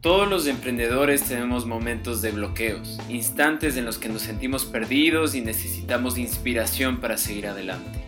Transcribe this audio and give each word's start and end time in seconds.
Todos 0.00 0.30
los 0.30 0.46
emprendedores 0.46 1.24
tenemos 1.24 1.66
momentos 1.66 2.22
de 2.22 2.30
bloqueos, 2.30 2.98
instantes 3.10 3.76
en 3.76 3.84
los 3.84 3.98
que 3.98 4.08
nos 4.08 4.22
sentimos 4.22 4.64
perdidos 4.64 5.34
y 5.34 5.42
necesitamos 5.42 6.16
inspiración 6.16 7.02
para 7.02 7.18
seguir 7.18 7.46
adelante. 7.48 8.02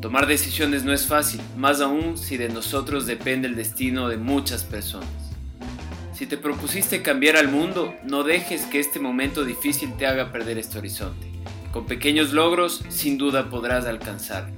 Tomar 0.00 0.28
decisiones 0.28 0.84
no 0.84 0.92
es 0.92 1.08
fácil, 1.08 1.40
más 1.56 1.80
aún 1.80 2.16
si 2.16 2.36
de 2.36 2.48
nosotros 2.48 3.04
depende 3.04 3.48
el 3.48 3.56
destino 3.56 4.08
de 4.08 4.16
muchas 4.16 4.62
personas. 4.62 5.08
Si 6.12 6.26
te 6.26 6.36
propusiste 6.36 7.02
cambiar 7.02 7.36
al 7.36 7.48
mundo, 7.48 7.96
no 8.04 8.22
dejes 8.22 8.66
que 8.66 8.78
este 8.78 9.00
momento 9.00 9.44
difícil 9.44 9.96
te 9.96 10.06
haga 10.06 10.30
perder 10.30 10.56
este 10.56 10.78
horizonte. 10.78 11.26
Con 11.72 11.86
pequeños 11.86 12.32
logros, 12.32 12.84
sin 12.90 13.18
duda 13.18 13.50
podrás 13.50 13.86
alcanzarlo. 13.86 14.54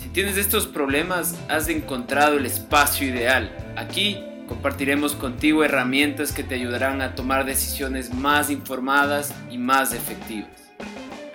Si 0.00 0.10
tienes 0.10 0.36
estos 0.36 0.68
problemas, 0.68 1.36
has 1.48 1.68
encontrado 1.68 2.36
el 2.36 2.46
espacio 2.46 3.08
ideal. 3.08 3.50
Aquí 3.76 4.20
Compartiremos 4.48 5.14
contigo 5.14 5.64
herramientas 5.64 6.32
que 6.32 6.44
te 6.44 6.54
ayudarán 6.54 7.02
a 7.02 7.16
tomar 7.16 7.46
decisiones 7.46 8.14
más 8.14 8.48
informadas 8.48 9.34
y 9.50 9.58
más 9.58 9.92
efectivas. 9.92 10.50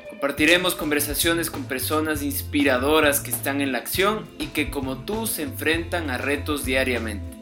Compartiremos 0.09 0.75
conversaciones 0.75 1.49
con 1.49 1.65
personas 1.65 2.21
inspiradoras 2.21 3.20
que 3.20 3.31
están 3.31 3.59
en 3.59 3.73
la 3.73 3.79
acción 3.79 4.29
y 4.39 4.47
que 4.47 4.70
como 4.70 4.99
tú 4.99 5.27
se 5.27 5.43
enfrentan 5.43 6.09
a 6.09 6.17
retos 6.17 6.63
diariamente. 6.63 7.37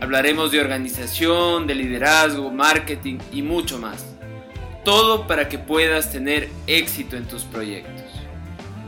Hablaremos 0.00 0.52
de 0.52 0.60
organización, 0.60 1.66
de 1.66 1.74
liderazgo, 1.74 2.50
marketing 2.50 3.18
y 3.32 3.42
mucho 3.42 3.78
más. 3.78 4.06
Todo 4.84 5.26
para 5.26 5.48
que 5.48 5.58
puedas 5.58 6.12
tener 6.12 6.48
éxito 6.66 7.16
en 7.16 7.26
tus 7.26 7.42
proyectos. 7.42 7.99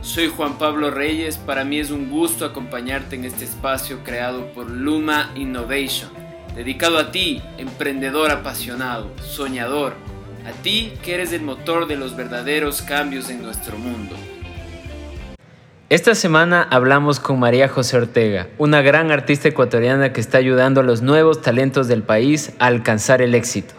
Soy 0.03 0.27
Juan 0.27 0.57
Pablo 0.57 0.91
Reyes, 0.91 1.37
para 1.37 1.63
mí 1.63 1.79
es 1.79 1.89
un 1.89 2.09
gusto 2.09 2.43
acompañarte 2.43 3.15
en 3.15 3.23
este 3.23 3.45
espacio 3.45 4.03
creado 4.03 4.47
por 4.47 4.69
Luma 4.69 5.31
Innovation, 5.33 6.11
dedicado 6.53 6.97
a 6.97 7.09
ti, 7.11 7.41
emprendedor 7.57 8.29
apasionado, 8.29 9.09
soñador, 9.21 9.93
a 10.45 10.51
ti 10.61 10.91
que 11.01 11.13
eres 11.13 11.31
el 11.31 11.41
motor 11.41 11.87
de 11.87 11.95
los 11.95 12.17
verdaderos 12.17 12.81
cambios 12.81 13.29
en 13.29 13.41
nuestro 13.41 13.77
mundo. 13.77 14.13
Esta 15.87 16.15
semana 16.15 16.67
hablamos 16.69 17.21
con 17.21 17.39
María 17.39 17.69
José 17.69 17.95
Ortega, 17.95 18.49
una 18.57 18.81
gran 18.81 19.09
artista 19.09 19.47
ecuatoriana 19.47 20.11
que 20.11 20.19
está 20.19 20.37
ayudando 20.37 20.81
a 20.81 20.83
los 20.83 21.01
nuevos 21.01 21.41
talentos 21.41 21.87
del 21.87 22.03
país 22.03 22.51
a 22.59 22.65
alcanzar 22.67 23.21
el 23.21 23.33
éxito. 23.33 23.73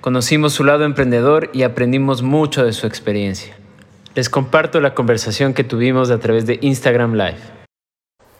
Conocimos 0.00 0.54
su 0.54 0.64
lado 0.64 0.84
emprendedor 0.86 1.50
y 1.52 1.62
aprendimos 1.64 2.22
mucho 2.22 2.64
de 2.64 2.72
su 2.72 2.86
experiencia. 2.86 3.54
Les 4.14 4.28
comparto 4.30 4.80
la 4.80 4.94
conversación 4.94 5.54
que 5.54 5.64
tuvimos 5.64 6.10
a 6.10 6.18
través 6.18 6.46
de 6.46 6.58
Instagram 6.62 7.12
Live. 7.14 7.38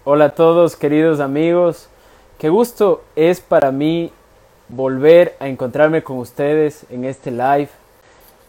Hola 0.04 0.26
a 0.26 0.30
todos 0.30 0.76
queridos 0.76 1.20
amigos, 1.20 1.88
qué 2.38 2.48
gusto 2.48 3.04
es 3.14 3.40
para 3.40 3.70
mí 3.70 4.10
volver 4.68 5.36
a 5.38 5.46
encontrarme 5.46 6.02
con 6.02 6.18
ustedes 6.18 6.86
en 6.90 7.04
este 7.04 7.30
live. 7.30 7.68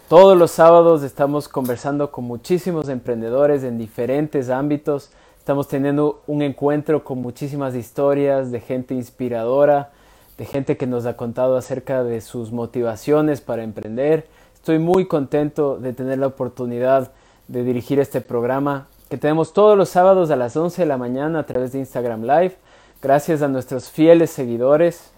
Todos 0.08 0.38
los 0.38 0.52
sábados 0.52 1.04
estamos 1.04 1.48
conversando 1.48 2.10
con 2.10 2.24
muchísimos 2.24 2.90
emprendedores 2.90 3.64
en 3.64 3.78
diferentes 3.78 4.50
ámbitos. 4.50 5.12
Estamos 5.38 5.68
teniendo 5.68 6.24
un 6.26 6.42
encuentro 6.42 7.04
con 7.04 7.22
muchísimas 7.22 7.76
historias 7.76 8.50
de 8.50 8.62
gente 8.62 8.96
inspiradora, 8.96 9.92
de 10.38 10.46
gente 10.46 10.78
que 10.78 10.88
nos 10.88 11.06
ha 11.06 11.18
contado 11.18 11.58
acerca 11.58 12.04
de 12.04 12.22
sus 12.22 12.52
motivaciones 12.52 13.42
para 13.42 13.64
emprender. 13.64 14.26
Estoy 14.60 14.78
muy 14.78 15.06
contento 15.06 15.78
de 15.78 15.94
tener 15.94 16.20
la 16.20 16.28
oportunidad 16.28 17.12
de 17.48 17.64
dirigir 17.64 18.00
este 18.00 18.20
programa 18.20 18.88
que 19.10 19.18
tenemos 19.18 19.54
todos 19.54 19.78
los 19.78 19.88
sábados 19.88 20.30
a 20.32 20.36
las 20.36 20.56
11 20.56 20.82
de 20.82 20.86
la 20.86 20.98
mañana 20.98 21.40
a 21.40 21.46
través 21.46 21.72
de 21.72 21.80
Instagram 21.80 22.24
Live. 22.24 22.58
Gracias 23.02 23.42
a 23.42 23.48
nuestros 23.48 23.90
fieles 23.90 24.32
seguidores, 24.32 25.12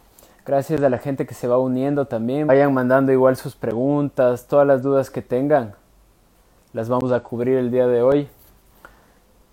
gracias 0.45 0.81
a 0.83 0.89
la 0.89 1.00
gente 1.00 1.25
que 1.25 1.33
se 1.33 1.48
va 1.48 1.58
uniendo 1.58 2.06
también. 2.06 2.45
Vayan 2.45 2.72
mandando 2.72 3.11
igual 3.11 3.36
sus 3.36 3.56
preguntas, 3.56 4.45
todas 4.48 4.67
las 4.67 4.83
dudas 4.83 5.10
que 5.10 5.23
tengan, 5.23 5.73
las 6.71 6.87
vamos 6.87 7.11
a 7.11 7.21
cubrir 7.21 7.58
el 7.58 7.71
día 7.71 7.87
de 7.87 8.04
hoy. 8.04 8.27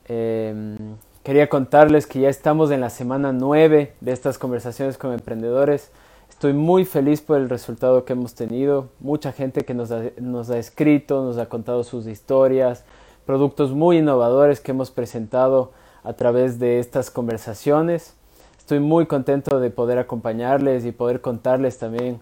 Em, 0.07 0.77
quería 1.25 1.49
contarles 1.49 2.07
que 2.07 2.21
ya 2.21 2.29
estamos 2.29 2.71
en 2.71 2.83
la 2.83 2.91
semana 2.91 3.33
9 3.33 3.95
de 4.03 4.13
estas 4.13 4.37
conversaciones 4.39 4.99
con 4.99 5.15
emprendedores. 5.15 5.91
Estoy 6.39 6.53
muy 6.53 6.85
feliz 6.85 7.21
por 7.21 7.37
el 7.37 7.49
resultado 7.49 8.05
que 8.05 8.13
hemos 8.13 8.33
tenido. 8.33 8.91
Mucha 9.01 9.33
gente 9.33 9.65
que 9.65 9.75
nos 9.75 9.91
ha, 9.91 10.03
nos 10.21 10.51
ha 10.51 10.59
escrito, 10.59 11.25
nos 11.25 11.37
ha 11.37 11.47
contado 11.47 11.83
sus 11.83 12.07
historias, 12.07 12.85
productos 13.27 13.73
muy 13.73 13.99
innovadores 13.99 14.61
que 14.61 14.71
hemos 14.71 14.93
presentado 14.93 15.73
a 16.05 16.13
través 16.13 16.61
de 16.61 16.79
estas 16.79 17.11
conversaciones. 17.11 18.15
Estoy 18.57 18.79
muy 18.79 19.07
contento 19.07 19.59
de 19.59 19.71
poder 19.71 19.99
acompañarles 19.99 20.85
y 20.85 20.93
poder 20.93 21.21
contarles 21.21 21.79
también 21.79 22.21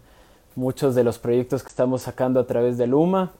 muchos 0.54 0.94
de 0.94 1.04
los 1.04 1.18
proyectos 1.18 1.62
que 1.62 1.68
estamos 1.68 2.00
sacando 2.00 2.40
a 2.40 2.46
través 2.46 2.78
de 2.78 2.86
Luma. 2.86 3.32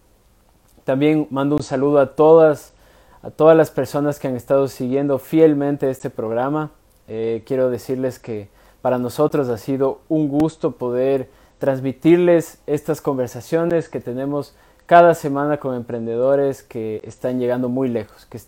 También 0.85 1.27
mando 1.31 1.57
un 1.57 1.63
saludo 1.63 2.01
a 2.01 2.15
todas, 2.15 2.75
a 3.23 3.31
todas 3.31 3.57
las 3.57 3.71
personas 3.71 4.19
que 4.19 4.29
han 4.29 4.37
estado 4.37 4.69
siguiendo 4.69 5.19
fielmente 5.19 5.89
este 5.89 6.11
programa. 6.11 6.71
Eh, 7.09 7.45
quiero 7.47 7.71
decirles 7.71 8.19
que 8.19 8.55
para 8.87 8.99
nosotros 8.99 9.49
ha 9.49 9.59
sido 9.59 10.03
un 10.09 10.29
gusto 10.29 10.77
poder 10.77 11.29
transmitirles 11.59 12.61
estas 12.69 13.01
conversaciones 13.01 13.89
que 13.89 13.99
tenemos 13.99 14.55
cada 14.87 15.15
semana 15.15 15.57
con 15.57 15.75
emprendedores 15.75 16.63
que 16.63 17.01
están 17.03 17.41
llegando 17.41 17.69
muy 17.69 17.89
lejos, 17.89 18.27
que, 18.27 18.39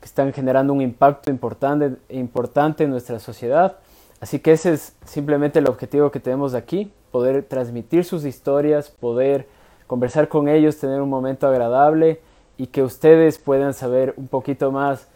están 0.00 0.32
generando 0.32 0.72
un 0.72 0.82
impacto 0.82 1.32
importante, 1.32 1.96
importante 2.10 2.84
en 2.84 2.90
nuestra 2.90 3.18
sociedad. 3.18 3.78
Así 4.20 4.38
que 4.38 4.52
ese 4.52 4.74
es 4.74 4.94
simplemente 5.04 5.58
el 5.58 5.68
objetivo 5.68 6.12
que 6.12 6.20
tenemos 6.20 6.54
aquí, 6.54 6.92
poder 7.10 7.42
transmitir 7.42 8.04
sus 8.04 8.24
historias, 8.24 8.88
poder 8.88 9.48
conversar 9.88 10.28
con 10.28 10.48
ellos, 10.48 10.78
tener 10.78 11.02
un 11.02 11.10
momento 11.10 11.48
agradable 11.48 12.20
y 12.56 12.68
que 12.68 12.84
ustedes 12.84 13.38
puedan 13.38 13.74
saber 13.74 14.14
un 14.16 14.28
poquito 14.28 14.70
más 14.70 15.08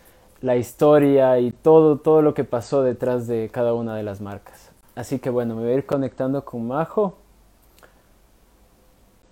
la 0.46 0.56
historia 0.56 1.40
y 1.40 1.50
todo, 1.50 1.98
todo 1.98 2.22
lo 2.22 2.32
que 2.32 2.44
pasó 2.44 2.84
detrás 2.84 3.26
de 3.26 3.50
cada 3.52 3.74
una 3.74 3.96
de 3.96 4.04
las 4.04 4.20
marcas. 4.20 4.70
Así 4.94 5.18
que 5.18 5.28
bueno, 5.28 5.56
me 5.56 5.62
voy 5.62 5.72
a 5.72 5.74
ir 5.74 5.86
conectando 5.86 6.44
con 6.44 6.68
Majo. 6.68 7.18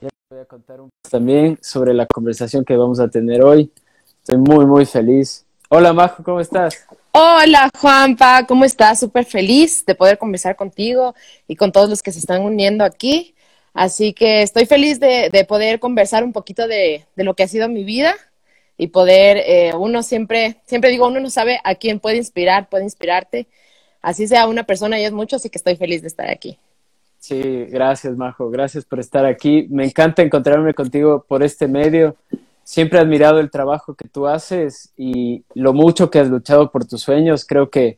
Ya 0.01 0.09
les 0.09 0.29
voy 0.29 0.41
a 0.41 0.45
contar 0.45 0.81
un 0.81 0.89
poco 0.89 1.09
también 1.09 1.57
sobre 1.63 1.95
la 1.95 2.07
conversación 2.07 2.65
que 2.65 2.77
vamos 2.77 2.99
a 2.99 3.07
tener 3.07 3.45
hoy. 3.45 3.73
Estoy 4.19 4.39
muy, 4.39 4.67
muy 4.67 4.85
feliz. 4.87 5.47
Hola 5.69 5.93
Majo, 5.93 6.25
¿cómo 6.25 6.41
estás? 6.41 6.85
Hola 7.13 7.71
Juanpa, 7.81 8.45
¿cómo 8.49 8.65
estás? 8.65 8.99
Súper 8.99 9.25
feliz 9.25 9.87
de 9.87 9.95
poder 9.95 10.19
conversar 10.19 10.57
contigo 10.57 11.15
y 11.47 11.55
con 11.55 11.71
todos 11.71 11.89
los 11.89 12.03
que 12.03 12.11
se 12.11 12.19
están 12.19 12.43
uniendo 12.43 12.83
aquí. 12.83 13.37
Así 13.73 14.15
que 14.15 14.43
estoy 14.43 14.67
feliz 14.67 14.99
de, 14.99 15.31
de 15.31 15.45
poder 15.45 15.79
conversar 15.79 16.25
un 16.25 16.33
poquito 16.33 16.67
de, 16.67 17.07
de, 17.15 17.25
lo 17.25 17.35
que 17.35 17.45
ha 17.45 17.49
sido 17.49 17.69
mi 17.69 17.85
vida 17.85 18.17
y 18.77 18.89
poder, 18.89 19.39
eh, 19.39 19.73
uno 19.77 20.03
siempre, 20.03 20.57
siempre 20.67 20.91
digo, 20.91 21.07
uno 21.07 21.21
no 21.21 21.31
sabe 21.31 21.61
a 21.65 21.75
quién 21.77 22.01
puede 22.01 22.17
inspirar, 22.17 22.69
puede 22.69 22.85
inspirarte. 22.85 23.47
Así 24.03 24.27
sea 24.27 24.49
una 24.49 24.65
persona 24.65 24.99
y 24.99 25.05
es 25.05 25.13
mucho, 25.13 25.37
así 25.37 25.49
que 25.49 25.59
estoy 25.59 25.77
feliz 25.77 26.03
de 26.03 26.09
estar 26.09 26.29
aquí. 26.29 26.59
Sí, 27.19 27.41
gracias, 27.71 28.19
Majo. 28.19 28.51
Gracias 28.51 28.85
por 28.85 29.01
estar 29.01 29.25
aquí. 29.25 29.67
Me 29.71 29.87
encanta 29.87 30.21
encontrarme 30.21 30.75
contigo 30.75 31.25
por 31.27 31.43
este 31.43 31.67
medio. 31.67 32.17
Siempre 32.65 32.99
he 32.99 33.03
admirado 33.03 33.41
el 33.41 33.51
trabajo 33.51 33.95
que 33.95 34.09
tú 34.09 34.27
haces 34.27 34.93
y 34.97 35.43
lo 35.55 35.73
mucho 35.73 36.11
que 36.11 36.19
has 36.19 36.29
luchado 36.29 36.71
por 36.71 36.85
tus 36.85 37.01
sueños. 37.01 37.47
Creo 37.47 37.71
que 37.71 37.97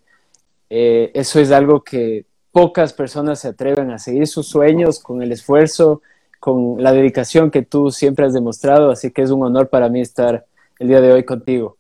eh, 0.71 1.11
eso 1.15 1.41
es 1.41 1.51
algo 1.51 1.83
que 1.83 2.25
pocas 2.53 2.93
personas 2.93 3.41
se 3.41 3.49
atreven 3.49 3.91
a 3.91 3.99
seguir 3.99 4.29
sus 4.29 4.47
sueños 4.47 5.01
con 5.01 5.21
el 5.23 5.33
esfuerzo, 5.33 6.03
con 6.39 6.81
la 6.81 6.93
dedicación 6.93 7.51
que 7.51 7.63
tú 7.63 7.91
siempre 7.91 8.27
has 8.27 8.33
demostrado. 8.33 8.93
Así 8.93 9.11
que 9.11 9.23
es 9.23 9.31
un 9.33 9.43
honor 9.43 9.69
para 9.69 9.89
mí 9.89 10.01
estar 10.01 10.47
el 10.79 10.89
día 10.89 11.01
de 11.01 11.13
hoy 11.13 11.25
contigo. 11.25 11.77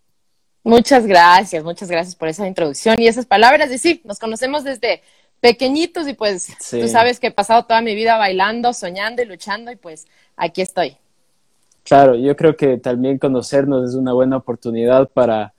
Muchas 0.63 1.07
gracias, 1.07 1.63
muchas 1.63 1.89
gracias 1.89 2.17
por 2.17 2.29
esa 2.29 2.47
introducción 2.47 2.97
y 2.99 3.07
esas 3.07 3.25
palabras. 3.25 3.71
Y 3.71 3.79
sí, 3.79 4.01
nos 4.05 4.19
conocemos 4.19 4.65
desde 4.65 5.03
pequeñitos 5.41 6.09
y 6.09 6.15
pues 6.15 6.49
tú 6.71 6.89
sabes 6.89 7.21
que 7.21 7.29
he 7.29 7.31
pasado 7.31 7.65
toda 7.67 7.81
mi 7.83 7.95
vida 7.95 8.17
bailando, 8.17 8.73
soñando 8.73 9.23
y 9.23 9.27
luchando 9.27 9.71
y 9.71 9.77
pues 9.77 10.07
aquí 10.37 10.63
estoy. 10.63 10.97
Claro, 11.85 12.17
yo 12.17 12.35
creo 12.35 12.57
que 12.57 12.79
también 12.79 13.19
conocernos 13.19 13.89
es 13.89 13.95
una 13.95 14.13
buena 14.13 14.39
oportunidad 14.39 15.09
para 15.09 15.55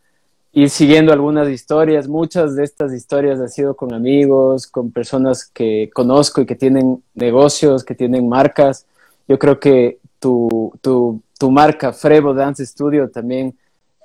ir 0.51 0.69
siguiendo 0.69 1.13
algunas 1.13 1.48
historias. 1.48 2.10
Muchas 2.10 2.57
de 2.57 2.66
estas 2.66 2.92
historias 2.92 3.40
han 3.40 3.48
sido 3.48 3.78
con 3.78 3.94
amigos, 3.94 4.68
con 4.68 4.92
personas 4.92 5.45
que 5.45 5.90
conozco 5.94 6.42
y 6.42 6.45
que 6.45 6.56
tienen 6.56 7.01
negocios, 7.13 7.86
que 7.86 7.95
tienen 7.95 8.28
marcas. 8.28 8.86
Yo 9.28 9.40
creo 9.40 9.57
que 9.60 10.00
tu, 10.19 10.74
tu 10.81 11.22
tu 11.38 11.51
marca 11.51 11.94
Frevo 11.94 12.34
Dance 12.34 12.66
Studio 12.66 13.10
también 13.10 13.57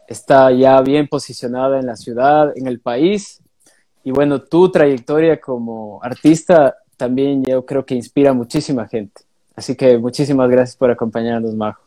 está 0.09 0.51
ya 0.53 0.81
bien 0.81 1.09
posicionada 1.09 1.79
en 1.79 1.87
la 1.87 1.97
ciudad, 1.97 2.53
en 2.57 2.67
el 2.67 2.81
país. 2.81 3.41
Y 4.05 4.11
bueno, 4.11 4.43
tu 4.43 4.71
trayectoria 4.71 5.41
como 5.41 6.03
artista 6.03 6.77
también 6.97 7.45
yo 7.45 7.65
creo 7.65 7.85
que 7.85 7.95
inspira 7.95 8.33
muchísima 8.33 8.87
gente. 8.87 9.23
Así 9.55 9.75
que 9.75 9.99
muchísimas 9.99 10.51
gracias 10.51 10.77
por 10.77 10.91
acompañarnos, 10.91 11.55
Majo. 11.55 11.83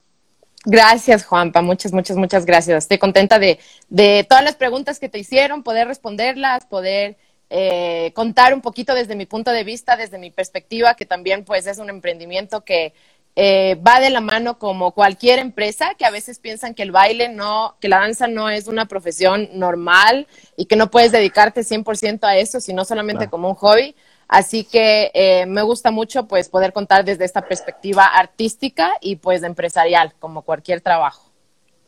Gracias, 0.65 1.25
Juanpa. 1.25 1.61
Muchas, 1.61 1.93
muchas, 1.93 2.17
muchas 2.17 2.45
gracias. 2.45 2.83
Estoy 2.85 2.97
contenta 2.97 3.37
de, 3.37 3.59
de 3.89 4.25
todas 4.27 4.43
las 4.43 4.55
preguntas 4.55 4.99
que 4.99 5.09
te 5.09 5.19
hicieron, 5.19 5.61
poder 5.61 5.87
responderlas, 5.87 6.65
poder 6.65 7.17
eh, 7.51 8.11
contar 8.15 8.53
un 8.53 8.61
poquito 8.61 8.95
desde 8.95 9.15
mi 9.15 9.27
punto 9.27 9.51
de 9.51 9.63
vista, 9.63 9.95
desde 9.95 10.17
mi 10.17 10.31
perspectiva, 10.31 10.95
que 10.95 11.05
también 11.05 11.45
pues 11.45 11.67
es 11.67 11.77
un 11.77 11.89
emprendimiento 11.89 12.61
que 12.61 12.93
eh, 13.35 13.75
va 13.85 13.99
de 13.99 14.09
la 14.09 14.21
mano 14.21 14.57
como 14.57 14.91
cualquier 14.91 15.39
empresa, 15.39 15.93
que 15.97 16.05
a 16.05 16.11
veces 16.11 16.39
piensan 16.39 16.73
que 16.73 16.83
el 16.83 16.91
baile 16.91 17.27
no, 17.27 17.75
que 17.81 17.89
la 17.89 17.99
danza 17.99 18.27
no 18.27 18.49
es 18.49 18.67
una 18.67 18.85
profesión 18.85 19.49
normal 19.53 20.27
y 20.55 20.65
que 20.65 20.77
no 20.77 20.89
puedes 20.89 21.11
dedicarte 21.11 21.61
100% 21.61 22.23
a 22.23 22.37
eso, 22.37 22.61
sino 22.61 22.85
solamente 22.85 23.27
como 23.27 23.49
un 23.49 23.55
hobby. 23.55 23.95
Así 24.27 24.63
que 24.63 25.11
eh, 25.13 25.45
me 25.45 25.61
gusta 25.61 25.91
mucho 25.91 26.27
pues 26.27 26.49
poder 26.49 26.73
contar 26.73 27.05
desde 27.05 27.25
esta 27.25 27.41
perspectiva 27.41 28.05
artística 28.05 28.93
y 29.01 29.17
pues 29.17 29.43
empresarial, 29.43 30.13
como 30.19 30.41
cualquier 30.41 30.81
trabajo. 30.81 31.29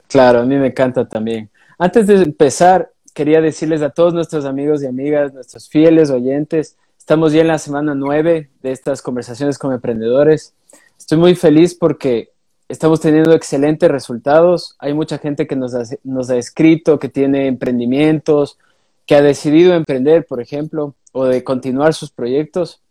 Claro, 0.07 0.41
a 0.41 0.45
mí 0.45 0.55
me 0.55 0.67
encanta 0.67 1.07
también. 1.07 1.49
Antes 1.77 2.07
de 2.07 2.15
empezar, 2.15 2.91
quería 3.13 3.41
decirles 3.41 3.81
a 3.81 3.89
todos 3.89 4.13
nuestros 4.13 4.45
amigos 4.45 4.83
y 4.83 4.85
amigas, 4.85 5.33
nuestros 5.33 5.67
fieles 5.69 6.09
oyentes, 6.11 6.77
estamos 6.97 7.31
ya 7.33 7.41
en 7.41 7.47
la 7.47 7.57
semana 7.57 7.95
nueve 7.95 8.49
de 8.61 8.71
estas 8.71 9.01
conversaciones 9.01 9.57
con 9.57 9.73
emprendedores. 9.73 10.53
Estoy 10.97 11.17
muy 11.19 11.35
feliz 11.35 11.75
porque 11.75 12.31
estamos 12.67 12.99
teniendo 12.99 13.33
excelentes 13.33 13.89
resultados. 13.89 14.75
Hay 14.79 14.93
mucha 14.93 15.17
gente 15.17 15.47
que 15.47 15.55
nos 15.55 15.73
ha, 15.73 16.37
escrito, 16.37 16.99
que 16.99 17.07
tiene 17.07 17.47
emprendimientos, 17.47 18.57
que 19.05 19.15
ha 19.15 19.21
decidido 19.21 19.73
emprender, 19.73 20.25
por 20.25 20.41
ejemplo, 20.41 20.95
o 21.13 21.25
de 21.25 21.43
continuar 21.43 21.93
sus 21.93 22.11
proyectos. 22.11 22.81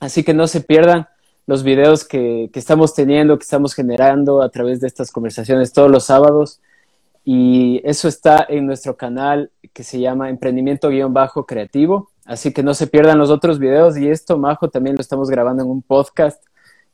Así 0.00 0.24
que 0.24 0.34
no 0.34 0.46
se 0.46 0.60
pierdan 0.60 1.08
los 1.46 1.62
videos 1.62 2.04
que, 2.04 2.50
estamos 2.52 2.94
teniendo, 2.94 3.38
que 3.38 3.44
estamos 3.44 3.74
generando 3.74 4.42
a 4.42 4.50
través 4.50 4.80
de 4.80 4.88
estas 4.88 5.10
conversaciones 5.10 5.72
todos 5.72 5.90
los 5.90 6.04
sábados 6.04 6.60
y 7.24 7.80
eso 7.84 8.08
está 8.08 8.44
en 8.48 8.66
nuestro 8.66 8.96
canal 8.96 9.50
que 9.72 9.82
se 9.82 10.00
llama 10.00 10.28
Emprendimiento-Creativo. 10.28 12.10
Así 12.26 12.52
que 12.52 12.62
no 12.62 12.74
se 12.74 12.86
pierdan 12.86 13.18
los 13.18 13.30
otros 13.30 13.58
videos 13.58 13.96
y 13.96 14.08
esto, 14.08 14.36
Majo, 14.36 14.68
también 14.68 14.96
lo 14.96 15.00
estamos 15.00 15.30
grabando 15.30 15.62
en 15.62 15.70
un 15.70 15.82
podcast 15.82 16.42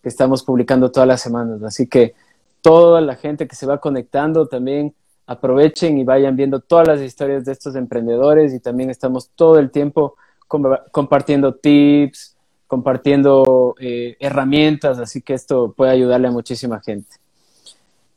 que 0.04 0.10
estamos 0.10 0.44
publicando 0.44 0.92
todas 0.92 1.08
las 1.08 1.22
semanas. 1.22 1.62
Así 1.62 1.88
que 1.88 2.14
toda 2.60 3.00
la 3.00 3.16
gente 3.16 3.48
que 3.48 3.56
se 3.56 3.66
va 3.66 3.80
conectando 3.80 4.46
también 4.46 4.94
aprovechen 5.26 5.96
y 5.96 6.04
vayan 6.04 6.36
viendo 6.36 6.60
todas 6.60 6.86
las 6.86 7.00
historias 7.00 7.46
de 7.46 7.52
estos 7.52 7.74
emprendedores 7.74 8.52
y 8.52 8.60
también 8.60 8.90
estamos 8.90 9.30
todo 9.34 9.58
el 9.58 9.70
tiempo 9.70 10.16
compartiendo 10.92 11.54
tips, 11.54 12.36
compartiendo 12.66 13.74
eh, 13.80 14.16
herramientas, 14.20 14.98
así 14.98 15.22
que 15.22 15.32
esto 15.32 15.72
puede 15.72 15.92
ayudarle 15.92 16.28
a 16.28 16.32
muchísima 16.32 16.80
gente. 16.80 17.16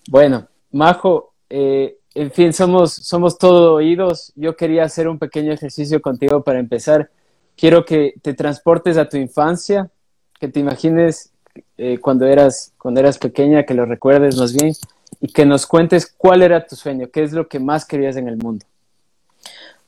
Bueno, 0.09 0.45
Majo, 0.71 1.31
eh, 1.49 1.99
en 2.13 2.31
fin, 2.31 2.51
somos, 2.51 2.91
somos 2.91 3.37
todo 3.37 3.75
oídos. 3.75 4.33
Yo 4.35 4.57
quería 4.57 4.83
hacer 4.83 5.07
un 5.07 5.19
pequeño 5.19 5.53
ejercicio 5.53 6.01
contigo 6.01 6.43
para 6.43 6.59
empezar. 6.59 7.09
Quiero 7.55 7.85
que 7.85 8.15
te 8.21 8.33
transportes 8.33 8.97
a 8.97 9.07
tu 9.07 9.15
infancia, 9.15 9.89
que 10.37 10.49
te 10.49 10.59
imagines 10.59 11.31
eh, 11.77 11.97
cuando, 11.99 12.25
eras, 12.25 12.73
cuando 12.77 12.99
eras 12.99 13.17
pequeña, 13.17 13.63
que 13.63 13.73
lo 13.73 13.85
recuerdes 13.85 14.37
más 14.37 14.53
bien, 14.53 14.73
y 15.21 15.31
que 15.31 15.45
nos 15.45 15.65
cuentes 15.65 16.13
cuál 16.17 16.41
era 16.41 16.65
tu 16.65 16.75
sueño, 16.75 17.09
qué 17.11 17.23
es 17.23 17.33
lo 17.33 17.47
que 17.47 17.59
más 17.59 17.85
querías 17.85 18.17
en 18.17 18.27
el 18.27 18.37
mundo. 18.37 18.65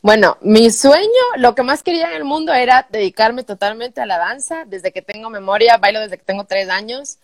Bueno, 0.01 0.37
mi 0.41 0.71
sueño, 0.71 1.07
lo 1.37 1.55
que 1.55 1.63
más 1.63 1.83
quería 1.83 2.09
en 2.09 2.15
el 2.15 2.23
mundo 2.23 2.53
era 2.53 2.87
dedicarme 2.89 3.43
totalmente 3.43 3.99
a 3.99 4.05
la 4.05 4.17
danza. 4.17 4.63
Desde 4.65 4.93
que 4.93 5.01
tengo 5.01 5.29
memoria, 5.29 5.77
bailo 5.77 5.99
desde 5.99 6.17
que 6.17 6.23
tengo 6.23 6.45
tres 6.45 6.69
años, 6.69 7.17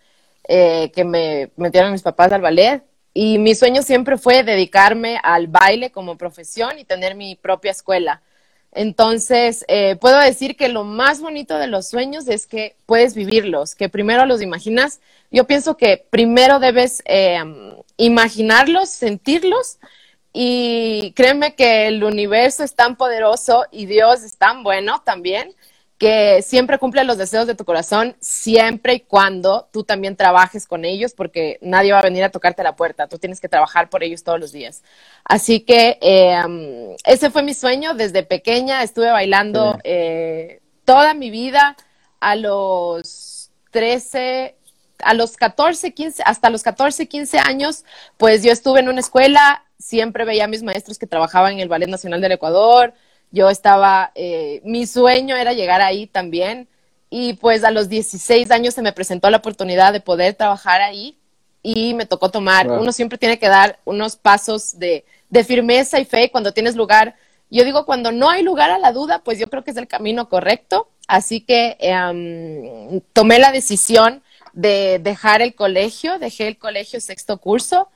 eh, 0.47 0.91
que 0.93 1.05
me 1.05 1.51
metieron 1.55 1.93
mis 1.93 2.01
papás 2.01 2.33
al 2.33 2.41
ballet. 2.41 2.83
Y 3.13 3.37
mi 3.39 3.55
sueño 3.55 3.81
siempre 3.81 4.17
fue 4.17 4.43
dedicarme 4.43 5.19
al 5.23 5.47
baile 5.47 5.89
como 5.89 6.17
profesión 6.17 6.77
y 6.77 6.83
tener 6.83 7.15
mi 7.15 7.35
propia 7.35 7.71
escuela. 7.71 8.21
Entonces, 8.75 9.63
eh, 9.69 9.95
puedo 9.95 10.19
decir 10.19 10.57
que 10.57 10.67
lo 10.67 10.83
más 10.83 11.21
bonito 11.21 11.57
de 11.57 11.67
los 11.67 11.87
sueños 11.87 12.27
es 12.27 12.45
que 12.45 12.75
puedes 12.85 13.15
vivirlos, 13.15 13.73
que 13.73 13.87
primero 13.87 14.25
los 14.25 14.41
imaginas. 14.41 14.99
Yo 15.31 15.45
pienso 15.45 15.77
que 15.77 16.05
primero 16.09 16.59
debes 16.59 17.01
eh, 17.05 17.41
imaginarlos, 17.95 18.89
sentirlos 18.89 19.77
y 20.33 21.13
créeme 21.15 21.55
que 21.55 21.87
el 21.87 22.03
universo 22.03 22.65
es 22.65 22.75
tan 22.75 22.97
poderoso 22.97 23.65
y 23.71 23.85
Dios 23.85 24.23
es 24.23 24.35
tan 24.35 24.63
bueno 24.63 25.01
también 25.05 25.55
que 25.97 26.41
siempre 26.41 26.77
cumple 26.77 27.03
los 27.05 27.17
deseos 27.17 27.47
de 27.47 27.55
tu 27.55 27.63
corazón, 27.63 28.15
siempre 28.19 28.95
y 28.95 28.99
cuando 28.99 29.69
tú 29.71 29.83
también 29.83 30.17
trabajes 30.17 30.67
con 30.67 30.83
ellos, 30.83 31.13
porque 31.13 31.57
nadie 31.61 31.93
va 31.93 31.99
a 31.99 32.03
venir 32.03 32.23
a 32.23 32.31
tocarte 32.31 32.63
la 32.63 32.75
puerta, 32.75 33.07
tú 33.07 33.17
tienes 33.17 33.39
que 33.39 33.47
trabajar 33.47 33.89
por 33.89 34.03
ellos 34.03 34.23
todos 34.23 34.39
los 34.39 34.51
días. 34.51 34.83
Así 35.23 35.61
que 35.61 35.97
eh, 36.01 36.95
ese 37.05 37.29
fue 37.29 37.43
mi 37.43 37.53
sueño 37.53 37.93
desde 37.93 38.23
pequeña, 38.23 38.83
estuve 38.83 39.09
bailando 39.09 39.79
eh, 39.83 40.59
toda 40.83 41.13
mi 41.13 41.29
vida 41.29 41.77
a 42.19 42.35
los 42.35 43.51
13, 43.71 44.55
a 44.99 45.13
los 45.13 45.37
14, 45.37 45.93
15, 45.93 46.23
hasta 46.25 46.49
los 46.49 46.63
14, 46.63 47.07
15 47.07 47.39
años, 47.39 47.85
pues 48.17 48.43
yo 48.43 48.51
estuve 48.51 48.81
en 48.81 48.89
una 48.89 48.99
escuela, 48.99 49.63
siempre 49.79 50.25
veía 50.25 50.45
a 50.45 50.47
mis 50.47 50.63
maestros 50.63 50.99
que 50.99 51.07
trabajaban 51.07 51.53
en 51.53 51.59
el 51.61 51.69
Ballet 51.69 51.87
Nacional 51.87 52.19
del 52.19 52.33
Ecuador, 52.33 52.93
yo 53.35 53.49
estaba, 53.49 54.13
eh, 54.15 54.61
mi 54.63 54.87
sueño 54.87 55.35
era 55.35 55.51
llegar 55.51 55.81
ahí 55.81 56.07
también 56.07 56.69
y 57.09 57.33
pues 57.33 57.65
a 57.65 57.71
los 57.71 57.89
16 57.89 58.49
años 58.49 58.73
se 58.73 58.81
me 58.81 58.93
presentó 58.93 59.29
la 59.29 59.37
oportunidad 59.37 59.91
de 59.91 59.99
poder 59.99 60.35
trabajar 60.35 60.79
ahí 60.81 61.17
y 61.61 61.93
me 61.95 62.05
tocó 62.05 62.31
tomar, 62.31 62.71
uno 62.71 62.93
siempre 62.93 63.17
tiene 63.17 63.37
que 63.37 63.49
dar 63.49 63.79
unos 63.83 64.15
pasos 64.15 64.79
de, 64.79 65.03
de 65.29 65.43
firmeza 65.43 65.99
y 65.99 66.05
fe 66.05 66.31
cuando 66.31 66.53
tienes 66.53 66.77
lugar. 66.77 67.15
Yo 67.49 67.65
digo, 67.65 67.85
cuando 67.85 68.13
no 68.13 68.29
hay 68.29 68.41
lugar 68.41 68.71
a 68.71 68.79
la 68.79 68.93
duda, 68.93 69.21
pues 69.21 69.37
yo 69.37 69.47
creo 69.47 69.65
que 69.65 69.71
es 69.71 69.77
el 69.77 69.87
camino 69.87 70.29
correcto. 70.29 70.87
Así 71.05 71.41
que 71.41 71.75
em, 71.81 73.01
tomé 73.11 73.39
la 73.39 73.51
decisión 73.51 74.23
de 74.53 74.99
dejar 74.99 75.41
el 75.41 75.55
colegio, 75.55 76.19
dejé 76.19 76.47
el 76.47 76.57
colegio 76.57 77.01
sexto 77.01 77.37
curso 77.39 77.89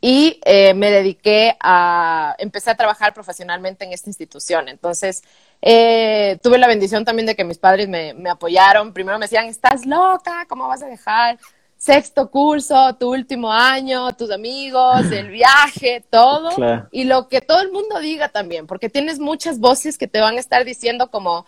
y 0.00 0.40
eh, 0.44 0.74
me 0.74 0.90
dediqué 0.90 1.56
a, 1.60 2.36
empecé 2.38 2.70
a 2.70 2.76
trabajar 2.76 3.12
profesionalmente 3.14 3.84
en 3.84 3.92
esta 3.92 4.10
institución. 4.10 4.68
Entonces, 4.68 5.22
eh, 5.60 6.38
tuve 6.42 6.58
la 6.58 6.68
bendición 6.68 7.04
también 7.04 7.26
de 7.26 7.34
que 7.34 7.44
mis 7.44 7.58
padres 7.58 7.88
me, 7.88 8.14
me, 8.14 8.30
apoyaron. 8.30 8.92
Primero 8.92 9.18
me 9.18 9.24
decían, 9.24 9.46
estás 9.46 9.86
loca, 9.86 10.46
¿cómo 10.48 10.68
vas 10.68 10.82
a 10.82 10.86
dejar 10.86 11.38
sexto 11.76 12.28
curso, 12.30 12.96
tu 12.96 13.12
último 13.12 13.52
año, 13.52 14.12
tus 14.16 14.30
amigos, 14.30 15.10
el 15.10 15.28
viaje, 15.30 16.04
todo? 16.10 16.50
Y 16.90 17.04
lo 17.04 17.28
que 17.28 17.40
todo 17.40 17.60
el 17.62 17.72
mundo 17.72 17.98
diga 18.00 18.28
también, 18.28 18.66
porque 18.66 18.88
tienes 18.88 19.18
muchas 19.18 19.58
voces 19.58 19.96
que 19.96 20.08
te 20.08 20.20
van 20.20 20.36
a 20.36 20.40
estar 20.40 20.64
diciendo 20.64 21.10
como, 21.10 21.46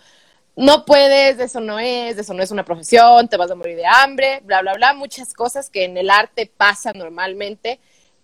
no 0.57 0.85
puedes, 0.85 1.39
eso 1.39 1.61
no 1.61 1.79
es, 1.79 2.17
eso 2.17 2.33
no 2.35 2.43
es 2.43 2.51
una 2.51 2.65
profesión, 2.65 3.29
te 3.29 3.37
vas 3.37 3.51
a 3.51 3.55
morir 3.55 3.77
de 3.77 3.87
hambre, 3.87 4.41
bla, 4.45 4.63
bla, 4.63 4.75
bla, 4.75 4.95
muchas 4.95 5.35
cosas 5.35 5.69
que 5.69 5.85
en 5.85 5.97
el 5.97 6.11
arte 6.11 6.51
pasan 6.57 6.99
normalmente 6.99 7.81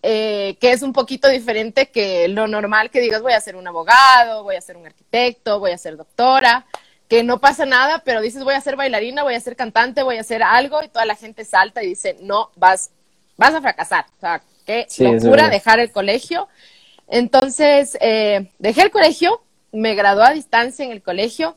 eh, 0.09 0.57
que 0.61 0.71
es 0.71 0.83
un 0.83 0.93
poquito 0.93 1.29
diferente 1.29 1.87
que 1.87 2.29
lo 2.29 2.47
normal 2.47 2.91
que 2.91 3.01
digas 3.01 3.23
voy 3.23 3.33
a 3.33 3.41
ser 3.41 3.57
un 3.57 3.67
abogado, 3.67 4.45
voy 4.45 4.55
a 4.55 4.61
ser 4.61 4.77
un 4.77 4.87
arquitecto, 4.87 5.59
voy 5.59 5.73
a 5.73 5.79
ser 5.79 5.97
doctora, 5.97 6.65
que 7.09 7.25
no 7.25 7.41
pasa 7.41 7.67
nada, 7.67 8.05
pero 8.05 8.21
dices 8.21 8.45
voy 8.45 8.55
a 8.55 8.61
ser 8.61 8.77
bailarina, 8.77 9.25
voy 9.25 9.35
a 9.35 9.41
ser 9.41 9.57
cantante, 9.57 10.05
voy 10.05 10.19
a 10.19 10.21
hacer 10.21 10.45
algo 10.45 10.81
y 10.85 10.89
toda 10.89 11.07
la 11.07 11.17
gente 11.17 11.45
salta 11.45 11.83
y 11.83 11.89
dice 11.89 12.19
no, 12.21 12.53
vas, 12.55 12.93
vas 13.37 13.53
a 13.53 13.61
fracasar. 13.61 14.07
O 14.19 14.21
sea, 14.21 14.43
qué 14.65 14.87
locura 15.01 15.49
dejar 15.49 15.81
el 15.81 15.91
colegio. 15.91 16.47
Entonces, 17.09 17.99
eh, 18.01 18.53
dejé 18.61 18.83
el 18.83 18.93
colegio, 18.93 19.43
me 19.73 19.97
gradué 19.97 20.25
a 20.25 20.33
distancia 20.35 20.85
en 20.85 20.93
el 20.93 21.03
colegio 21.03 21.57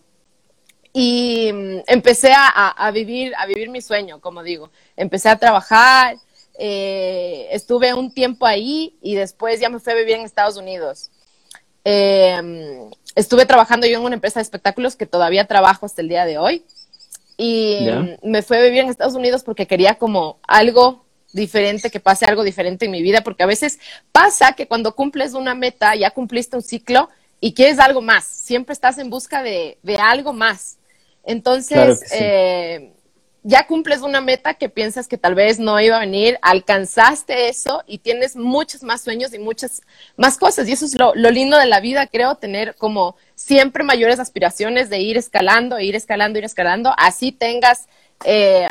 y 0.91 1.51
mm, 1.53 1.81
empecé 1.85 2.33
a, 2.33 2.47
a, 2.47 2.89
vivir, 2.89 3.35
a 3.37 3.45
vivir 3.45 3.69
mi 3.69 3.83
sueño, 3.83 4.19
como 4.19 4.41
digo. 4.41 4.71
Empecé 4.97 5.29
a 5.29 5.37
trabajar, 5.37 6.17
eh, 6.61 7.47
estuve 7.51 7.93
un 7.93 8.13
tiempo 8.13 8.45
ahí 8.45 8.97
y 9.01 9.15
después 9.15 9.61
ya 9.61 9.69
me 9.69 9.79
fui 9.79 9.93
a 9.93 9.95
vivir 9.95 10.15
en 10.15 10.21
Estados 10.21 10.57
Unidos. 10.57 11.09
Em, 11.85 12.91
estuve 13.15 13.45
trabajando 13.45 13.87
yo 13.87 13.97
en 13.97 14.03
una 14.03 14.15
empresa 14.15 14.39
de 14.39 14.43
espectáculos 14.43 14.97
que 14.97 15.05
todavía 15.05 15.47
trabajo 15.47 15.85
hasta 15.85 16.01
el 16.01 16.09
día 16.09 16.25
de 16.25 16.37
hoy. 16.37 16.65
Y 17.37 17.87
me 18.21 18.41
fui 18.41 18.57
a 18.57 18.61
vivir 18.61 18.79
en 18.79 18.89
Estados 18.89 19.15
Unidos 19.15 19.43
porque 19.43 19.67
quería 19.67 19.95
como 19.95 20.39
algo 20.45 21.05
diferente, 21.31 21.89
que 21.89 22.01
pase 22.01 22.25
algo 22.25 22.43
diferente 22.43 22.85
en 22.85 22.91
mi 22.91 23.01
vida, 23.01 23.21
porque 23.21 23.43
a 23.43 23.45
veces 23.45 23.79
pasa 24.11 24.51
que 24.51 24.67
cuando 24.67 24.93
cumples 24.95 25.33
una 25.35 25.55
meta, 25.55 25.95
ya 25.95 26.11
cumpliste 26.11 26.57
un 26.57 26.61
ciclo 26.61 27.07
y 27.39 27.53
quieres 27.53 27.79
algo 27.79 28.01
más, 28.01 28.25
siempre 28.25 28.73
estás 28.73 28.97
en 28.97 29.09
busca 29.09 29.41
de, 29.43 29.77
algo 29.97 30.33
más. 30.33 30.77
Entonces, 31.23 32.03
eh, 32.11 32.91
ya 33.43 33.67
cumples 33.67 34.01
una 34.01 34.19
meta 34.19 34.55
que 34.55 34.67
piensas 34.67 35.07
que 35.07 35.17
tal 35.17 35.33
vez 35.33 35.59
no 35.59 35.79
iba 35.79 35.95
a 35.95 36.01
venir, 36.01 36.37
alcanzaste 36.41 37.47
eso 37.47 37.83
y 37.87 37.99
tienes 37.99 38.35
muchos 38.35 38.83
más 38.83 39.01
sueños 39.01 39.33
y 39.33 39.39
muchas 39.39 39.81
más 40.17 40.37
cosas. 40.37 40.67
Y 40.67 40.73
eso 40.73 40.85
es 40.85 40.97
lo, 40.97 41.13
lindo 41.13 41.57
de 41.57 41.65
la 41.65 41.79
vida, 41.79 42.07
creo, 42.07 42.35
tener 42.35 42.75
como 42.75 43.15
siempre 43.35 43.83
mayores 43.83 44.19
aspiraciones 44.19 44.89
de 44.89 44.99
ir 44.99 45.17
escalando, 45.17 45.79
ir 45.79 45.95
escalando, 45.95 46.37
ir 46.39 46.45
escalando. 46.45 46.93
Así 46.97 47.31
tengas 47.31 47.87
eh, 48.25 48.67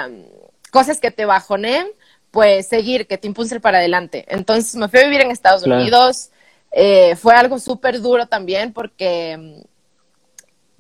cosas 0.71 1.01
que 1.01 1.11
te 1.11 1.25
bajoneen, 1.25 1.87
pues 2.31 2.69
seguir, 2.69 3.07
que 3.07 3.17
te 3.17 3.27
impulsen 3.27 3.61
para 3.63 3.79
adelante. 3.79 4.27
Entonces 4.29 4.75
me 4.77 4.89
fui 4.89 5.01
a 5.01 5.05
vivir 5.05 5.23
en 5.23 5.31
Estados 5.31 5.63
Unidos. 5.63 6.31
Eh, 6.73 7.17
fue 7.17 7.35
algo 7.35 7.59
súper 7.59 8.03
duro 8.03 8.27
también 8.27 8.75
porque 8.75 9.65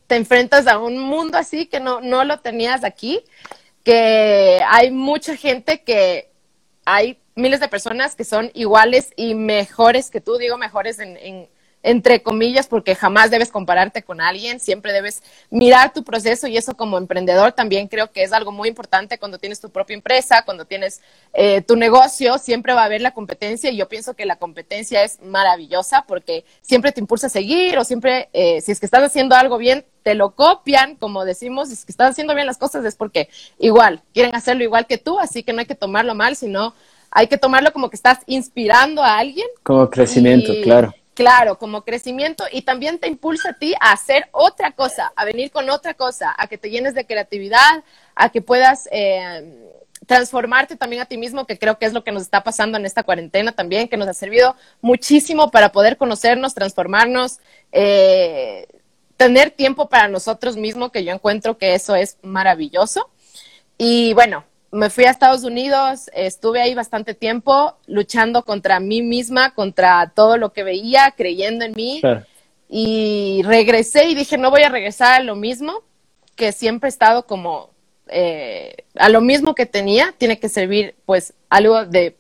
te 0.07 0.17
enfrentas 0.17 0.67
a 0.67 0.79
un 0.79 0.99
mundo 0.99 1.39
así 1.39 1.67
que 1.67 1.81
no, 1.81 2.01
no 2.01 2.25
lo 2.25 2.41
tenías 2.41 2.83
aquí, 2.83 3.23
que 3.89 4.61
hay 4.69 4.91
mucha 4.91 5.35
gente 5.35 5.83
que 5.83 6.31
hay 6.85 7.23
miles 7.35 7.59
de 7.59 7.69
personas 7.69 8.15
que 8.15 8.25
son 8.25 8.51
iguales 8.53 9.15
y 9.17 9.35
mejores 9.35 10.11
que 10.11 10.21
tú, 10.21 10.37
digo 10.37 10.59
mejores 10.59 10.99
en 10.99 11.49
entre 11.83 12.23
comillas, 12.23 12.67
porque 12.67 12.95
jamás 12.95 13.31
debes 13.31 13.51
compararte 13.51 14.03
con 14.03 14.21
alguien, 14.21 14.61
siempre 14.61 14.93
debes 14.93 15.23
mirar 15.51 15.93
tu 15.93 16.03
proceso 16.03 16.47
y 16.49 16.57
eso 16.57 16.77
como 16.77 16.99
emprendedor 16.99 17.53
también 17.53 17.89
creo 17.89 18.11
que 18.11 18.23
es 18.23 18.33
algo 18.33 18.53
muy 18.53 18.69
importante 18.69 19.19
cuando 19.19 19.39
tienes 19.39 19.61
tu 19.61 19.71
propia 19.71 19.95
empresa, 19.95 20.43
cuando 20.45 20.65
tienes 20.65 21.01
eh, 21.33 21.63
tu 21.63 21.77
negocio, 21.77 22.39
siempre 22.39 22.75
va 22.75 22.83
a 22.83 22.87
haber 22.87 23.01
la 23.01 23.13
competencia 23.13 23.71
y 23.71 23.77
yo 23.77 23.89
pienso 23.89 24.15
que 24.15 24.27
la 24.27 24.37
competencia 24.37 25.05
es 25.05 25.21
maravillosa 25.23 26.05
porque 26.07 26.45
siempre 26.63 26.93
te 26.93 27.01
impulsa 27.01 27.29
a 27.29 27.31
seguir 27.31 27.79
o 27.79 27.85
siempre, 27.85 28.29
eh, 28.33 28.61
si 28.61 28.73
es 28.73 28.81
que 28.81 28.87
estás 28.87 29.03
haciendo 29.03 29.37
algo 29.37 29.57
bien, 29.57 29.85
te 30.03 30.15
lo 30.15 30.31
copian, 30.31 30.97
como 30.97 31.25
decimos, 31.25 31.69
si 31.69 31.75
es 31.75 31.85
que 31.85 31.93
estás 31.93 32.11
haciendo 32.11 32.35
bien 32.35 32.47
las 32.47 32.59
cosas 32.59 32.85
es 32.85 32.97
porque 32.97 33.29
igual, 33.59 34.03
quieren 34.13 34.35
hacerlo 34.35 34.65
igual 34.65 34.87
que 34.87 34.99
tú, 34.99 35.19
así 35.21 35.43
que 35.43 35.53
no 35.53 35.61
hay 35.61 35.67
que 35.67 35.75
tomarlo 35.75 36.15
mal, 36.15 36.35
sino 36.35 36.75
hay 37.11 37.27
que 37.29 37.39
tomarlo 37.39 37.73
como 37.73 37.89
que 37.89 37.97
estás 37.97 38.19
inspirando 38.27 39.03
a 39.03 39.19
alguien. 39.19 39.47
Como 39.63 39.89
crecimiento, 39.89 40.53
claro 40.63 40.93
Claro, 41.19 41.59
como 41.59 41.83
crecimiento 41.83 42.45
y 42.53 42.63
también 42.63 43.01
te 43.01 43.09
impulsa 43.09 43.51
a 43.51 43.53
ti 43.55 43.75
a 43.81 43.91
hacer 43.91 44.29
otra 44.31 44.71
cosa, 44.71 45.13
a 45.17 45.25
venir 45.25 45.51
con 45.51 45.69
otra 45.69 45.95
cosa, 45.95 46.33
a 46.39 46.47
que 46.47 46.59
te 46.59 46.71
llenes 46.71 46.95
de 46.95 47.07
creatividad, 47.07 47.83
a 48.15 48.29
que 48.29 48.41
puedas 48.41 48.89
eh, 48.93 49.75
transformarte 50.07 50.77
también 50.77 51.03
a 51.03 51.07
ti 51.07 51.19
mismo, 51.19 51.45
que 51.45 51.59
creo 51.59 51.77
que 51.77 51.87
es 51.87 51.93
lo 51.93 52.05
que 52.05 52.13
nos 52.13 52.23
está 52.23 52.45
pasando 52.45 52.79
en 52.79 52.87
esta 52.87 53.03
cuarentena 53.03 53.51
también, 53.51 53.89
que 53.89 53.97
nos 53.97 54.07
ha 54.07 54.15
servido 54.15 54.55
muchísimo 54.81 55.51
para 55.51 55.73
poder 55.73 55.97
conocernos, 55.97 56.55
transformarnos, 56.55 57.41
eh, 57.73 58.69
tener 59.17 59.51
tiempo 59.51 59.89
para 59.89 60.07
nosotros 60.07 60.57
mismos, 60.57 60.93
que 60.93 61.03
yo 61.03 61.13
encuentro 61.13 61.59
que 61.59 61.75
eso 61.75 61.97
es 61.97 62.17
maravilloso. 62.23 63.11
Y 63.77 64.15
bueno, 64.15 64.45
me 64.71 64.91
fui 64.91 65.05
a 65.05 65.11
Estados 65.11 65.45
Unidos, 65.45 66.11
estuve 66.15 66.61
ahí 66.61 66.75
bastante 66.75 67.15
tiempo 67.15 67.77
luchando 67.87 68.45
contra 68.45 68.81
mí 68.81 69.03
misma, 69.03 69.55
contra 69.55 70.13
todo 70.15 70.37
lo 70.37 70.53
que 70.53 70.63
veía, 70.63 71.15
creyendo 71.17 71.65
en 71.65 71.73
mí. 71.75 72.03
Y 72.69 73.43
regresé 73.45 74.05
y 74.09 74.15
dije, 74.15 74.37
no 74.37 74.51
voy 74.51 74.63
a 74.63 74.69
regresar 74.69 75.21
a 75.21 75.25
lo 75.25 75.37
mismo, 75.37 75.83
que 76.37 76.53
siempre 76.53 76.89
he 76.89 76.91
estado 76.91 77.27
como 77.27 77.71
eh, 78.09 78.85
a 78.95 79.09
lo 79.09 79.21
mismo 79.21 79.55
que 79.55 79.67
tenía, 79.67 80.15
tiene 80.19 80.39
que 80.39 80.49
servir 80.49 80.95
pues 81.07 81.35
algo 81.49 81.87
de 81.87 82.17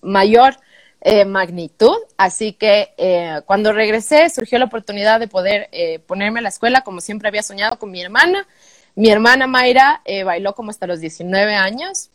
mayor 0.00 0.56
eh, 1.02 1.24
magnitud. 1.26 1.96
Así 2.16 2.54
que 2.54 2.94
eh, 2.96 3.40
cuando 3.44 3.72
regresé 3.72 4.30
surgió 4.30 4.58
la 4.58 4.64
oportunidad 4.64 5.20
de 5.20 5.28
poder 5.28 5.68
ponerme 6.06 6.38
a 6.38 6.42
la 6.42 6.48
escuela 6.48 6.82
como 6.82 7.00
siempre 7.00 7.28
había 7.28 7.42
soñado 7.42 7.78
con 7.78 7.90
mi 7.90 8.00
hermana. 8.00 8.46
Mi 8.94 9.10
hermana 9.10 9.46
Mayra 9.46 10.02
eh, 10.04 10.24
bailó 10.24 10.54
como 10.54 10.70
hasta 10.70 10.86
los 10.86 11.00
19 11.00 11.54
años 11.54 12.10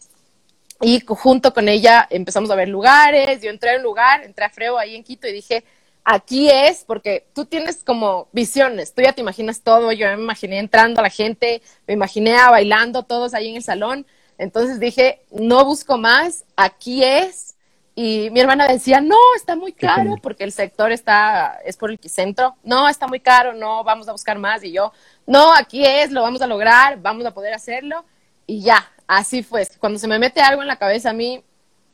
y 0.82 1.04
junto 1.06 1.54
con 1.54 1.70
ella 1.70 2.08
empezamos 2.10 2.52
a 2.52 2.56
ver 2.56 2.70
lugares. 2.70 3.42
Yo 3.42 3.50
entré 3.50 3.74
a 3.74 3.78
un 3.78 3.84
lugar, 3.84 4.24
entré 4.24 4.46
a 4.46 4.50
Freo 4.50 4.78
ahí 4.78 4.96
en 4.96 5.04
Quito 5.04 5.28
y 5.28 5.34
dije, 5.34 5.64
aquí 6.04 6.50
es, 6.50 6.84
porque 6.86 7.28
tú 7.34 7.46
tienes 7.46 7.84
como 7.84 8.30
visiones, 8.32 8.94
tú 8.94 9.02
ya 9.02 9.14
te 9.14 9.22
imaginas 9.22 9.62
todo. 9.62 9.92
Yo 9.92 10.08
me 10.08 10.24
imaginé 10.24 10.60
entrando 10.60 11.00
a 11.00 11.04
la 11.04 11.10
gente, 11.10 11.62
me 11.88 11.96
imaginé 11.96 12.36
a 12.36 12.52
bailando 12.52 13.04
todos 13.04 13.34
ahí 13.34 13.50
en 13.50 13.56
el 13.56 13.64
salón. 13.64 14.06
Entonces 14.38 14.80
dije, 14.80 15.22
no 15.32 15.66
busco 15.66 15.98
más, 15.98 16.46
aquí 16.56 17.04
es. 17.04 17.57
Y 18.00 18.30
mi 18.30 18.42
hermana 18.42 18.68
decía, 18.68 19.02
no, 19.02 19.18
está 19.36 19.56
muy 19.56 19.72
caro 19.72 20.18
porque 20.22 20.44
el 20.44 20.52
sector 20.52 20.92
está, 20.92 21.60
es 21.66 21.78
por 21.78 21.90
el 21.90 21.98
centro. 22.04 22.56
No, 22.64 22.88
está 22.88 23.08
muy 23.08 23.20
caro, 23.20 23.54
no, 23.54 23.84
vamos 23.84 24.08
a 24.08 24.12
buscar 24.12 24.38
más. 24.38 24.64
Y 24.64 24.72
yo, 24.72 24.94
no, 25.26 25.52
aquí 25.52 25.84
es, 25.84 26.12
lo 26.12 26.22
vamos 26.22 26.40
a 26.44 26.46
lograr, 26.46 27.02
vamos 27.02 27.26
a 27.26 27.34
poder 27.34 27.56
hacerlo. 27.56 28.06
Y 28.46 28.62
ya, 28.62 28.88
así 29.08 29.42
fue. 29.42 29.68
Cuando 29.80 29.98
se 29.98 30.08
me 30.08 30.20
mete 30.20 30.42
algo 30.42 30.62
en 30.62 30.68
la 30.68 30.76
cabeza 30.76 31.10
a 31.10 31.14
mí, 31.14 31.44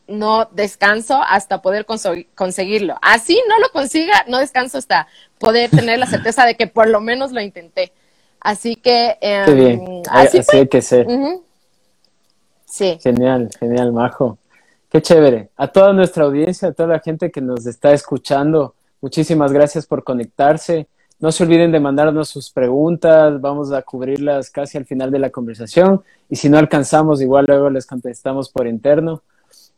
no 0.05 0.43
descanso 0.51 1.21
hasta 1.25 1.61
poder 1.61 1.85
conseguirlo. 1.85 2.97
Así 3.01 3.41
no 3.47 3.57
lo 3.59 3.69
consiga, 3.69 4.25
no 4.27 4.39
descanso 4.39 4.79
hasta 4.79 5.07
poder 5.39 5.69
tener 5.71 5.99
la 5.99 6.07
certeza 6.07 6.45
de 6.45 6.55
que 6.55 6.67
por 6.67 6.89
lo 6.89 6.99
menos 6.99 7.31
lo 7.31 7.39
intenté. 7.39 7.93
Así 8.41 8.75
que... 8.75 9.17
Em, 9.21 10.01
así, 10.09 10.41
hay 10.51 10.67
que 10.67 10.81
ser. 10.81 11.07
Sí. 12.65 12.99
Genial, 13.01 13.49
genial, 13.57 13.93
Majo. 13.93 14.37
Qué 14.93 15.01
chévere. 15.01 15.49
A 15.57 15.69
toda 15.69 15.91
nuestra 15.91 16.23
audiencia, 16.23 16.67
a 16.67 16.71
toda 16.71 16.89
la 16.89 16.99
gente 16.99 17.31
que 17.31 17.41
nos 17.41 17.65
está 17.65 17.93
escuchando, 17.93 18.75
muchísimas 19.01 19.51
gracias 19.51 19.87
por 19.87 20.03
conectarse. 20.03 20.87
No 21.19 21.31
se 21.31 21.43
olviden 21.43 21.71
de 21.71 21.79
mandarnos 21.79 22.29
sus 22.29 22.51
preguntas, 22.51 23.41
vamos 23.41 23.71
a 23.71 23.81
cubrirlas 23.81 24.51
casi 24.51 24.77
al 24.77 24.85
final 24.85 25.09
de 25.09 25.17
la 25.17 25.31
conversación 25.31 26.03
y 26.29 26.35
si 26.35 26.47
no 26.47 26.59
alcanzamos, 26.59 27.23
igual 27.23 27.45
luego 27.47 27.71
les 27.71 27.87
contestamos 27.87 28.51
por 28.51 28.67
interno. 28.67 29.23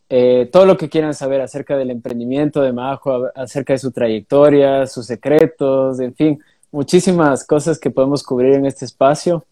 Eh, 0.10 0.50
todo 0.52 0.66
lo 0.66 0.76
que 0.76 0.90
quieran 0.90 1.14
saber 1.14 1.40
acerca 1.40 1.78
del 1.78 1.92
emprendimiento 1.92 2.62
de 2.62 2.74
Majo, 2.74 3.30
acerca 3.36 3.72
de 3.72 3.80
su 3.80 3.92
trayectoria, 3.92 4.86
sus 4.86 5.06
secretos, 5.06 6.02
en 6.02 6.14
fin, 6.14 6.44
muchísimas 6.74 7.48
cosas 7.48 7.80
que 7.80 7.90
podemos 7.90 8.22
cubrir 8.22 8.56
en 8.56 8.66
este 8.66 8.84
espacio. 8.84 9.46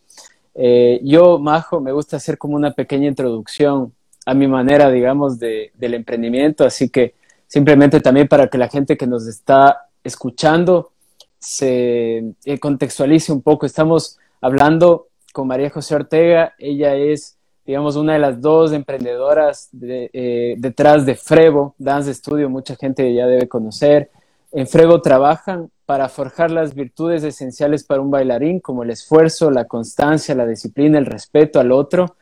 Eh, 0.55 1.00
yo, 1.05 1.39
Majo, 1.39 1.79
me 1.79 1.93
gusta 1.93 2.17
hacer 2.17 2.38
como 2.38 2.58
una 2.58 2.74
pequeña 2.74 3.08
introducción 3.08 3.93
a 4.25 4.34
mi 4.34 4.48
manera, 4.48 4.89
digamos, 4.89 5.39
de, 5.39 5.72
del 5.75 5.96
emprendimiento, 5.96 6.65
así 6.65 6.89
que 6.89 7.15
simplemente 7.48 8.00
también 8.00 8.27
para 8.27 8.48
que 8.48 8.58
la 8.58 8.70
gente 8.70 8.98
que 8.98 9.08
nos 9.08 9.27
está 9.27 9.88
escuchando 10.03 10.92
se 11.39 12.34
eh, 12.46 12.60
contextualice 12.60 13.32
un 13.32 13.42
poco. 13.42 13.65
Estamos 13.65 14.18
hablando 14.42 15.08
con 15.34 15.48
María 15.48 15.70
José 15.70 15.96
Ortega, 15.96 16.53
ella 16.58 16.96
es, 16.96 17.38
digamos, 17.65 17.96
una 17.96 18.13
de 18.13 18.20
las 18.20 18.42
dos 18.42 18.72
emprendedoras 18.72 19.70
eh, 19.82 20.56
detrás 20.58 21.06
de 21.06 21.15
Frevo, 21.15 21.75
Dance 21.77 22.13
Studio, 22.13 22.50
mucha 22.50 22.75
gente 22.75 23.13
ya 23.13 23.27
debe 23.27 23.48
conocer. 23.48 24.10
En 24.51 24.68
Frevo 24.68 25.01
trabajan 25.01 25.70
para 25.86 26.08
forjar 26.08 26.51
las 26.51 26.74
virtudes 26.74 27.24
esenciales 27.24 27.84
para 27.84 28.01
un 28.01 28.12
bailarín, 28.12 28.60
como 28.60 28.84
el 28.84 28.92
esfuerzo, 28.92 29.51
la 29.51 29.65
constancia, 29.65 30.36
la 30.36 30.46
disciplina, 30.46 30.98
el 30.98 31.08
respeto 31.08 31.60
al 31.60 31.72
otro 31.72 32.15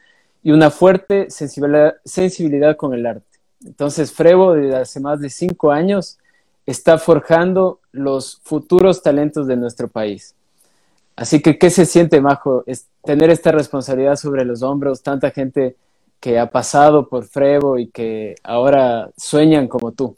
y 0.44 0.52
una 0.52 0.72
fuerte 0.72 1.28
sensibilidad, 1.30 2.76
con 2.76 2.94
el 2.94 3.06
arte. 3.06 3.26
Entonces, 3.66 4.12
Frevo, 4.12 4.54
desde 4.54 4.78
hace 4.78 5.00
más 5.00 5.20
de 5.20 5.30
cinco 5.30 5.72
años, 5.72 6.18
está 6.66 6.98
forjando 6.98 7.80
los 7.92 8.40
futuros 8.44 9.04
talentos 9.04 9.48
de 9.48 9.56
nuestro 9.56 9.88
país. 9.88 10.36
Así 11.16 11.42
que, 11.42 11.60
¿qué 11.60 11.70
se 11.70 11.86
siente, 11.86 12.22
Majo, 12.22 12.64
tener 13.04 13.30
esta 13.30 13.52
responsabilidad 13.52 14.16
sobre 14.16 14.46
los 14.46 14.64
hombros, 14.64 15.04
tanta 15.04 15.30
gente 15.32 15.76
que 16.20 16.40
ha 16.40 16.50
pasado 16.50 17.10
por 17.10 17.26
Frevo 17.26 17.78
y 17.78 17.88
que 17.88 18.36
ahora 18.44 19.10
sueñan 19.18 19.68
como 19.68 19.92
tú? 19.92 20.16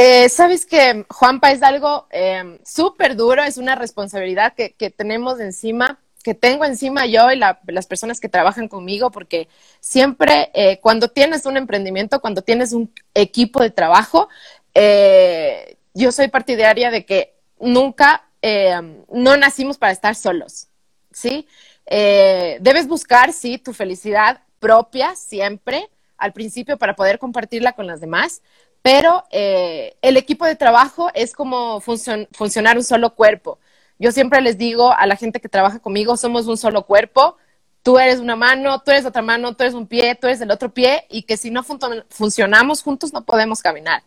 Eh, 0.00 0.28
Sabes 0.28 0.64
que, 0.64 1.04
Juanpa, 1.08 1.50
es 1.50 1.60
algo 1.60 2.06
eh, 2.12 2.60
súper 2.64 3.16
duro, 3.16 3.42
es 3.42 3.56
una 3.58 3.74
responsabilidad 3.74 4.54
que, 4.54 4.90
tenemos 4.90 5.40
encima, 5.40 5.98
que 6.28 6.34
tengo 6.34 6.66
encima 6.66 7.06
yo 7.06 7.32
y 7.32 7.36
las 7.36 7.86
personas 7.86 8.20
que 8.20 8.28
trabajan 8.28 8.68
conmigo, 8.68 9.10
porque 9.10 9.48
siempre 9.80 10.50
eh, 10.52 10.78
cuando 10.78 11.08
tienes 11.08 11.46
un 11.46 11.56
emprendimiento, 11.56 12.20
cuando 12.20 12.42
tienes 12.42 12.74
un 12.74 12.92
equipo 13.14 13.62
de 13.62 13.70
trabajo, 13.70 14.28
eh, 14.74 15.78
yo 15.94 16.12
soy 16.12 16.28
partidaria 16.28 16.90
de 16.90 17.06
que 17.06 17.32
nunca, 17.58 18.28
eh, 18.42 18.78
no 19.10 19.38
nacimos 19.38 19.78
para 19.78 19.90
estar 19.90 20.14
solos, 20.14 20.68
¿sí? 21.10 21.48
Debes 21.86 22.86
buscar, 22.86 23.32
sí, 23.32 23.56
tu 23.56 23.72
felicidad 23.72 24.42
propia 24.58 25.16
siempre 25.16 25.88
al 26.18 26.34
principio 26.34 26.76
para 26.76 26.94
poder 26.94 27.18
compartirla 27.18 27.72
con 27.72 27.86
las 27.86 28.02
demás, 28.02 28.42
pero 28.82 29.24
el 29.30 30.16
equipo 30.18 30.44
de 30.44 30.56
trabajo 30.56 31.08
es 31.14 31.32
como 31.32 31.80
funcionar 31.80 32.76
un 32.76 32.84
solo 32.84 33.14
cuerpo. 33.14 33.58
Yo 33.98 34.12
siempre 34.12 34.40
les 34.40 34.58
digo 34.58 34.92
a 34.92 35.06
la 35.06 35.16
gente 35.16 35.40
que 35.40 35.48
trabaja 35.48 35.80
conmigo, 35.80 36.16
somos 36.16 36.46
un 36.46 36.56
solo 36.56 36.86
cuerpo, 36.86 37.36
tú 37.82 37.98
eres 37.98 38.20
una 38.20 38.36
mano, 38.36 38.80
tú 38.82 38.90
eres 38.90 39.04
otra 39.04 39.22
mano, 39.22 39.54
tú 39.56 39.64
eres 39.64 39.74
un 39.74 39.86
pie, 39.86 40.14
tú 40.14 40.26
eres 40.26 40.40
el 40.40 40.50
otro 40.50 40.72
pie, 40.72 41.04
y 41.10 41.22
que 41.22 41.36
si 41.36 41.50
no 41.50 41.64
funcionamos 41.64 42.82
juntos 42.82 43.12
no 43.12 43.24
podemos 43.24 43.60
caminar. 43.60 44.02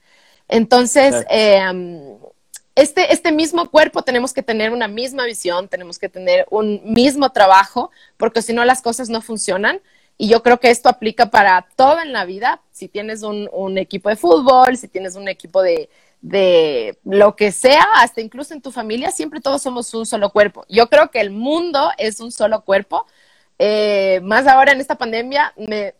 Entonces, 0.48 1.26
em, 1.30 2.18
este, 2.76 3.14
este 3.14 3.32
mismo 3.32 3.70
cuerpo 3.70 4.02
tenemos 4.02 4.34
que 4.34 4.44
tener 4.44 4.72
una 4.72 4.88
misma 4.88 5.26
visión, 5.26 5.68
tenemos 5.68 6.00
que 6.00 6.10
tener 6.10 6.46
un 6.50 6.82
mismo 6.86 7.32
trabajo, 7.32 7.92
porque 8.18 8.42
si 8.42 8.54
no 8.54 8.64
las 8.66 8.82
cosas 8.82 9.10
no 9.10 9.22
funcionan. 9.22 9.82
Y 10.18 10.28
yo 10.28 10.44
creo 10.44 10.60
que 10.60 10.70
esto 10.70 10.88
aplica 10.88 11.32
para 11.32 11.68
todo 11.76 12.00
en 12.00 12.14
la 12.14 12.26
vida. 12.26 12.62
Si 12.72 12.88
tienes 12.88 13.24
un, 13.24 13.50
un 13.52 13.78
equipo 13.80 14.10
de 14.10 14.16
fútbol, 14.16 14.78
si 14.78 14.88
tienes 14.88 15.16
un 15.16 15.28
equipo 15.28 15.64
de, 15.64 15.90
de 16.22 17.00
lo 17.04 17.36
que 17.36 17.52
sea, 17.52 17.86
hasta 17.96 18.22
incluso 18.22 18.54
en 18.54 18.62
tu 18.62 18.72
familia, 18.72 19.12
siempre 19.12 19.42
todos 19.42 19.62
somos 19.62 19.94
un 19.94 20.06
solo 20.06 20.32
cuerpo. 20.32 20.66
Yo 20.70 20.88
creo 20.88 21.10
que 21.10 21.20
el 21.20 21.32
mundo 21.32 21.92
es 21.98 22.20
un 22.20 22.32
solo 22.32 22.64
cuerpo. 22.64 23.08
Eh, 23.58 24.22
más 24.24 24.48
ahora 24.48 24.72
en 24.72 24.82
esta 24.82 24.98
pandemia, 24.98 25.54
me, 25.58 25.96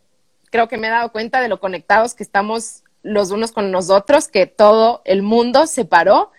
creo 0.50 0.68
que 0.68 0.78
me 0.78 0.86
he 0.86 0.90
dado 0.90 1.12
cuenta 1.12 1.40
de 1.40 1.48
lo 1.48 1.60
conectados 1.60 2.14
que 2.14 2.22
estamos 2.22 2.82
los 3.02 3.32
unos 3.32 3.52
con 3.52 3.72
los 3.72 3.90
otros, 3.90 4.28
que 4.28 4.46
todo 4.46 5.02
el 5.04 5.22
mundo 5.22 5.66
se 5.66 5.84
paró. 5.84 6.30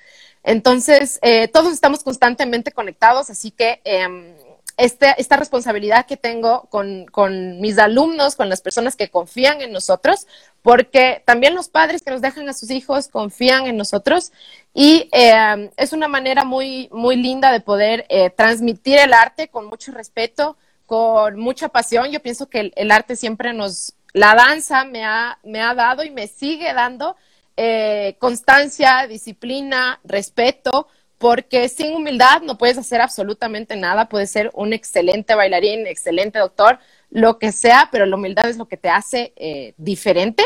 Entonces, 0.44 1.20
eh, 1.22 1.48
todos 1.48 1.74
estamos 1.74 2.04
constantemente 2.04 2.72
conectados, 2.72 3.30
así 3.30 3.52
que 3.52 3.82
em, 3.84 4.36
este, 4.78 5.14
esta 5.18 5.38
responsabilidad 5.38 6.06
que 6.06 6.18
tengo 6.18 6.64
con, 6.70 7.06
con, 7.06 7.62
mis 7.62 7.78
alumnos, 7.78 8.36
con 8.36 8.50
las 8.50 8.62
personas 8.62 8.96
que 8.96 9.10
confían 9.10 9.62
en 9.62 9.72
nosotros, 9.72 10.28
porque 10.62 11.22
también 11.26 11.54
los 11.54 11.70
padres 11.70 12.02
que 12.02 12.12
nos 12.12 12.22
dejan 12.22 12.50
a 12.50 12.54
sus 12.54 12.72
hijos 12.72 13.08
confían 13.08 13.68
en 13.68 13.78
nosotros 13.78 14.32
y 14.74 15.10
em, 15.12 15.70
es 15.78 15.94
una 15.94 16.08
manera 16.08 16.44
muy, 16.44 16.90
muy 16.92 17.16
linda 17.16 17.52
de 17.52 17.60
poder 17.60 18.06
eh, 18.10 18.30
transmitir 18.32 18.98
el 18.98 19.14
arte 19.14 19.50
con 19.50 19.68
mucho 19.68 19.92
respeto, 19.92 20.58
con 20.86 21.40
mucha 21.40 21.70
pasión. 21.70 22.12
Yo 22.12 22.22
pienso 22.22 22.50
que 22.50 22.72
el, 22.76 22.92
arte 22.92 23.16
siempre 23.16 23.54
nos, 23.54 23.94
la 24.14 24.34
danza 24.36 24.86
me 24.86 25.04
ha, 25.06 25.38
me 25.44 25.62
ha 25.62 25.76
dado 25.76 26.04
y 26.04 26.10
me 26.10 26.28
sigue 26.28 26.74
dando 26.74 27.16
eh, 27.56 28.16
constancia, 28.20 29.06
disciplina, 29.08 30.00
respeto, 30.04 30.88
porque 31.24 31.70
sin 31.70 31.96
humildad 31.96 32.42
no 32.42 32.58
puedes 32.58 32.78
hacer 32.78 33.00
absolutamente 33.00 33.78
nada, 33.78 34.10
puedes 34.10 34.30
ser 34.30 34.52
un 34.54 34.74
excelente 34.74 35.36
bailarín, 35.36 35.88
excelente 35.88 36.38
doctor, 36.38 36.80
lo 37.12 37.40
que 37.40 37.54
sea, 37.54 37.88
pero 37.94 38.06
la 38.06 38.18
humildad 38.18 38.50
es 38.50 38.58
lo 38.58 38.66
que 38.66 38.76
te 38.76 38.90
hace 38.90 39.32
eh, 39.38 39.74
diferente. 39.78 40.44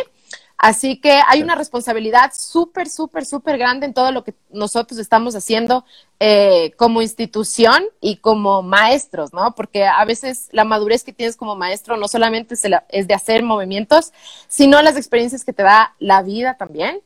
Así 0.55 1.01
que 1.01 1.19
hay 1.27 1.41
una 1.41 1.55
responsabilidad 1.55 2.31
súper, 2.31 2.89
súper, 2.89 3.25
súper 3.25 3.57
grande 3.57 3.87
en 3.87 3.95
todo 3.95 4.11
lo 4.11 4.23
que 4.23 4.35
nosotros 4.51 4.99
estamos 4.99 5.35
haciendo 5.35 5.83
eh, 6.19 6.73
como 6.77 7.01
institución 7.01 7.83
y 7.99 8.17
como 8.17 8.61
maestros, 8.61 9.33
¿no? 9.33 9.55
Porque 9.55 9.83
a 9.83 10.05
veces 10.05 10.47
la 10.51 10.63
madurez 10.63 11.03
que 11.03 11.11
tienes 11.11 11.37
como 11.37 11.55
maestro 11.55 11.97
no 11.97 12.07
solamente 12.07 12.53
es 12.89 13.07
de 13.07 13.13
hacer 13.15 13.41
movimientos, 13.41 14.13
sino 14.47 14.79
las 14.83 14.95
experiencias 14.95 15.43
que 15.43 15.53
te 15.53 15.63
da 15.63 15.95
la 15.97 16.21
vida 16.21 16.55
también. 16.55 17.01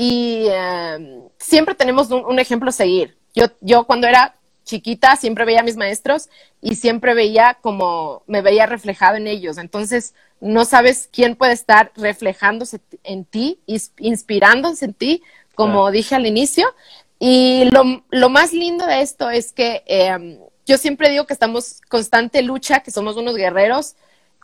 Y 0.00 0.46
em, 0.52 1.22
siempre 1.38 1.74
tenemos 1.74 2.12
un, 2.12 2.38
ejemplo 2.38 2.68
a 2.68 2.72
seguir. 2.72 3.16
Yo, 3.34 3.46
yo 3.60 3.82
cuando 3.82 4.06
era 4.06 4.36
chiquita 4.62 5.16
siempre 5.16 5.44
veía 5.44 5.58
a 5.58 5.64
mis 5.64 5.76
maestros 5.76 6.28
y 6.62 6.76
siempre 6.76 7.14
veía 7.14 7.58
como 7.60 8.22
me 8.28 8.40
veía 8.40 8.66
reflejado 8.66 9.16
en 9.16 9.26
ellos. 9.26 9.58
Entonces, 9.58 10.14
no 10.40 10.64
sabes 10.64 11.08
quién 11.12 11.34
puede 11.34 11.52
estar 11.52 11.90
reflejándose 11.96 12.78
en 13.02 13.24
ti, 13.24 13.58
inspirándose 13.98 14.84
en 14.84 14.94
ti, 14.94 15.22
como 15.56 15.90
dije 15.90 16.14
al 16.14 16.26
inicio. 16.26 16.72
Y 17.18 17.68
lo, 17.72 18.28
más 18.28 18.52
lindo 18.52 18.86
de 18.86 19.00
esto 19.00 19.30
es 19.30 19.52
que 19.52 19.82
em, 19.86 20.38
yo 20.64 20.78
siempre 20.78 21.10
digo 21.10 21.26
que 21.26 21.32
estamos 21.32 21.80
constante 21.88 22.42
lucha, 22.42 22.84
que 22.84 22.92
somos 22.92 23.16
unos 23.16 23.34
guerreros, 23.34 23.96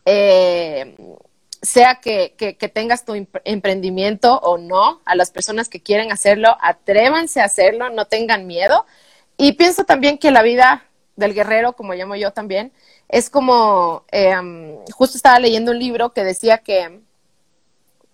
eh, 0.04 0.96
sea 1.64 1.97
que, 1.97 2.35
tengas 2.73 3.04
tu 3.04 3.14
emprendimiento 3.44 4.38
o 4.40 4.59
no, 4.59 5.00
a 5.04 5.14
las 5.16 5.30
personas 5.30 5.68
que 5.68 5.83
quieren 5.83 6.12
hacerlo, 6.12 6.56
atrévanse 6.61 7.40
a 7.40 7.44
hacerlo, 7.44 7.90
no 7.90 8.06
tengan 8.06 8.47
miedo. 8.47 8.87
Y 9.37 9.52
pienso 9.52 9.85
también 9.85 10.18
que 10.18 10.30
la 10.30 10.42
vida 10.42 10.85
del 11.16 11.35
guerrero, 11.35 11.75
como 11.75 11.94
llamo 11.94 12.16
yo 12.16 12.33
también, 12.33 12.73
es 13.09 13.30
como, 13.30 14.04
em, 14.11 14.76
justo 14.92 15.16
estaba 15.16 15.38
leyendo 15.38 15.73
un 15.73 15.78
libro 15.78 16.12
que 16.12 16.25
decía 16.25 16.59
que, 16.59 17.00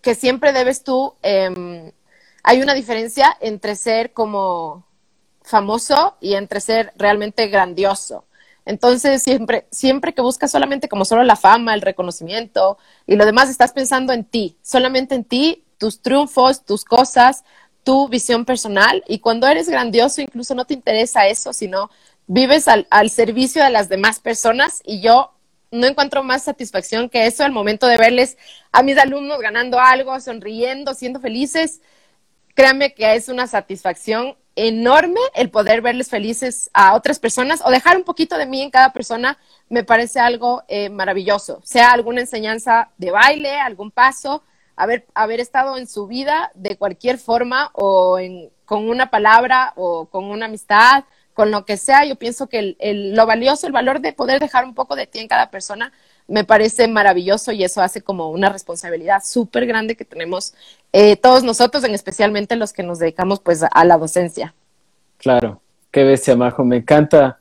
que 0.03 0.15
siempre 0.15 0.53
debes 0.53 0.85
tú, 0.85 1.15
em, 1.23 1.93
hay 2.43 2.63
una 2.63 2.75
diferencia 2.75 3.37
entre 3.41 3.77
ser 3.77 4.13
como 4.13 4.87
famoso 5.43 6.17
y 6.21 6.35
entre 6.35 6.61
ser 6.61 6.93
realmente 6.97 7.49
grandioso. 7.49 8.25
Entonces, 8.65 9.23
siempre, 9.23 9.67
siempre 9.71 10.15
que 10.15 10.23
buscas 10.23 10.51
solamente 10.51 10.89
como 10.89 11.05
solo 11.05 11.25
la 11.25 11.37
fama, 11.37 11.75
el 11.75 11.81
reconocimiento 11.81 12.79
y 13.07 13.17
lo 13.17 13.27
demás, 13.27 13.49
estás 13.51 13.73
pensando 13.73 14.13
en 14.13 14.25
ti, 14.25 14.57
solamente 14.63 15.15
en 15.15 15.25
ti, 15.25 15.65
tus 15.79 16.03
triunfos, 16.03 16.65
tus 16.65 16.85
cosas, 16.85 17.45
tu 17.83 18.09
visión 18.09 18.45
personal. 18.45 19.03
Y 19.09 19.19
cuando 19.21 19.49
eres 19.49 19.69
grandioso, 19.69 20.21
incluso 20.21 20.55
no 20.55 20.67
te 20.67 20.75
interesa 20.75 21.27
eso, 21.27 21.53
sino 21.53 21.91
vives 22.27 22.69
al, 22.69 23.11
servicio 23.11 23.65
de 23.65 23.71
las 23.71 23.89
demás 23.89 24.21
personas. 24.21 24.83
Y 24.85 25.01
yo 25.01 25.33
no 25.71 25.87
encuentro 25.87 26.23
más 26.23 26.45
satisfacción 26.45 27.09
que 27.09 27.27
eso 27.27 27.45
al 27.45 27.53
momento 27.53 27.87
de 27.87 27.97
verles 27.97 28.37
a 28.73 28.83
mis 28.83 28.99
alumnos 28.99 29.41
ganando 29.41 29.81
algo, 29.81 30.19
sonriendo, 30.21 30.95
siendo 30.95 31.21
felices. 31.21 31.81
Créanme 32.55 32.95
que 32.95 33.15
es 33.15 33.29
una 33.29 33.47
satisfacción 33.47 34.37
enorme 34.69 35.21
el 35.35 35.51
poder 35.51 35.81
verles 35.81 36.09
felices 36.09 36.71
a 36.75 36.95
otras 36.95 37.19
personas 37.19 37.63
o 37.65 37.71
dejar 37.71 37.97
un 37.97 38.05
poquito 38.05 38.37
de 38.37 38.47
mí 38.47 38.63
en 38.63 38.71
cada 38.71 38.93
persona 38.93 39.39
me 39.69 39.85
parece 39.85 40.21
algo 40.21 40.63
eh, 40.69 40.91
maravilloso, 40.91 41.61
sea 41.65 41.93
alguna 41.93 42.21
enseñanza 42.21 42.91
de 42.99 43.11
baile, 43.11 43.59
algún 43.59 43.91
paso, 43.91 44.43
haber, 44.77 45.07
haber 45.15 45.41
estado 45.41 45.77
en 45.77 45.87
su 45.87 46.07
vida 46.07 46.51
de 46.55 46.77
cualquier 46.77 47.19
forma 47.19 47.71
o 47.73 48.19
con 48.65 48.89
una 48.89 49.11
palabra 49.11 49.73
o 49.77 50.07
con 50.07 50.25
una 50.25 50.47
amistad, 50.47 51.05
con 51.33 51.51
lo 51.51 51.65
que 51.65 51.77
sea, 51.77 52.05
yo 52.05 52.17
pienso 52.17 52.49
que 52.49 52.77
lo 53.15 53.27
valioso, 53.27 53.67
el 53.67 53.73
valor 53.73 54.01
de 54.01 54.13
poder 54.13 54.41
dejar 54.41 54.65
un 54.65 54.75
poco 54.75 54.95
de 54.95 55.07
ti 55.07 55.21
en 55.21 55.29
cada 55.29 55.51
persona 55.51 55.93
me 56.31 56.45
parece 56.45 56.87
maravilloso 56.87 57.51
y 57.51 57.65
eso 57.65 57.83
hace 57.83 58.03
como 58.03 58.31
una 58.31 58.49
responsabilidad 58.49 59.21
súper 59.25 59.67
grande 59.67 59.97
que 59.97 60.05
tenemos 60.05 60.55
eh, 60.93 61.17
todos 61.17 61.43
nosotros, 61.43 61.83
en 61.83 61.93
especialmente 61.93 62.55
los 62.55 62.73
que 62.73 62.85
nos 62.85 63.01
dedicamos 63.01 63.41
pues 63.41 63.65
a 63.69 63.85
la 63.85 63.99
docencia. 63.99 64.55
Claro, 65.19 65.61
qué 65.91 66.05
bestia, 66.05 66.37
Majo. 66.37 66.65
Me 66.65 66.77
encanta 66.77 67.41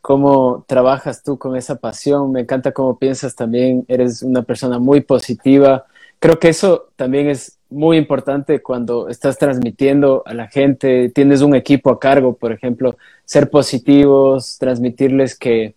cómo 0.00 0.64
trabajas 0.66 1.22
tú 1.22 1.38
con 1.38 1.54
esa 1.54 1.76
pasión, 1.76 2.32
me 2.32 2.40
encanta 2.40 2.72
cómo 2.72 2.98
piensas 2.98 3.36
también, 3.36 3.84
eres 3.88 4.22
una 4.22 4.42
persona 4.42 4.78
muy 4.78 5.02
positiva. 5.02 5.84
Creo 6.18 6.38
que 6.38 6.48
eso 6.48 6.88
también 6.96 7.28
es 7.28 7.58
muy 7.68 7.98
importante 7.98 8.62
cuando 8.62 9.08
estás 9.10 9.36
transmitiendo 9.36 10.22
a 10.24 10.32
la 10.32 10.48
gente, 10.48 11.10
tienes 11.10 11.42
un 11.42 11.54
equipo 11.54 11.90
a 11.90 12.00
cargo, 12.00 12.34
por 12.34 12.52
ejemplo, 12.52 12.96
ser 13.26 13.50
positivos, 13.50 14.56
transmitirles 14.58 15.38
que, 15.38 15.74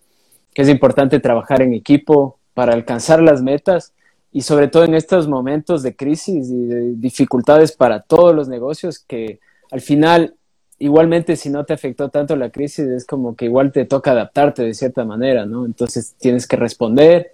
que 0.54 0.62
es 0.62 0.68
importante 0.70 1.20
trabajar 1.20 1.60
en 1.60 1.74
equipo, 1.74 2.38
para 2.54 2.72
alcanzar 2.72 3.20
las 3.20 3.42
metas 3.42 3.92
y 4.32 4.42
sobre 4.42 4.68
todo 4.68 4.84
en 4.84 4.94
estos 4.94 5.28
momentos 5.28 5.82
de 5.82 5.94
crisis 5.94 6.50
y 6.50 6.66
de 6.66 6.94
dificultades 6.96 7.72
para 7.72 8.00
todos 8.00 8.34
los 8.34 8.48
negocios 8.48 8.98
que 8.98 9.40
al 9.70 9.80
final 9.80 10.34
igualmente 10.78 11.36
si 11.36 11.50
no 11.50 11.64
te 11.64 11.72
afectó 11.72 12.08
tanto 12.08 12.34
la 12.36 12.50
crisis 12.50 12.86
es 12.86 13.06
como 13.06 13.36
que 13.36 13.44
igual 13.44 13.72
te 13.72 13.84
toca 13.84 14.10
adaptarte 14.10 14.62
de 14.62 14.74
cierta 14.74 15.04
manera, 15.04 15.46
¿no? 15.46 15.66
Entonces 15.66 16.14
tienes 16.18 16.46
que 16.46 16.56
responder. 16.56 17.32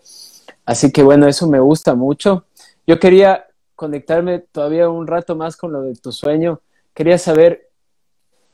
Así 0.66 0.92
que 0.92 1.02
bueno, 1.02 1.26
eso 1.26 1.48
me 1.48 1.61
gusta 1.61 1.94
mucho. 1.94 2.44
Yo 2.87 2.98
quería 2.98 3.46
conectarme 3.74 4.40
todavía 4.40 4.88
un 4.90 5.06
rato 5.06 5.37
más 5.37 5.56
con 5.56 5.72
lo 5.72 5.83
de 5.83 5.94
tu 5.94 6.12
sueño. 6.12 6.61
Quería 6.92 7.16
saber 7.16 7.69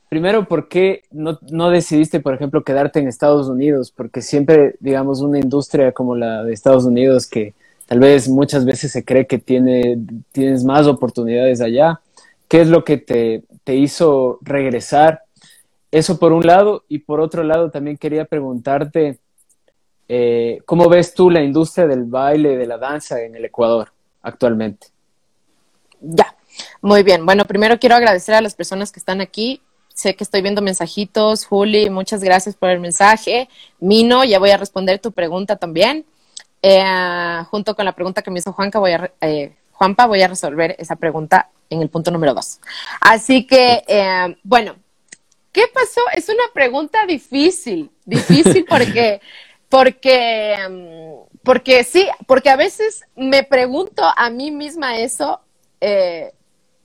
primero, 0.09 0.47
¿por 0.47 0.67
qué 0.67 1.03
no, 1.11 1.69
decidiste, 1.69 2.19
por 2.19 2.33
ejemplo, 2.33 2.63
quedarte 2.63 2.99
en 2.99 3.07
Estados 3.07 3.47
Unidos? 3.47 3.91
Porque 3.91 4.21
siempre, 4.21 4.75
digamos, 4.79 5.21
una 5.21 5.39
industria 5.39 5.91
como 5.91 6.15
la 6.15 6.43
de 6.43 6.53
Estados 6.53 6.85
Unidos, 6.85 7.27
que 7.27 7.53
tal 7.85 7.99
vez 7.99 8.29
muchas 8.29 8.65
veces 8.65 8.91
se 8.91 9.03
cree 9.03 9.27
que 9.27 9.37
tiene, 9.37 9.97
tienes 10.31 10.63
más 10.63 10.87
oportunidades 10.87 11.61
allá. 11.61 12.01
¿Qué 12.47 12.61
es 12.61 12.67
lo 12.67 12.83
que 12.83 12.97
te, 12.97 13.43
te 13.63 13.75
hizo 13.75 14.39
regresar? 14.41 15.23
Eso 15.91 16.19
por 16.19 16.31
un 16.31 16.45
lado, 16.45 16.83
y 16.87 16.99
por 16.99 17.19
otro 17.19 17.43
lado 17.43 17.71
también 17.71 17.97
quería 17.97 18.25
preguntarte, 18.25 19.19
eh, 20.09 20.61
¿cómo 20.65 20.87
ves 20.87 21.13
tú 21.13 21.29
la 21.29 21.41
industria 21.41 21.87
del 21.87 22.05
baile, 22.05 22.55
de 22.55 22.65
la 22.65 22.77
danza 22.77 23.21
en 23.21 23.35
el 23.35 23.45
Ecuador 23.45 23.91
actualmente? 24.21 24.87
Ya, 25.99 26.35
muy 26.81 27.03
bien. 27.03 27.25
Bueno, 27.25 27.45
primero 27.45 27.79
quiero 27.79 27.95
agradecer 27.95 28.35
a 28.35 28.41
las 28.41 28.55
personas 28.55 28.91
que 28.91 28.99
están 28.99 29.19
aquí 29.21 29.61
sé 29.97 30.15
que 30.15 30.23
estoy 30.23 30.41
viendo 30.41 30.61
mensajitos. 30.61 31.45
Juli, 31.45 31.89
muchas 31.89 32.23
gracias 32.23 32.55
por 32.55 32.69
el 32.69 32.79
mensaje. 32.79 33.49
Mino, 33.79 34.23
ya 34.23 34.37
voy 34.37 34.51
a 34.51 34.57
responder 34.57 34.99
tu 34.99 35.11
pregunta 35.11 35.55
también. 35.55 36.05
Eh, 36.61 37.43
junto 37.49 37.75
con 37.75 37.83
la 37.83 37.93
pregunta 37.93 38.21
que 38.21 38.29
me 38.29 38.37
hizo 38.37 38.53
Juanca, 38.53 38.77
voy 38.77 38.91
a, 38.91 39.11
eh, 39.21 39.55
Juanpa, 39.71 40.05
voy 40.05 40.21
a 40.21 40.27
resolver 40.27 40.75
esa 40.77 40.97
pregunta 40.97 41.49
en 41.71 41.81
el 41.81 41.89
punto 41.89 42.11
número 42.11 42.35
dos. 42.35 42.59
Así 43.01 43.47
que, 43.47 43.83
eh, 43.87 44.37
bueno, 44.43 44.75
¿qué 45.51 45.63
pasó? 45.73 46.01
Es 46.13 46.29
una 46.29 46.43
pregunta 46.53 46.99
difícil, 47.07 47.89
difícil 48.05 48.65
porque, 48.69 49.19
porque, 49.67 50.57
mm, 50.69 51.37
porque 51.43 51.83
sí, 51.83 52.07
porque 52.27 52.51
a 52.51 52.55
veces 52.55 53.03
me 53.15 53.43
pregunto 53.43 54.03
a 54.15 54.29
mí 54.29 54.51
misma 54.51 54.99
eso 54.99 55.41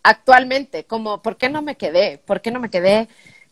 actualmente, 0.03 0.85
como, 0.85 1.23
¿por 1.23 1.37
qué 1.37 1.49
no 1.49 1.63
me 1.63 1.77
quedé? 1.77 2.19
¿Por 2.19 2.41
qué 2.41 2.51
no 2.51 2.61
me 2.61 2.71
quedé? 2.71 3.09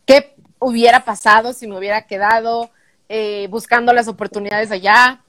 ¿Qué 0.07 0.35
hubiera 0.59 1.05
pasado 1.05 1.53
si 1.53 1.67
me 1.67 1.79
hubiera 1.79 2.03
quedado 2.03 2.71
eh, 3.09 3.47
buscando 3.51 3.93
las 3.93 4.09
oportunidades 4.09 4.71
allá? 4.71 5.23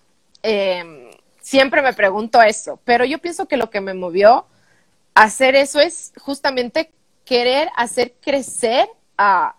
Em, 0.43 1.11
siempre 1.41 1.81
me 1.81 1.93
pregunto 1.93 2.41
eso, 2.41 2.79
pero 2.83 3.05
yo 3.05 3.19
pienso 3.19 3.47
que 3.47 3.57
lo 3.57 3.69
que 3.69 3.81
me 3.81 3.93
movió 3.93 4.45
a 5.13 5.23
hacer 5.23 5.55
eso 5.55 5.79
es 5.79 6.13
justamente 6.19 6.91
querer 7.25 7.69
hacer 7.75 8.13
crecer 8.21 8.89
a, 9.17 9.55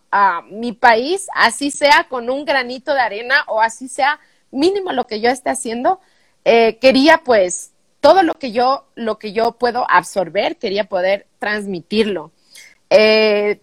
mi 0.51 0.72
país, 0.72 1.29
así 1.35 1.70
sea 1.70 2.07
con 2.09 2.29
un 2.29 2.44
granito 2.44 2.92
de 2.92 3.01
arena 3.01 3.44
o 3.46 3.61
así 3.62 3.88
sea 3.88 4.18
mínimo 4.51 4.92
lo 4.92 5.07
que 5.07 5.20
yo 5.20 5.31
esté 5.31 5.51
haciendo. 5.51 6.01
Eh, 6.44 6.79
quería 6.81 7.22
pues 7.25 7.71
todo 8.02 8.24
lo 8.24 8.34
que 8.34 8.50
yo, 8.50 8.84
lo 8.96 9.20
que 9.20 9.32
yo 9.32 9.52
puedo 9.52 9.88
absorber, 9.88 10.56
quería 10.56 10.88
poder 10.88 11.28
transmitirlo. 11.38 12.32
Eh, 12.90 13.60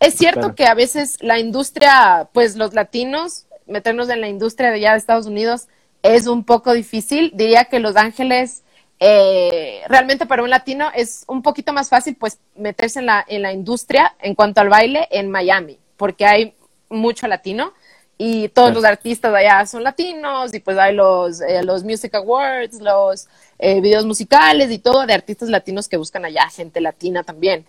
es 0.00 0.14
cierto 0.14 0.56
que 0.56 0.66
a 0.66 0.74
veces 0.74 1.16
la 1.20 1.38
industria, 1.38 2.28
pues 2.32 2.56
los 2.56 2.74
latinos, 2.74 3.46
meternos 3.66 4.10
en 4.10 4.20
la 4.20 4.28
industria 4.28 4.70
de 4.70 4.76
allá 4.76 4.92
de 4.92 4.98
Estados 4.98 5.26
Unidos 5.26 5.68
es 6.02 6.26
un 6.26 6.42
poco 6.42 6.72
difícil. 6.72 7.30
Diría 7.34 7.66
que 7.66 7.78
Los 7.78 7.94
Ángeles, 7.94 8.64
eh, 8.98 9.82
realmente 9.86 10.26
para 10.26 10.42
un 10.42 10.50
latino 10.50 10.90
es 10.92 11.22
un 11.28 11.42
poquito 11.42 11.72
más 11.72 11.88
fácil 11.88 12.16
pues 12.16 12.40
meterse 12.56 12.98
en 12.98 13.06
la, 13.06 13.24
en 13.28 13.42
la 13.42 13.52
industria 13.52 14.16
en 14.18 14.34
cuanto 14.34 14.60
al 14.60 14.70
baile 14.70 15.06
en 15.12 15.30
Miami, 15.30 15.78
porque 15.96 16.26
hay 16.26 16.54
mucho 16.88 17.28
latino 17.28 17.72
y 18.20 18.48
todos 18.48 18.74
los 18.74 18.84
artistas 18.84 19.32
allá 19.32 19.64
son 19.64 19.84
latinos 19.84 20.52
y 20.52 20.58
pues 20.58 20.76
hay 20.76 20.92
los, 20.92 21.40
eh, 21.40 21.62
los 21.62 21.84
Music 21.84 22.12
Awards, 22.16 22.80
los 22.80 23.28
eh, 23.60 23.80
videos 23.80 24.04
musicales 24.04 24.72
y 24.72 24.80
todo 24.80 25.06
de 25.06 25.14
artistas 25.14 25.48
latinos 25.48 25.88
que 25.88 25.96
buscan 25.96 26.24
allá, 26.24 26.50
gente 26.50 26.80
latina 26.80 27.22
también. 27.22 27.64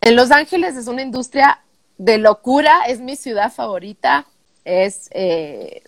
En 0.00 0.16
Los 0.16 0.30
Ángeles 0.30 0.74
es 0.76 0.86
una 0.86 1.02
industria 1.02 1.60
de 1.98 2.16
locura, 2.16 2.84
es 2.88 3.00
mi 3.00 3.14
ciudad 3.14 3.52
favorita, 3.52 4.24
es 4.64 5.10
eh, 5.12 5.82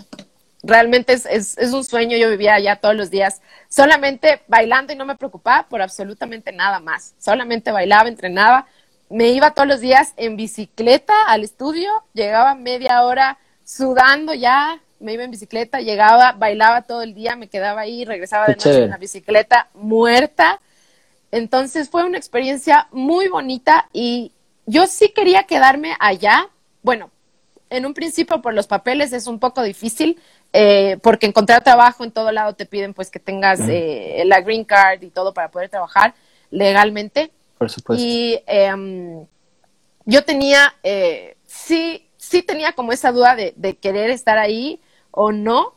realmente 0.63 1.15
es, 1.15 1.25
es, 1.25 1.57
es, 1.57 1.73
un 1.73 1.83
sueño, 1.83 2.19
yo 2.19 2.29
vivía 2.29 2.55
allá 2.55 2.77
todos 2.77 2.95
los 2.95 3.11
días 3.11 3.41
solamente 3.71 4.43
bailando 4.47 4.93
y 4.93 4.97
no 4.97 5.07
me 5.07 5.17
preocupaba 5.17 5.67
por 5.71 5.81
absolutamente 5.81 6.53
nada 6.53 6.81
más, 6.81 7.15
solamente 7.19 7.73
bailaba, 7.73 8.11
entrenaba, 8.11 8.67
me 9.09 9.31
iba 9.31 9.53
todos 9.53 9.69
los 9.69 9.81
días 9.81 10.13
en 10.19 10.37
bicicleta 10.37 11.15
al 11.29 11.45
estudio, 11.45 11.91
llegaba 12.13 12.55
media 12.55 13.05
hora 13.05 13.39
sudando 13.77 14.35
ya, 14.35 14.81
me 15.01 15.15
iba 15.15 15.25
en 15.25 15.31
bicicleta, 15.31 15.81
llegaba, 15.81 16.33
bailaba 16.33 16.83
todo 16.83 17.03
el 17.03 17.15
día, 17.15 17.37
me 17.37 17.49
quedaba 17.49 17.81
ahí, 17.83 18.05
regresaba 18.05 18.47
de 18.47 18.55
noche 18.55 18.85
en 18.85 18.91
la 18.91 18.99
bicicleta 18.99 19.69
muerta. 19.75 20.61
Entonces 21.31 21.89
fue 21.89 22.05
una 22.05 22.19
experiencia 22.19 22.89
muy 22.93 23.29
bonita 23.29 23.89
y 23.93 24.33
yo 24.67 24.87
sí 24.87 25.09
quería 25.09 25.45
quedarme 25.45 25.97
allá. 25.99 26.49
Bueno, 26.83 27.11
en 27.71 27.87
un 27.87 27.95
principio 27.95 28.43
por 28.43 28.53
los 28.53 28.67
papeles 28.67 29.13
es 29.15 29.27
un 29.27 29.39
poco 29.39 29.63
difícil 29.63 30.21
eh, 30.53 30.99
porque 31.03 31.27
encontrar 31.27 31.65
trabajo 31.65 32.05
en 32.05 32.13
todo 32.13 32.31
lado 32.31 32.55
te 32.55 32.67
piden 32.67 32.93
pues 32.93 33.11
que 33.11 33.19
tengas 33.19 33.61
eh, 33.69 34.23
la 34.27 34.43
green 34.43 34.65
card 34.65 35.03
y 35.03 35.09
todo 35.09 35.33
para 35.33 35.51
poder 35.51 35.71
trabajar 35.71 36.15
legalmente. 36.51 37.31
Por 37.57 37.71
supuesto. 37.71 38.05
Y 38.05 38.39
em, 38.47 39.25
yo 40.05 40.25
tenía, 40.25 40.75
eh, 40.83 41.37
sí, 41.47 42.07
sí 42.33 42.43
tenía 42.43 42.73
como 42.73 42.93
esa 42.93 43.13
duda 43.13 43.37
de, 43.37 43.77
querer 43.77 44.09
estar 44.09 44.39
ahí 44.39 44.81
o 45.11 45.33
no, 45.33 45.75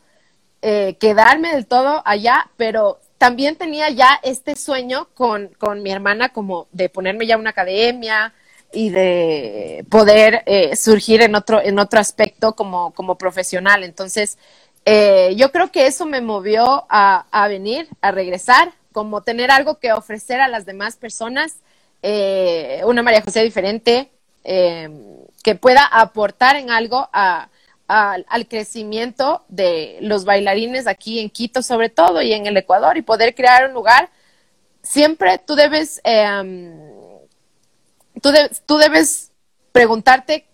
eh, 0.62 0.96
quedarme 1.02 1.52
del 1.52 1.68
todo 1.68 2.02
allá, 2.06 2.50
pero 2.56 3.00
también 3.18 3.58
tenía 3.58 3.90
ya 3.90 4.20
este 4.24 4.56
sueño 4.56 5.10
con, 5.16 5.50
con 5.60 5.84
mi 5.84 5.92
hermana 5.92 6.30
como 6.30 6.68
de 6.72 6.88
ponerme 6.88 7.28
ya 7.28 7.38
una 7.38 7.50
academia 7.50 8.34
y 8.72 8.90
de 8.90 9.86
poder 9.90 10.44
eh, 10.46 10.78
surgir 10.78 11.22
en 11.22 11.36
otro, 11.36 11.62
en 11.62 11.78
otro 11.78 12.00
aspecto 12.00 12.56
como, 12.56 12.94
como 12.94 13.18
profesional. 13.18 13.84
Entonces, 13.84 14.38
eh, 14.86 15.34
yo 15.36 15.52
creo 15.52 15.72
que 15.74 15.88
eso 15.88 16.06
me 16.06 16.22
movió 16.22 16.86
a, 16.88 17.26
a, 17.32 17.50
venir, 17.50 17.90
a 18.00 18.12
regresar, 18.12 18.72
como 18.94 19.24
tener 19.24 19.52
algo 19.52 19.78
que 19.80 19.92
ofrecer 19.92 20.40
a 20.40 20.48
las 20.48 20.66
demás 20.66 20.96
personas, 20.96 21.58
una 22.86 23.02
María 23.02 23.24
José 23.24 23.42
diferente, 23.44 24.12
que 25.46 25.54
pueda 25.54 25.86
aportar 25.86 26.56
en 26.56 26.72
algo 26.72 27.08
al 27.14 28.48
crecimiento 28.48 29.46
de 29.48 30.00
los 30.02 30.26
bailarines 30.26 30.88
aquí 30.88 31.20
en 31.20 31.30
Quito 31.30 31.62
sobre 31.62 31.90
todo 31.90 32.24
y 32.24 32.34
en 32.34 32.48
el 32.48 32.58
Ecuador 32.58 32.98
y 32.98 33.04
poder 33.04 33.36
crear 33.36 33.68
un 33.68 33.76
lugar, 33.76 34.10
siempre 34.82 35.38
tú 35.38 35.54
debes, 35.54 36.02
em, 36.04 36.74
tú, 38.24 38.32
tú 38.66 38.78
debes 38.78 39.34
preguntarte, 39.72 40.48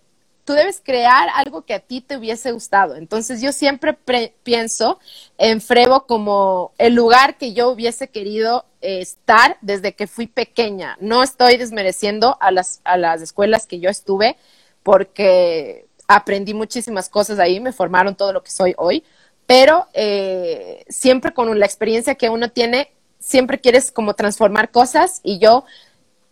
tú 0.44 0.52
debes 0.52 0.82
crear 0.84 1.30
algo 1.36 1.62
que 1.62 1.72
a 1.72 1.80
ti 1.80 2.02
te 2.02 2.18
hubiese 2.18 2.52
gustado. 2.52 2.94
Entonces 2.94 3.40
yo 3.40 3.52
siempre 3.52 3.94
pienso 4.42 5.00
en 5.38 5.62
Frevo 5.62 6.06
como 6.06 6.74
el 6.76 6.92
lugar 6.92 7.38
que 7.38 7.54
yo 7.54 7.70
hubiese 7.70 8.08
querido 8.08 8.66
estar 8.82 9.56
desde 9.62 9.94
que 9.94 10.06
fui 10.06 10.26
pequeña. 10.26 10.98
No 11.00 11.22
estoy 11.22 11.56
desmereciendo 11.56 12.36
a 12.42 12.50
las, 12.50 12.82
a 12.84 12.98
las 12.98 13.22
escuelas 13.22 13.66
que 13.66 13.80
yo 13.80 13.88
estuve, 13.88 14.36
porque 14.82 15.86
aprendí 16.08 16.54
muchísimas 16.54 17.08
cosas 17.08 17.38
ahí, 17.38 17.60
me 17.60 17.72
formaron 17.72 18.14
todo 18.14 18.32
lo 18.32 18.42
que 18.42 18.50
soy 18.50 18.74
hoy, 18.76 19.04
pero 19.46 19.86
eh, 19.92 20.84
siempre 20.88 21.32
con 21.32 21.58
la 21.58 21.66
experiencia 21.66 22.14
que 22.14 22.28
uno 22.28 22.50
tiene, 22.50 22.92
siempre 23.18 23.60
quieres 23.60 23.92
como 23.92 24.14
transformar 24.14 24.70
cosas 24.70 25.20
y 25.22 25.38
yo 25.38 25.64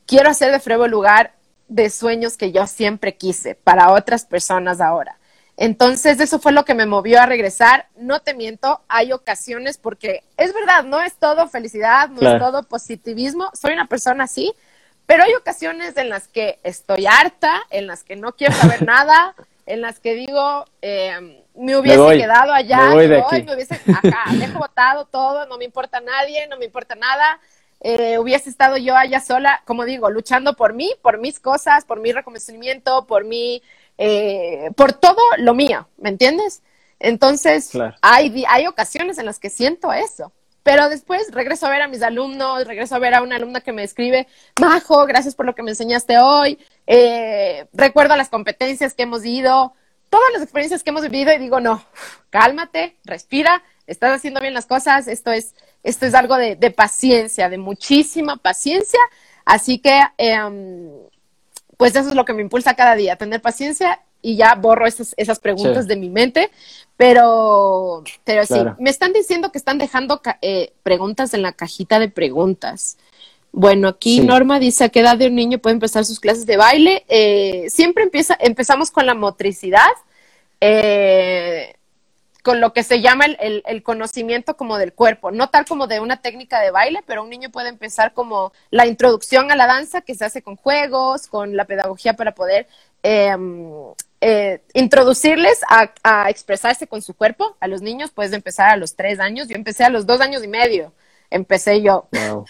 quiero 0.06 0.28
hacer 0.28 0.50
de 0.52 0.60
Frevo 0.60 0.84
el 0.84 0.90
lugar 0.90 1.34
de 1.68 1.88
sueños 1.88 2.36
que 2.36 2.52
yo 2.52 2.66
siempre 2.66 3.16
quise 3.16 3.54
para 3.54 3.92
otras 3.92 4.24
personas 4.24 4.80
ahora. 4.80 5.16
Entonces, 5.56 6.18
eso 6.20 6.38
fue 6.38 6.52
lo 6.52 6.64
que 6.64 6.74
me 6.74 6.86
movió 6.86 7.20
a 7.20 7.26
regresar. 7.26 7.86
No 7.94 8.20
te 8.20 8.32
miento, 8.32 8.80
hay 8.88 9.12
ocasiones 9.12 9.76
porque 9.76 10.24
es 10.38 10.54
verdad, 10.54 10.84
no 10.84 11.02
es 11.02 11.16
todo 11.16 11.48
felicidad, 11.48 12.08
no 12.08 12.26
es 12.26 12.38
todo 12.38 12.62
positivismo. 12.62 13.50
Soy 13.52 13.74
una 13.74 13.86
persona 13.86 14.24
así, 14.24 14.54
pero 15.10 15.24
hay 15.24 15.34
ocasiones 15.34 15.96
en 15.96 16.08
las 16.08 16.28
que 16.28 16.60
estoy 16.62 17.04
harta, 17.04 17.62
en 17.70 17.88
las 17.88 18.04
que 18.04 18.14
no 18.14 18.36
quiero 18.36 18.54
saber 18.54 18.82
nada, 18.86 19.34
en 19.66 19.80
las 19.80 19.98
que 19.98 20.14
digo, 20.14 20.64
eh, 20.82 21.42
me 21.56 21.76
hubiese 21.76 22.16
quedado 22.16 22.52
allá, 22.52 22.90
me, 22.90 23.08
me 23.08 23.54
hubiese, 23.54 23.74
acá, 23.92 24.26
dejo 24.34 24.60
botado 24.60 25.06
todo, 25.06 25.46
no 25.46 25.58
me 25.58 25.64
importa 25.64 26.00
nadie, 26.00 26.46
no 26.46 26.58
me 26.58 26.66
importa 26.66 26.94
nada. 26.94 27.40
Eh, 27.80 28.18
hubiese 28.18 28.50
estado 28.50 28.76
yo 28.76 28.96
allá 28.96 29.18
sola, 29.18 29.62
como 29.64 29.84
digo, 29.84 30.10
luchando 30.10 30.54
por 30.54 30.74
mí, 30.74 30.92
por 31.02 31.18
mis 31.18 31.40
cosas, 31.40 31.84
por 31.84 31.98
mi 31.98 32.12
reconocimiento, 32.12 33.04
por 33.08 33.24
mi, 33.24 33.64
eh, 33.98 34.70
por 34.76 34.92
todo 34.92 35.20
lo 35.38 35.54
mío, 35.54 35.88
¿me 35.98 36.10
entiendes? 36.10 36.62
Entonces, 37.00 37.72
hay, 38.00 38.44
hay 38.46 38.68
ocasiones 38.68 39.18
en 39.18 39.26
las 39.26 39.40
que 39.40 39.50
siento 39.50 39.92
eso. 39.92 40.30
Pero 40.62 40.88
después 40.88 41.30
regreso 41.32 41.66
a 41.66 41.70
ver 41.70 41.82
a 41.82 41.88
mis 41.88 42.02
alumnos, 42.02 42.66
regreso 42.66 42.94
a 42.94 42.98
ver 42.98 43.14
a 43.14 43.22
una 43.22 43.36
alumna 43.36 43.60
que 43.60 43.72
me 43.72 43.82
escribe, 43.82 44.26
Majo, 44.60 45.06
gracias 45.06 45.34
por 45.34 45.46
lo 45.46 45.54
que 45.54 45.62
me 45.62 45.70
enseñaste 45.70 46.18
hoy, 46.18 46.58
eh, 46.86 47.66
recuerdo 47.72 48.16
las 48.16 48.28
competencias 48.28 48.94
que 48.94 49.04
hemos 49.04 49.24
ido, 49.24 49.74
todas 50.10 50.32
las 50.32 50.42
experiencias 50.42 50.82
que 50.82 50.90
hemos 50.90 51.02
vivido 51.02 51.32
y 51.32 51.38
digo, 51.38 51.60
no, 51.60 51.82
cálmate, 52.28 52.96
respira, 53.04 53.62
estás 53.86 54.16
haciendo 54.16 54.40
bien 54.40 54.52
las 54.52 54.66
cosas, 54.66 55.08
esto 55.08 55.32
es, 55.32 55.54
esto 55.82 56.04
es 56.04 56.14
algo 56.14 56.36
de, 56.36 56.56
paciencia, 56.70 57.48
de 57.48 57.58
muchísima 57.58 58.36
paciencia, 58.36 59.00
así 59.46 59.78
que, 59.78 59.98
em, 60.18 60.90
pues 61.78 61.96
eso 61.96 62.10
es 62.10 62.14
lo 62.14 62.26
que 62.26 62.34
me 62.34 62.42
impulsa 62.42 62.74
cada 62.74 62.94
día, 62.96 63.16
tener 63.16 63.40
paciencia 63.40 64.02
y 64.22 64.36
ya 64.36 64.54
borro 64.54 64.86
esas, 64.86 65.14
esas 65.16 65.38
preguntas 65.38 65.86
de 65.86 65.96
mi 65.96 66.10
mente. 66.10 66.50
Pero, 66.96 68.04
pero 68.24 68.44
sí, 68.44 68.60
me 68.78 68.90
están 68.90 69.12
diciendo 69.12 69.50
que 69.50 69.58
están 69.58 69.78
dejando 69.78 70.20
eh, 70.42 70.72
preguntas 70.82 71.32
en 71.32 71.42
la 71.42 71.52
cajita 71.52 71.98
de 71.98 72.08
preguntas. 72.08 72.98
Bueno, 73.52 73.88
aquí 73.88 74.20
Norma 74.20 74.58
dice 74.60 74.84
a 74.84 74.88
qué 74.90 75.00
edad 75.00 75.16
de 75.16 75.26
un 75.26 75.34
niño 75.34 75.58
puede 75.58 75.74
empezar 75.74 76.04
sus 76.04 76.20
clases 76.20 76.46
de 76.46 76.56
baile. 76.56 77.04
Eh, 77.08 77.66
siempre 77.68 78.04
empieza, 78.04 78.36
empezamos 78.38 78.90
con 78.90 79.06
la 79.06 79.14
motricidad, 79.14 79.90
eh, 80.60 81.74
con 82.42 82.60
lo 82.60 82.72
que 82.72 82.84
se 82.84 83.00
llama 83.00 83.24
el, 83.24 83.62
el, 83.66 83.82
conocimiento 83.82 84.56
como 84.56 84.78
del 84.78 84.92
cuerpo, 84.92 85.30
no 85.30 85.50
tal 85.50 85.66
como 85.66 85.88
de 85.88 86.00
una 86.00 86.22
técnica 86.22 86.60
de 86.60 86.70
baile, 86.70 87.02
pero 87.06 87.22
un 87.22 87.30
niño 87.30 87.50
puede 87.50 87.68
empezar 87.68 88.14
como 88.14 88.52
la 88.70 88.86
introducción 88.86 89.50
a 89.50 89.56
la 89.56 89.66
danza 89.66 90.00
que 90.00 90.14
se 90.14 90.24
hace 90.24 90.42
con 90.42 90.56
juegos, 90.56 91.26
con 91.26 91.56
la 91.56 91.64
pedagogía 91.64 92.14
para 92.14 92.34
poder 92.34 92.66
em, 93.02 93.72
eh, 94.20 94.60
introducirles 94.74 95.60
a, 95.68 96.28
expresarse 96.28 96.86
con 96.86 97.00
su 97.00 97.14
cuerpo. 97.14 97.56
A 97.60 97.66
los 97.66 97.80
niños 97.80 98.10
puedes 98.10 98.32
empezar 98.32 98.70
a 98.70 98.76
los 98.76 98.94
tres 98.94 99.18
años. 99.18 99.48
Yo 99.48 99.56
empecé 99.56 99.84
a 99.84 99.90
los 99.90 100.06
dos 100.06 100.20
años 100.20 100.44
y 100.44 100.48
medio. 100.48 100.92
Empecé 101.30 101.80
yo. 101.80 102.08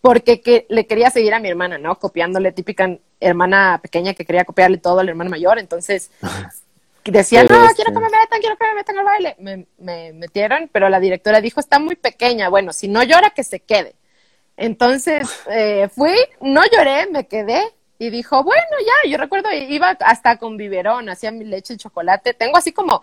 Porque 0.00 0.40
que, 0.40 0.66
le 0.68 0.86
quería 0.86 1.10
seguir 1.10 1.32
a 1.32 1.38
mi 1.38 1.48
hermana, 1.48 1.78
¿no? 1.78 1.98
Copiándole, 1.98 2.52
típica 2.52 2.98
hermana 3.20 3.78
pequeña 3.82 4.12
que 4.12 4.24
quería 4.24 4.44
copiarle 4.44 4.78
todo 4.78 5.00
al 5.00 5.08
hermano 5.08 5.30
mayor. 5.30 5.58
Entonces 5.58 6.10
decía, 7.04 7.44
no, 7.44 7.68
quiero 7.74 7.92
que 7.92 8.00
me 8.00 8.10
metan, 8.10 8.40
quiero 8.40 8.56
que 8.56 8.66
me 8.66 8.74
metan 8.74 8.98
al 8.98 9.04
baile. 9.04 9.36
Me, 9.38 9.66
me 9.78 10.12
metieron, 10.12 10.68
pero 10.72 10.88
la 10.88 11.00
directora 11.00 11.40
dijo, 11.40 11.60
está 11.60 11.78
muy 11.78 11.96
pequeña. 11.96 12.48
Bueno, 12.48 12.72
si 12.72 12.88
no 12.88 13.02
llora, 13.02 13.30
que 13.30 13.44
se 13.44 13.60
quede. 13.60 13.94
Entonces 14.56 15.28
eh, 15.50 15.88
fui, 15.94 16.14
no 16.40 16.62
lloré, 16.70 17.06
me 17.06 17.26
quedé 17.26 17.62
y 18.06 18.10
dijo, 18.10 18.42
bueno, 18.44 18.62
ya, 18.80 19.10
yo 19.10 19.16
recuerdo, 19.16 19.50
iba 19.52 19.96
hasta 20.00 20.36
con 20.36 20.56
biberón, 20.56 21.08
hacía 21.08 21.30
mi 21.30 21.44
leche 21.44 21.74
y 21.74 21.76
chocolate. 21.78 22.34
Tengo 22.34 22.56
así 22.56 22.72
como 22.72 23.02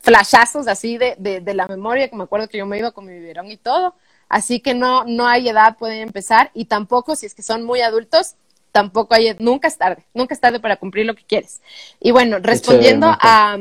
flashazos 0.00 0.68
así 0.68 0.98
de, 0.98 1.16
de, 1.18 1.54
la 1.54 1.66
memoria, 1.66 2.08
que 2.08 2.16
me 2.16 2.24
acuerdo 2.24 2.48
que 2.48 2.58
yo 2.58 2.66
me 2.66 2.78
iba 2.78 2.90
con 2.92 3.06
mi 3.06 3.12
biberón 3.12 3.50
y 3.50 3.56
todo. 3.56 3.94
Así 4.28 4.60
que 4.60 4.74
no, 4.74 5.04
no 5.04 5.26
hay 5.26 5.48
edad, 5.48 5.76
pueden 5.76 6.00
empezar. 6.00 6.50
Y 6.54 6.64
tampoco, 6.64 7.16
si 7.16 7.26
es 7.26 7.34
que 7.34 7.42
son 7.42 7.64
muy 7.64 7.82
adultos, 7.82 8.36
tampoco 8.72 9.14
hay, 9.14 9.36
nunca 9.38 9.68
es 9.68 9.76
tarde, 9.76 10.04
nunca 10.14 10.34
es 10.34 10.40
tarde 10.40 10.58
para 10.58 10.76
cumplir 10.76 11.04
lo 11.04 11.14
que 11.14 11.24
quieres. 11.24 11.60
Y 12.00 12.10
bueno, 12.10 12.38
respondiendo 12.40 13.06
a, 13.08 13.58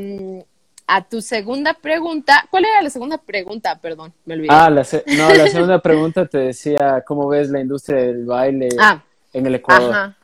a 0.88 1.02
tu 1.04 1.22
segunda 1.22 1.74
pregunta, 1.74 2.48
¿cuál 2.50 2.66
era 2.66 2.82
la 2.82 2.90
segunda 2.90 3.18
pregunta? 3.18 3.78
Perdón, 3.80 4.14
me 4.24 4.36
olvidé. 4.36 4.50
Ah, 4.52 4.70
la 4.70 4.86
no, 5.18 5.34
la 5.34 5.48
segunda 5.48 5.82
pregunta 5.82 6.26
te 6.26 6.38
decía, 6.38 7.04
¿cómo 7.06 7.28
ves 7.28 7.50
la 7.50 7.60
industria 7.60 7.98
del 7.98 8.26
baile? 8.26 8.70
Ah 8.80 9.04
en 9.34 9.46
el 9.46 9.56
Ecuador. 9.56 10.16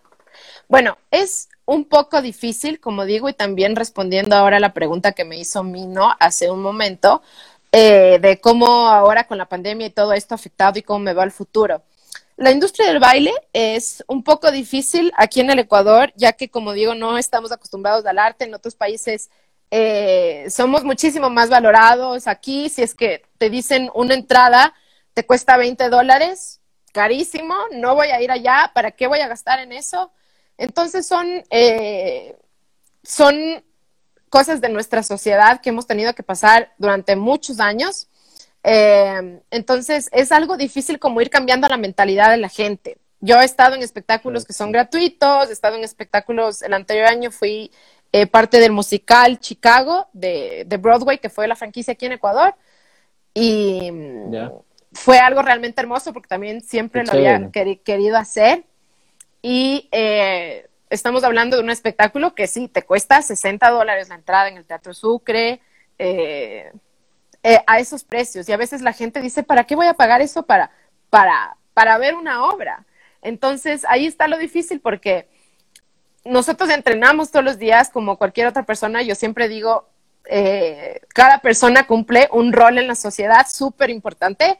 Bueno, 0.67 0.97
es 1.11 1.49
un 1.65 1.85
poco 1.85 2.21
difícil, 2.21 2.79
como 2.79 3.05
digo, 3.05 3.29
y 3.29 3.33
también 3.33 3.75
respondiendo 3.75 4.35
ahora 4.35 4.57
a 4.57 4.61
la 4.61 4.73
pregunta 4.73 5.13
que 5.13 5.25
me 5.25 5.37
hizo 5.37 5.63
Mino 5.63 6.13
hace 6.19 6.51
un 6.51 6.61
momento, 6.61 7.21
eh, 7.71 8.19
de 8.21 8.39
cómo 8.39 8.87
ahora 8.87 9.27
con 9.27 9.37
la 9.37 9.49
pandemia 9.49 9.87
y 9.87 9.91
todo 9.91 10.13
esto 10.13 10.35
afectado 10.35 10.79
y 10.79 10.83
cómo 10.83 10.99
me 10.99 11.13
va 11.13 11.23
el 11.23 11.31
futuro. 11.31 11.83
La 12.37 12.51
industria 12.51 12.87
del 12.87 12.99
baile 12.99 13.33
es 13.51 14.03
un 14.07 14.23
poco 14.23 14.51
difícil 14.51 15.11
aquí 15.17 15.41
en 15.41 15.49
el 15.49 15.59
Ecuador, 15.59 16.13
ya 16.15 16.33
que, 16.33 16.49
como 16.49 16.73
digo, 16.73 16.93
no 16.93 17.17
estamos 17.17 17.51
acostumbrados 17.51 18.05
al 18.05 18.19
arte. 18.19 18.45
En 18.45 18.53
otros 18.53 18.75
países 18.75 19.31
eh, 19.71 20.45
somos 20.49 20.83
muchísimo 20.83 21.31
más 21.31 21.49
valorados. 21.49 22.27
Aquí, 22.27 22.69
si 22.69 22.83
es 22.83 22.93
que 22.93 23.23
te 23.39 23.49
dicen 23.49 23.89
una 23.95 24.13
entrada, 24.13 24.75
te 25.15 25.25
cuesta 25.25 25.57
20 25.57 25.89
dólares, 25.89 26.56
carísimo, 26.97 27.53
no 27.73 27.93
voy 27.93 28.07
a 28.07 28.19
ir 28.23 28.31
allá, 28.31 28.71
¿para 28.73 28.89
qué 28.89 29.05
voy 29.05 29.19
a 29.19 29.27
gastar 29.27 29.59
en 29.59 29.71
eso? 29.71 30.11
Entonces 30.57 31.05
son, 31.05 31.27
eh, 31.51 32.35
son 33.03 33.63
cosas 34.29 34.61
de 34.61 34.69
nuestra 34.69 35.03
sociedad 35.03 35.61
que 35.61 35.69
hemos 35.69 35.85
tenido 35.85 36.15
que 36.15 36.23
pasar 36.23 36.73
durante 36.79 37.15
muchos 37.15 37.59
años. 37.59 38.07
Eh, 38.63 39.41
entonces 39.51 40.09
es 40.11 40.31
algo 40.31 40.57
difícil 40.57 40.97
como 40.97 41.21
ir 41.21 41.29
cambiando 41.29 41.67
la 41.67 41.77
mentalidad 41.77 42.31
de 42.31 42.37
la 42.37 42.49
gente. 42.49 42.97
Yo 43.19 43.39
he 43.39 43.45
estado 43.45 43.75
en 43.75 43.83
espectáculos 43.83 44.43
que 44.43 44.53
son 44.53 44.71
gratuitos, 44.71 45.49
he 45.49 45.53
estado 45.53 45.75
en 45.75 45.83
espectáculos, 45.83 46.63
el 46.63 46.73
anterior 46.73 47.05
año 47.05 47.29
fui 47.29 47.69
eh, 48.11 48.25
parte 48.25 48.59
del 48.59 48.71
musical 48.71 49.39
Chicago 49.39 50.07
de, 50.13 50.65
Broadway, 50.79 51.19
que 51.19 51.29
fue 51.29 51.47
la 51.47 51.55
franquicia 51.55 51.93
aquí 51.93 52.07
en 52.07 52.13
Ecuador. 52.13 52.55
Y 53.35 53.91
fue 54.97 55.19
algo 55.19 55.41
realmente 55.41 55.79
hermoso 55.79 56.11
porque 56.11 56.27
también 56.27 56.61
siempre 56.61 57.05
lo 57.05 57.11
había 57.13 57.51
querido 57.51 58.17
hacer. 58.17 58.65
Y 59.41 59.87
eh, 59.91 60.67
estamos 60.89 61.23
hablando 61.23 61.55
de 61.55 61.63
un 61.63 61.69
espectáculo 61.69 62.33
que 62.33 62.47
sí, 62.47 62.67
te 62.67 62.81
cuesta 62.81 63.21
60 63.21 63.69
dólares 63.69 64.09
la 64.09 64.15
entrada 64.15 64.49
en 64.49 64.57
el 64.57 64.65
Teatro 64.65 64.93
Sucre, 64.93 65.61
eh, 65.99 66.71
eh, 67.43 67.59
a 67.67 67.79
esos 67.79 68.03
precios. 68.03 68.49
Y 68.49 68.53
a 68.53 68.57
veces 68.57 68.81
la 68.81 68.91
gente 68.91 69.21
dice, 69.21 69.43
¿para 69.43 69.65
qué 69.65 69.75
voy 69.75 69.87
a 69.87 69.93
pagar 69.93 70.21
eso 70.21 70.43
para, 70.43 70.71
para, 71.09 71.55
para 71.73 71.97
ver 71.97 72.15
una 72.15 72.45
obra? 72.45 72.85
Entonces 73.21 73.85
ahí 73.87 74.07
está 74.07 74.27
lo 74.27 74.37
difícil 74.37 74.79
porque 74.79 75.27
nosotros 76.25 76.69
entrenamos 76.69 77.31
todos 77.31 77.45
los 77.45 77.59
días 77.59 77.89
como 77.89 78.17
cualquier 78.17 78.47
otra 78.47 78.63
persona. 78.63 79.03
Yo 79.03 79.15
siempre 79.15 79.47
digo, 79.47 79.87
cada 81.13 81.39
persona 81.39 81.87
cumple 81.87 82.27
un 82.33 82.51
rol 82.51 82.79
en 82.79 82.87
la 82.87 82.95
sociedad 82.95 83.45
súper 83.47 83.91
importante. 83.91 84.59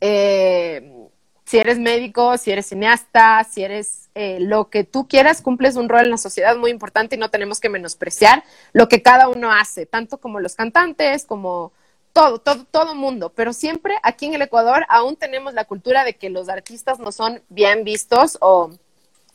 Si 0.00 1.58
eres 1.58 1.78
médico, 1.78 2.36
si 2.36 2.50
eres 2.50 2.66
cineasta, 2.66 3.42
si 3.44 3.62
eres 3.64 4.10
eh, 4.14 4.38
lo 4.40 4.68
que 4.68 4.84
tú 4.84 5.08
quieras, 5.08 5.40
cumples 5.40 5.76
un 5.76 5.88
rol 5.88 6.02
en 6.02 6.10
la 6.10 6.18
sociedad 6.18 6.56
muy 6.56 6.70
importante 6.70 7.16
y 7.16 7.18
no 7.18 7.30
tenemos 7.30 7.58
que 7.58 7.68
menospreciar 7.68 8.44
lo 8.72 8.88
que 8.88 9.00
cada 9.00 9.28
uno 9.28 9.50
hace, 9.50 9.86
tanto 9.86 10.18
como 10.18 10.40
los 10.40 10.54
cantantes, 10.54 11.24
como 11.24 11.72
todo, 12.12 12.38
todo, 12.38 12.64
todo 12.70 12.94
mundo. 12.94 13.32
Pero 13.34 13.52
siempre 13.52 13.94
aquí 14.02 14.26
en 14.26 14.34
el 14.34 14.42
Ecuador 14.42 14.84
aún 14.88 15.16
tenemos 15.16 15.54
la 15.54 15.64
cultura 15.64 16.04
de 16.04 16.16
que 16.16 16.30
los 16.30 16.48
artistas 16.48 16.98
no 16.98 17.12
son 17.12 17.42
bien 17.48 17.84
vistos 17.84 18.36
o, 18.40 18.70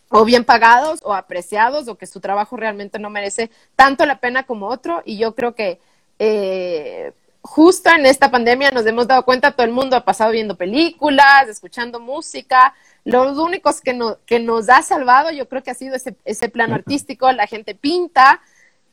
o 0.10 0.26
bien 0.26 0.44
pagados 0.44 1.00
o 1.04 1.14
apreciados 1.14 1.88
o 1.88 1.96
que 1.96 2.06
su 2.06 2.20
trabajo 2.20 2.58
realmente 2.58 3.00
no 3.00 3.10
merece 3.10 3.50
tanto 3.76 4.06
la 4.06 4.20
pena 4.20 4.44
como 4.44 4.68
otro. 4.68 5.02
Y 5.06 5.18
yo 5.18 5.34
creo 5.34 5.56
que 5.56 5.80
eh, 6.20 7.14
justo 7.44 7.90
en 7.92 8.06
esta 8.06 8.32
pandemia 8.32 8.72
nos 8.72 8.86
hemos 8.86 9.06
dado 9.06 9.24
cuenta, 9.24 9.52
todo 9.52 9.66
el 9.66 9.72
mundo 9.72 9.96
ha 9.96 10.06
pasado 10.06 10.32
viendo 10.32 10.56
películas, 10.56 11.48
escuchando 11.50 12.00
música, 12.00 12.74
los 13.04 13.38
únicos 13.38 13.82
que, 13.82 14.00
que 14.26 14.40
nos 14.40 14.70
ha 14.70 14.82
salvado, 14.82 15.30
yo 15.30 15.48
creo 15.48 15.62
que 15.62 15.70
ha 15.70 15.76
sido 15.76 15.96
ese, 15.96 16.16
ese 16.26 16.50
plano 16.50 16.74
artístico, 16.74 17.32
la 17.32 17.46
gente 17.46 17.76
pinta, 17.76 18.42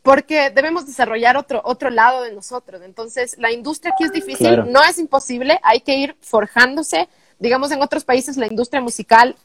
porque 0.02 0.50
debemos 0.50 0.86
desarrollar 0.86 1.36
otro, 1.36 1.62
otro 1.64 1.90
lado 1.90 2.22
de 2.22 2.32
nosotros. 2.32 2.82
Entonces, 2.82 3.36
la 3.38 3.52
industria 3.52 3.92
aquí 3.94 4.04
es 4.04 4.12
difícil, 4.12 4.70
no 4.70 4.82
es 4.82 4.98
imposible, 4.98 5.60
hay 5.62 5.80
que 5.80 5.94
ir 5.94 6.16
forjándose. 6.20 7.08
Digamos, 7.38 7.70
en 7.70 7.82
otros 7.82 8.04
países 8.04 8.36
la 8.36 8.46
industria 8.46 8.80
musical 8.80 9.36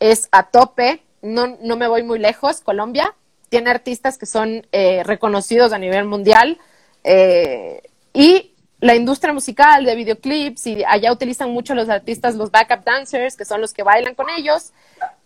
es 0.00 0.28
a 0.32 0.44
tope, 0.44 1.02
no, 1.20 1.58
no 1.60 1.76
me 1.76 1.86
voy 1.86 2.02
muy 2.02 2.18
lejos, 2.18 2.60
Colombia 2.60 3.14
tiene 3.54 3.70
artistas 3.70 4.18
que 4.18 4.26
son 4.26 4.66
eh, 4.72 5.02
reconocidos 5.04 5.72
a 5.72 5.78
nivel 5.78 6.06
mundial 6.06 6.58
eh, 7.04 7.82
y 8.12 8.53
la 8.84 8.94
industria 8.94 9.32
musical 9.32 9.82
de 9.82 9.94
videoclips 9.94 10.66
y 10.66 10.84
allá 10.84 11.10
utilizan 11.10 11.50
mucho 11.50 11.74
los 11.74 11.88
artistas, 11.88 12.34
los 12.34 12.50
backup 12.50 12.84
dancers, 12.84 13.34
que 13.34 13.46
son 13.46 13.62
los 13.62 13.72
que 13.72 13.82
bailan 13.82 14.14
con 14.14 14.28
ellos. 14.28 14.74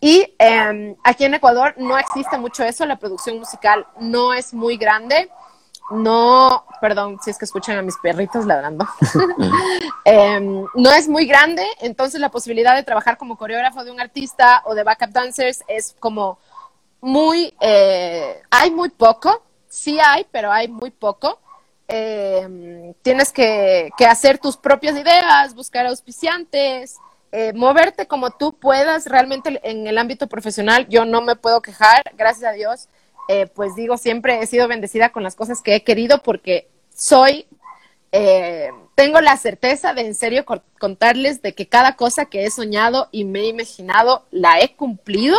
Y 0.00 0.32
em, 0.38 0.94
aquí 1.02 1.24
en 1.24 1.34
Ecuador 1.34 1.74
no 1.76 1.98
existe 1.98 2.38
mucho 2.38 2.62
eso, 2.62 2.86
la 2.86 3.00
producción 3.00 3.36
musical 3.36 3.84
no 3.98 4.32
es 4.32 4.54
muy 4.54 4.76
grande. 4.76 5.28
No, 5.90 6.66
perdón 6.80 7.18
si 7.20 7.30
es 7.30 7.38
que 7.38 7.46
escuchan 7.46 7.76
a 7.76 7.82
mis 7.82 7.96
perritos 7.96 8.46
ladrando. 8.46 8.86
Em, 10.04 10.64
no 10.74 10.92
es 10.92 11.08
muy 11.08 11.26
grande, 11.26 11.66
entonces 11.80 12.20
la 12.20 12.30
posibilidad 12.30 12.76
de 12.76 12.84
trabajar 12.84 13.18
como 13.18 13.36
coreógrafo 13.36 13.82
de 13.82 13.90
un 13.90 14.00
artista 14.00 14.62
o 14.66 14.76
de 14.76 14.84
backup 14.84 15.10
dancers 15.10 15.64
es 15.66 15.96
como 15.98 16.38
muy, 17.00 17.52
eh, 17.60 18.40
hay 18.50 18.70
muy 18.70 18.90
poco, 18.90 19.42
sí 19.68 19.98
hay, 19.98 20.24
pero 20.30 20.52
hay 20.52 20.68
muy 20.68 20.92
poco. 20.92 21.40
Eh, 21.88 22.94
tienes 23.00 23.32
que, 23.32 23.90
hacer 24.06 24.38
tus 24.38 24.58
propias 24.58 24.94
ideas, 24.96 25.54
buscar 25.54 25.86
auspiciantes, 25.86 26.98
eh, 27.32 27.52
moverte 27.54 28.06
como 28.06 28.30
tú 28.30 28.52
puedas. 28.52 29.06
Realmente 29.06 29.58
en 29.62 29.86
el 29.86 29.96
ámbito 29.98 30.26
profesional 30.26 30.86
yo 30.88 31.04
no 31.04 31.22
me 31.22 31.34
puedo 31.34 31.62
quejar, 31.62 32.02
gracias 32.16 32.50
a 32.50 32.54
Dios. 32.54 32.88
Eh, 33.28 33.46
pues 33.46 33.74
digo, 33.74 33.96
siempre 33.96 34.40
he 34.40 34.46
sido 34.46 34.68
bendecida 34.68 35.10
con 35.10 35.22
las 35.22 35.34
cosas 35.34 35.62
que 35.62 35.74
he 35.74 35.84
querido 35.84 36.22
porque 36.22 36.68
soy, 36.94 37.46
tengo 38.94 39.20
la 39.20 39.36
certeza 39.36 39.92
de 39.92 40.00
en 40.00 40.14
serio 40.14 40.44
contarles 40.78 41.42
de 41.42 41.54
que 41.54 41.68
cada 41.68 41.94
cosa 41.96 42.24
que 42.24 42.44
he 42.46 42.50
soñado 42.50 43.08
y 43.12 43.24
me 43.24 43.40
he 43.40 43.48
imaginado 43.48 44.24
la 44.30 44.60
he 44.60 44.74
cumplido. 44.74 45.36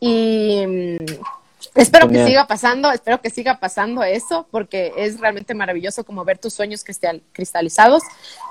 Y 0.00 0.96
Espero 1.74 2.08
que 2.08 2.24
siga 2.24 2.46
pasando, 2.46 2.92
espero 2.92 3.20
que 3.20 3.30
siga 3.30 3.58
pasando 3.58 4.02
eso, 4.04 4.46
porque 4.50 4.92
es 4.96 5.18
realmente 5.18 5.54
maravilloso 5.54 6.04
como 6.04 6.24
ver 6.24 6.38
tus 6.38 6.54
sueños 6.54 6.84
cristalizados. 7.32 8.02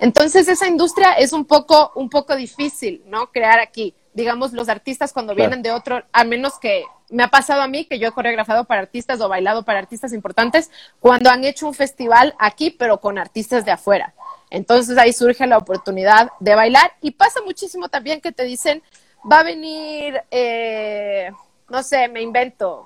Entonces, 0.01 0.47
esa 0.49 0.67
industria 0.67 1.13
es 1.13 1.31
un 1.31 1.45
poco, 1.45 1.93
un 1.95 2.09
poco 2.09 2.35
difícil, 2.35 3.01
¿no? 3.07 3.31
Crear 3.31 3.59
aquí. 3.59 3.95
Digamos, 4.13 4.51
los 4.51 4.67
artistas 4.67 5.13
cuando 5.13 5.35
vienen 5.35 5.61
de 5.61 5.71
otro, 5.71 6.03
a 6.11 6.23
menos 6.23 6.59
que 6.59 6.83
me 7.09 7.23
ha 7.23 7.29
pasado 7.29 7.61
a 7.61 7.67
mí, 7.67 7.85
que 7.85 7.97
yo 7.97 8.09
he 8.09 8.11
coreografado 8.11 8.65
para 8.65 8.81
artistas 8.81 9.21
o 9.21 9.29
bailado 9.29 9.63
para 9.63 9.79
artistas 9.79 10.13
importantes, 10.13 10.69
cuando 10.99 11.29
han 11.29 11.43
hecho 11.45 11.67
un 11.67 11.73
festival 11.73 12.35
aquí, 12.39 12.71
pero 12.71 12.99
con 12.99 13.17
artistas 13.17 13.63
de 13.63 13.71
afuera. 13.71 14.13
Entonces 14.49 14.97
ahí 14.97 15.13
surge 15.13 15.47
la 15.47 15.57
oportunidad 15.57 16.29
de 16.39 16.55
bailar 16.55 16.93
y 17.01 17.11
pasa 17.11 17.41
muchísimo 17.41 17.89
también 17.89 18.21
que 18.21 18.31
te 18.31 18.43
dicen, 18.43 18.83
va 19.31 19.39
a 19.39 19.43
venir, 19.43 20.21
eh, 20.29 21.31
no 21.69 21.81
sé, 21.81 22.07
me 22.07 22.21
invento, 22.21 22.85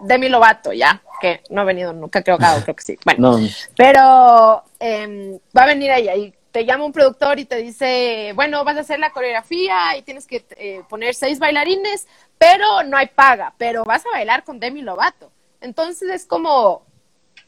Demi 0.00 0.28
Lovato, 0.28 0.72
ya, 0.72 1.02
que 1.20 1.42
no 1.50 1.62
ha 1.62 1.64
venido 1.64 1.92
nunca, 1.92 2.22
creo 2.22 2.38
que, 2.38 2.44
creo 2.62 2.76
que 2.76 2.82
sí. 2.82 2.98
Bueno, 3.04 3.38
pero 3.76 4.62
em, 4.78 5.38
va 5.56 5.62
a 5.62 5.66
venir 5.66 5.90
ella 5.90 6.14
y 6.14 6.34
te 6.52 6.64
llama 6.64 6.84
un 6.84 6.92
productor 6.92 7.38
y 7.38 7.44
te 7.44 7.56
dice, 7.56 8.32
bueno, 8.34 8.64
vas 8.64 8.76
a 8.76 8.80
hacer 8.80 8.98
la 8.98 9.10
coreografía 9.10 9.96
y 9.96 10.02
tienes 10.02 10.26
que 10.26 10.44
eh, 10.56 10.82
poner 10.88 11.14
seis 11.14 11.38
bailarines, 11.38 12.06
pero 12.38 12.82
no 12.82 12.96
hay 12.96 13.08
paga, 13.08 13.52
pero 13.58 13.84
vas 13.84 14.06
a 14.06 14.10
bailar 14.10 14.44
con 14.44 14.58
Demi 14.58 14.82
Lovato. 14.82 15.30
Entonces 15.60 16.08
es 16.10 16.24
como, 16.24 16.82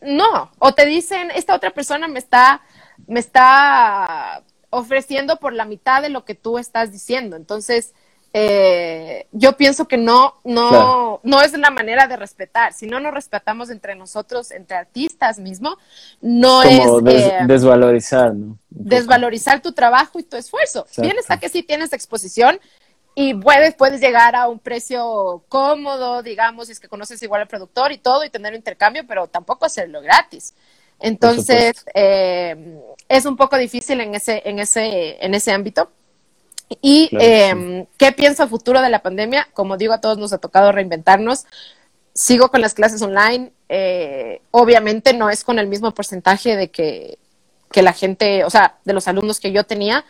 no, 0.00 0.50
o 0.58 0.74
te 0.74 0.84
dicen, 0.86 1.30
esta 1.30 1.54
otra 1.54 1.70
persona 1.70 2.08
me 2.08 2.18
está, 2.18 2.60
me 3.06 3.20
está 3.20 4.42
ofreciendo 4.70 5.38
por 5.38 5.52
la 5.52 5.64
mitad 5.64 6.02
de 6.02 6.10
lo 6.10 6.24
que 6.24 6.34
tú 6.34 6.58
estás 6.58 6.92
diciendo. 6.92 7.36
Entonces, 7.36 7.94
eh, 8.32 9.26
yo 9.32 9.56
pienso 9.56 9.88
que 9.88 9.96
no, 9.96 10.34
no, 10.44 11.20
no 11.22 11.42
es 11.42 11.52
la 11.56 11.70
manera 11.70 12.06
de 12.06 12.16
respetar. 12.16 12.72
Si 12.72 12.86
no 12.86 13.00
nos 13.00 13.14
respetamos 13.14 13.70
entre 13.70 13.94
nosotros, 13.94 14.50
entre 14.50 14.76
artistas 14.76 15.38
mismo, 15.38 15.76
no 16.20 16.62
es 16.62 16.86
eh, 17.06 17.38
desvalorizar, 17.46 18.34
¿no? 18.34 18.58
Desvalorizar 18.68 19.60
tu 19.60 19.72
trabajo 19.72 20.18
y 20.18 20.22
tu 20.22 20.36
esfuerzo. 20.36 20.86
Bien 20.98 21.16
está 21.18 21.38
que 21.38 21.48
sí 21.48 21.62
tienes 21.62 21.92
exposición 21.92 22.60
y 23.14 23.34
puedes, 23.34 23.74
puedes 23.74 24.00
llegar 24.00 24.36
a 24.36 24.46
un 24.48 24.58
precio 24.58 25.42
cómodo, 25.48 26.22
digamos, 26.22 26.66
si 26.66 26.72
es 26.72 26.80
que 26.80 26.88
conoces 26.88 27.20
igual 27.22 27.40
al 27.40 27.48
productor 27.48 27.92
y 27.92 27.98
todo 27.98 28.24
y 28.24 28.30
tener 28.30 28.52
un 28.52 28.56
intercambio, 28.58 29.04
pero 29.08 29.26
tampoco 29.26 29.64
hacerlo 29.64 30.00
gratis. 30.02 30.54
Entonces, 31.00 31.84
eh, 31.94 32.80
es 33.08 33.24
un 33.24 33.36
poco 33.36 33.56
difícil 33.56 34.00
en 34.00 34.14
ese, 34.14 34.42
en 34.44 34.58
ese, 34.58 35.24
en 35.24 35.34
ese 35.34 35.52
ámbito. 35.52 35.90
¿Y 36.82 37.08
em, 37.12 37.86
qué 37.96 38.12
pienso 38.12 38.42
a 38.42 38.48
futuro 38.48 38.82
de 38.82 38.90
la 38.90 39.02
pandemia? 39.02 39.48
Como 39.54 39.76
digo, 39.76 39.92
a 39.92 40.00
todos 40.00 40.18
nos 40.18 40.32
ha 40.32 40.38
tocado 40.38 40.72
reinventarnos. 40.72 41.46
Sigo 42.14 42.50
con 42.50 42.60
las 42.60 42.74
clases 42.74 43.00
online. 43.02 43.52
Eh, 43.68 44.42
obviamente 44.50 45.14
no 45.14 45.30
es 45.30 45.44
con 45.44 45.58
el 45.58 45.66
mismo 45.66 45.92
porcentaje 45.94 46.56
de 46.56 46.70
que, 46.70 47.18
que 47.70 47.82
la 47.82 47.92
gente, 47.92 48.44
o 48.44 48.50
sea, 48.50 48.78
de 48.84 48.92
los 48.92 49.08
alumnos 49.08 49.40
que 49.40 49.52
yo 49.52 49.64
tenía. 49.64 50.04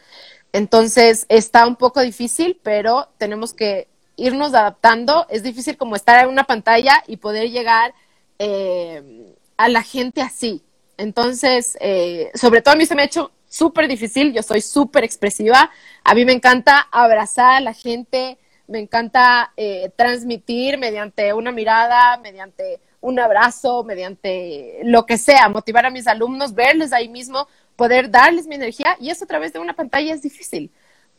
Entonces 0.53 1.27
está 1.29 1.66
un 1.66 1.77
poco 1.77 2.01
difícil, 2.01 2.59
pero 2.62 3.09
tenemos 3.18 3.53
que 3.53 3.88
irnos 4.16 4.53
adaptando, 4.55 5.27
es 5.31 5.42
difícil 5.42 5.77
como 5.77 5.94
estar 5.94 6.25
en 6.25 6.31
una 6.31 6.44
pantalla 6.44 7.05
y 7.07 7.18
poder 7.18 7.51
llegar 7.51 7.94
eh, 8.38 9.35
a 9.57 9.68
la 9.68 9.83
gente 9.83 10.23
así. 10.23 10.62
Entonces, 10.97 11.79
eh, 11.81 12.31
sobre 12.35 12.61
todo 12.61 12.75
a 12.75 12.77
mí 12.77 12.85
se 12.85 12.97
me 12.97 13.03
ha 13.03 13.07
hecho 13.07 13.31
súper 13.48 13.88
difícil, 13.88 14.32
yo 14.32 14.42
soy 14.42 14.61
súper 14.61 15.04
expresiva, 15.04 15.70
a 16.04 16.14
mí 16.14 16.24
me 16.24 16.32
encanta 16.32 16.87
abrazar 16.90 17.56
a 17.56 17.61
la 17.61 17.72
gente, 17.72 18.38
me 18.66 18.78
encanta 18.78 19.52
eh, 19.56 19.90
transmitir 19.96 20.78
mediante 20.78 21.32
una 21.32 21.50
mirada, 21.50 22.18
mediante 22.18 22.80
un 23.00 23.18
abrazo, 23.18 23.84
mediante 23.84 24.80
lo 24.84 25.06
que 25.06 25.18
sea, 25.18 25.48
motivar 25.48 25.87
a 25.87 25.90
mis 25.90 26.06
alumnos, 26.06 26.54
verles 26.54 26.92
ahí 26.92 27.08
mismo, 27.08 27.48
poder 27.76 28.11
darles 28.11 28.46
mi 28.46 28.56
energía 28.56 28.96
y 29.00 29.11
eso 29.11 29.24
a 29.24 29.28
través 29.28 29.52
de 29.52 29.58
una 29.58 29.74
pantalla 29.74 30.12
es 30.12 30.22
difícil. 30.22 30.70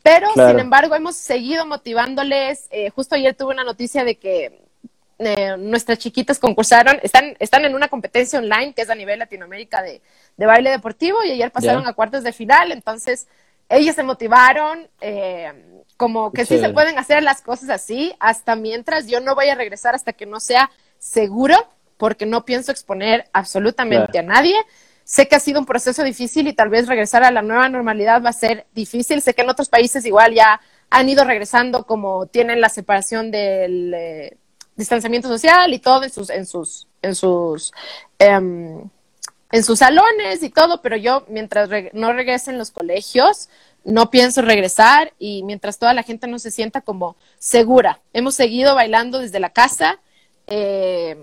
Pero, 0.03 0.27
sin 0.33 0.59
embargo, 0.59 0.95
hemos 0.95 1.17
seguido 1.17 1.65
motivándoles. 1.65 2.67
Eh, 2.71 2.89
justo 2.89 3.15
ayer 3.15 3.35
tuve 3.35 3.53
una 3.53 3.65
noticia 3.65 4.05
de 4.05 4.15
que 4.15 4.68
eh, 5.19 5.58
nuestras 5.58 5.99
chiquitas 5.99 6.39
concursaron, 6.39 6.97
están, 7.03 7.36
están 7.39 7.65
en 7.65 7.75
una 7.75 7.89
competencia 7.89 8.39
online 8.39 8.73
que 8.73 8.84
es 8.84 8.89
a 8.89 8.95
nivel 8.95 9.19
Latinoamérica 9.19 9.82
de, 9.82 10.01
baile 10.38 10.69
deportivo 10.71 11.23
y 11.23 11.32
ayer 11.32 11.51
pasaron 11.51 11.86
a 11.86 11.93
cuartos 11.93 12.23
de 12.23 12.32
final. 12.32 12.71
Entonces, 12.71 13.27
ellas 13.67 13.95
se 13.95 14.03
motivaron, 14.03 14.88
eh, 15.01 15.51
como 15.97 16.32
que 16.32 16.45
sí 16.45 16.58
se 16.58 16.69
pueden 16.69 16.97
hacer 16.97 17.21
las 17.21 17.41
cosas 17.41 17.69
así, 17.69 18.15
hasta 18.19 18.55
mientras 18.55 19.08
yo 19.08 19.19
no 19.19 19.36
voy 19.36 19.49
a 19.49 19.55
regresar 19.55 19.93
hasta 19.93 20.13
que 20.13 20.25
no 20.25 20.39
sea 20.39 20.71
seguro, 20.97 21.55
porque 21.97 22.25
no 22.25 22.45
pienso 22.45 22.71
exponer 22.71 23.29
absolutamente 23.34 24.19
a 24.19 24.23
nadie. 24.23 24.55
Sé 25.03 25.27
que 25.27 25.36
ha 25.36 25.39
sido 25.39 25.60
un 25.60 25.65
proceso 25.65 26.03
difícil 26.03 26.47
y 26.47 26.53
tal 26.53 26.69
vez 26.69 26.88
regresar 26.88 27.23
a 27.23 27.32
la 27.32 27.41
nueva 27.41 27.67
normalidad 27.67 28.23
va 28.23 28.29
a 28.29 28.34
ser 28.34 28.67
difícil. 28.73 29.21
Sé 29.21 29.34
que 29.34 29.41
en 29.41 29.49
otros 29.49 29.67
países 29.67 30.05
igual 30.05 30.34
ya 30.34 30.62
han 30.89 31.10
ido 31.10 31.25
regresando 31.25 31.86
como 31.86 32.27
tienen 32.27 32.62
la 32.62 32.69
separación 32.69 33.32
del 33.32 33.93
eh, 33.93 34.38
distanciamiento 34.79 35.27
social 35.27 35.73
y 35.73 35.79
todo 35.79 36.03
en 36.03 36.09
sus 36.09 36.29
en 36.29 36.45
sus 36.45 36.87
en 37.01 37.13
sus 37.13 37.71
em, 38.17 38.89
en 39.51 39.63
sus 39.63 39.79
salones 39.79 40.41
y 40.41 40.49
todo, 40.49 40.81
pero 40.81 40.95
yo 40.95 41.25
mientras 41.27 41.69
no 41.93 42.13
regresen 42.13 42.57
los 42.57 42.71
colegios 42.71 43.49
no 43.83 44.09
pienso 44.09 44.41
regresar 44.41 45.13
y 45.19 45.43
mientras 45.43 45.79
toda 45.79 45.93
la 45.93 46.03
gente 46.03 46.27
no 46.27 46.39
se 46.39 46.51
sienta 46.51 46.81
como 46.81 47.15
segura. 47.37 47.99
Hemos 48.13 48.35
seguido 48.35 48.75
bailando 48.75 49.19
desde 49.19 49.39
la 49.39 49.49
casa. 49.49 49.99
Eh, 50.47 51.17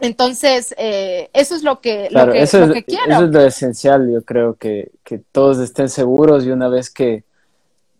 entonces, 0.00 0.74
eh, 0.78 1.30
eso 1.32 1.54
es 1.54 1.62
lo 1.62 1.80
que, 1.80 2.08
lo 2.10 2.32
que, 2.32 2.42
eso, 2.42 2.64
es, 2.64 2.84
quiero. 2.84 3.12
Eso 3.12 3.24
es 3.24 3.30
lo 3.30 3.40
esencial, 3.40 4.10
yo 4.10 4.22
creo, 4.22 4.54
que, 4.54 4.90
que 5.04 5.18
todos 5.18 5.58
estén 5.58 5.88
seguros 5.88 6.44
y 6.44 6.50
una 6.50 6.68
vez 6.68 6.90
que, 6.90 7.24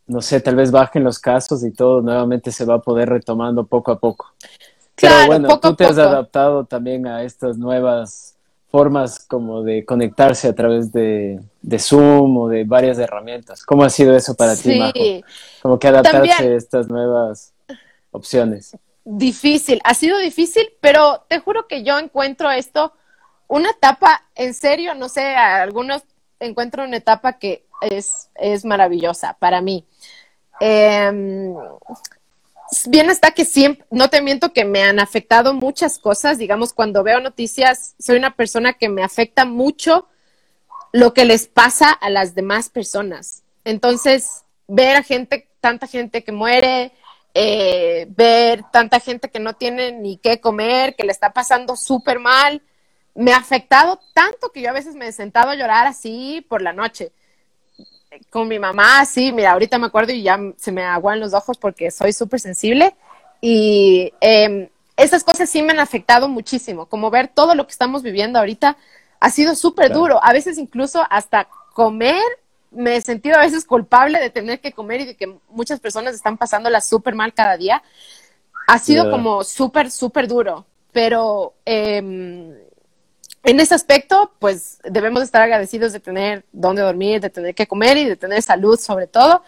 no 0.07 0.21
sé, 0.21 0.41
tal 0.41 0.57
vez 0.57 0.71
bajen 0.71 1.05
los 1.05 1.19
casos 1.19 1.65
y 1.65 1.71
todo, 1.71 2.03
nuevamente 2.03 2.53
se 2.53 2.65
va 2.65 2.75
a 2.75 2.81
poder 2.81 3.09
retomando 3.09 3.67
poco 3.67 3.93
a 3.93 3.99
poco. 3.99 4.35
Claro, 4.97 5.17
Pero 5.17 5.27
bueno, 5.27 5.61
tú 5.61 5.75
te 5.75 5.85
has 5.85 5.99
adaptado 5.99 6.65
también 6.65 7.07
a 7.07 7.23
estas 7.23 7.57
nuevas 7.57 8.35
formas 8.69 9.21
como 9.21 9.63
de 9.63 9.85
conectarse 9.85 10.49
a 10.49 10.55
través 10.55 10.91
de, 10.93 11.41
de, 11.63 11.79
Zoom 11.79 12.37
o 12.37 12.49
de 12.49 12.65
varias 12.65 12.99
herramientas. 12.99 13.63
¿Cómo 13.65 13.85
ha 13.85 13.91
sido 13.91 14.17
eso 14.17 14.35
para 14.35 14.57
ti, 14.57 14.79
Majo? 14.79 14.93
Como 15.63 15.79
que 15.79 15.89
adaptarse 15.89 16.45
a 16.45 16.57
estas 16.57 16.89
nuevas 16.89 17.53
opciones 18.11 18.77
difícil, 19.07 19.81
ha 19.85 19.95
sido 19.95 20.19
difícil, 20.19 20.69
pero 20.81 21.25
te 21.29 21.39
juro 21.39 21.69
que 21.69 21.85
yo 21.85 21.99
encuentro 21.99 22.51
esto 22.51 22.93
una 23.47 23.71
etapa, 23.71 24.25
en 24.35 24.53
serio, 24.53 24.95
no 24.97 25.09
sé, 25.09 25.37
algunos 25.37 26.03
encuentro 26.41 26.85
una 26.85 26.97
etapa 26.97 27.35
que 27.35 27.65
es, 27.81 28.29
es 28.35 28.65
maravillosa 28.65 29.37
para 29.39 29.61
mí. 29.61 29.87
Em, 30.59 31.55
bien 32.89 33.11
está 33.11 33.31
que 33.31 33.45
siempre, 33.45 33.87
no 33.91 34.09
te 34.11 34.21
miento 34.23 34.53
que 34.53 34.65
me 34.65 34.83
han 34.83 34.99
afectado 34.99 35.55
muchas 35.55 35.99
cosas, 35.99 36.39
digamos, 36.39 36.73
cuando 36.73 37.03
veo 37.03 37.21
noticias, 37.21 37.95
soy 37.99 38.17
una 38.17 38.35
persona 38.35 38.75
que 38.75 38.89
me 38.89 39.03
afecta 39.03 39.45
mucho 39.45 40.09
lo 40.93 41.13
que 41.13 41.25
les 41.25 41.47
pasa 41.47 41.91
a 41.91 42.11
las 42.11 42.35
demás 42.35 42.69
personas. 42.69 43.43
Entonces, 43.65 44.45
ver 44.67 44.97
a 44.97 45.03
gente, 45.03 45.49
tanta 45.61 45.87
gente 45.87 46.25
que 46.25 46.33
muere, 46.33 46.93
eh, 47.35 48.07
ver 48.11 48.65
tanta 48.73 48.99
gente 49.01 49.29
que 49.29 49.41
no 49.41 49.55
tiene 49.55 49.93
ni 49.93 50.17
qué 50.17 50.41
comer, 50.41 50.97
que 50.97 51.05
le 51.05 51.13
está 51.13 51.33
pasando 51.33 51.77
súper 51.77 52.19
mal. 52.19 52.63
Me 53.15 53.33
ha 53.33 53.39
afectado 53.39 54.01
tanto 54.15 54.53
que 54.53 54.63
yo 54.63 54.71
a 54.71 54.75
veces 54.75 54.95
me 54.95 55.09
he 55.09 55.13
sentado 55.13 55.51
a 55.51 55.55
llorar 55.55 55.87
así 55.87 56.45
por 56.49 56.63
la 56.63 56.73
noche. 56.73 57.13
Con 58.31 58.49
mi 58.49 58.59
mamá, 58.59 59.01
así, 59.01 59.33
mira, 59.33 59.53
ahorita 59.53 59.79
me 59.79 59.87
acuerdo 59.87 60.13
y 60.13 60.23
ya 60.23 60.39
se 60.57 60.73
me 60.73 60.83
aguan 60.83 61.21
los 61.21 61.35
ojos 61.35 61.59
porque 61.59 61.91
soy 61.91 62.13
súper 62.13 62.41
sensible. 62.41 62.95
Y 63.41 64.13
em, 64.21 64.69
esas 64.97 65.25
cosas 65.25 65.49
sí 65.49 65.63
me 65.63 65.73
han 65.73 65.81
afectado 65.81 66.29
muchísimo, 66.29 66.87
como 66.87 67.11
ver 67.11 67.29
todo 67.29 67.55
lo 67.55 67.67
que 67.67 67.73
estamos 67.73 68.03
viviendo 68.03 68.39
ahorita 68.39 68.77
ha 69.21 69.31
sido 69.31 69.55
súper 69.55 69.93
duro. 69.93 70.21
A 70.23 70.33
veces 70.33 70.59
incluso 70.59 71.05
hasta 71.11 71.49
comer 71.75 72.23
me 72.71 72.97
he 72.97 73.01
sentido 73.01 73.37
a 73.37 73.43
veces 73.43 73.65
culpable 73.65 74.21
de 74.21 74.31
tener 74.31 74.61
que 74.61 74.73
comer 74.73 75.01
y 75.01 75.05
de 75.07 75.17
que 75.17 75.39
muchas 75.49 75.81
personas 75.81 76.15
están 76.15 76.37
pasándola 76.37 76.81
súper 76.81 77.15
mal 77.15 77.33
cada 77.33 77.57
día. 77.57 77.83
Ha 78.67 78.79
sido 78.79 79.11
como 79.11 79.45
súper, 79.45 79.91
súper 79.91 80.29
duro, 80.29 80.67
pero 80.93 81.55
em, 81.65 82.55
en 83.47 83.61
ese 83.61 83.77
aspecto, 83.77 84.33
pues 84.41 84.81
debemos 84.83 85.23
estar 85.23 85.41
agradecidos 85.41 85.93
de 85.93 86.01
tener 86.01 86.45
dónde 86.51 86.83
dormir, 86.83 87.21
de 87.21 87.31
tener 87.31 87.55
que 87.55 87.69
comer 87.69 87.97
y 87.97 88.05
de 88.05 88.17
tener 88.17 88.43
salud 88.43 88.77
sobre 88.77 89.07
todo. 89.07 89.45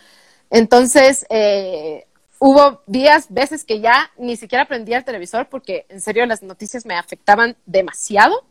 Entonces, 0.51 1.27
eh, 1.31 2.07
hubo 2.39 2.81
días, 2.87 3.27
veces 3.29 3.65
que 3.65 3.81
ya 3.81 4.13
ni 4.17 4.37
siquiera 4.37 4.67
prendía 4.67 4.99
el 4.99 5.05
televisor 5.05 5.49
porque 5.49 5.85
en 5.89 6.01
serio 6.01 6.25
las 6.27 6.45
noticias 6.45 6.87
me 6.87 6.95
afectaban 6.95 7.57
demasiado 7.67 8.45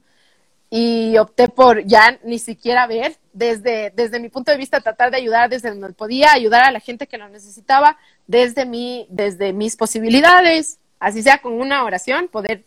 y 0.69 1.17
opté 1.17 1.47
por 1.47 1.85
ya 1.85 2.19
ni 2.25 2.39
siquiera 2.39 2.85
ver, 2.85 3.15
desde, 3.31 3.93
desde 3.95 4.19
mi 4.19 4.27
punto 4.27 4.51
de 4.51 4.57
vista, 4.57 4.81
tratar 4.81 5.11
de 5.11 5.17
ayudar 5.17 5.49
desde 5.49 5.69
donde 5.69 5.93
podía, 5.93 6.33
ayudar 6.33 6.65
a 6.65 6.71
la 6.71 6.81
gente 6.81 7.07
que 7.07 7.17
lo 7.17 7.29
necesitaba, 7.29 7.97
desde, 8.25 8.65
mi, 8.65 9.07
desde 9.09 9.53
mis 9.53 9.77
posibilidades, 9.77 10.79
así 10.99 11.23
sea 11.23 11.37
con 11.37 11.53
una 11.53 11.85
oración, 11.85 12.27
poder 12.27 12.65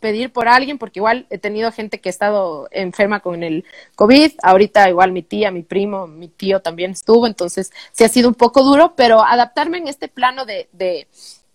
pedir 0.00 0.32
por 0.32 0.48
alguien, 0.48 0.78
porque 0.78 0.98
igual 0.98 1.26
he 1.30 1.38
tenido 1.38 1.70
gente 1.70 2.00
que 2.00 2.08
ha 2.08 2.10
estado 2.10 2.68
enferma 2.70 3.20
con 3.20 3.42
el 3.42 3.64
COVID, 3.94 4.32
ahorita 4.42 4.88
igual 4.88 5.12
mi 5.12 5.22
tía, 5.22 5.50
mi 5.50 5.62
primo, 5.62 6.06
mi 6.06 6.28
tío 6.28 6.60
también 6.60 6.92
estuvo, 6.92 7.26
entonces 7.26 7.70
sí 7.92 8.04
ha 8.04 8.08
sido 8.08 8.28
un 8.28 8.34
poco 8.34 8.62
duro, 8.64 8.94
pero 8.96 9.22
adaptarme 9.22 9.78
en 9.78 9.88
este 9.88 10.08
plano 10.08 10.46
de, 10.46 10.68
de, 10.72 11.06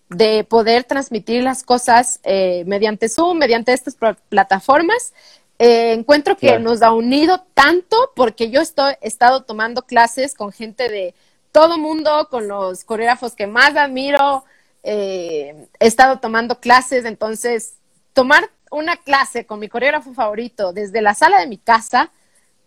de 0.09 0.43
poder 0.43 0.83
transmitir 0.83 1.43
las 1.43 1.63
cosas 1.63 2.19
eh, 2.23 2.63
mediante 2.67 3.09
Zoom, 3.09 3.37
mediante 3.37 3.73
estas 3.73 3.97
plataformas, 4.29 5.13
eh, 5.57 5.93
encuentro 5.93 6.35
que 6.35 6.59
nos 6.59 6.81
ha 6.81 6.91
unido 6.91 7.45
tanto 7.53 8.11
porque 8.15 8.49
yo 8.49 8.61
estoy, 8.61 8.93
he 9.01 9.07
estado 9.07 9.43
tomando 9.43 9.83
clases 9.83 10.35
con 10.35 10.51
gente 10.51 10.89
de 10.89 11.15
todo 11.51 11.77
mundo, 11.77 12.27
con 12.29 12.49
los 12.49 12.83
coreógrafos 12.83 13.33
que 13.33 13.47
más 13.47 13.75
admiro, 13.77 14.43
eh, 14.83 15.67
he 15.79 15.87
estado 15.87 16.19
tomando 16.19 16.59
clases, 16.59 17.05
entonces 17.05 17.75
tomar 18.15 18.49
una 18.71 18.97
clase 18.97 19.45
con 19.45 19.59
mi 19.59 19.69
coreógrafo 19.69 20.13
favorito 20.13 20.73
desde 20.73 21.01
la 21.01 21.13
sala 21.13 21.39
de 21.39 21.47
mi 21.47 21.57
casa, 21.57 22.11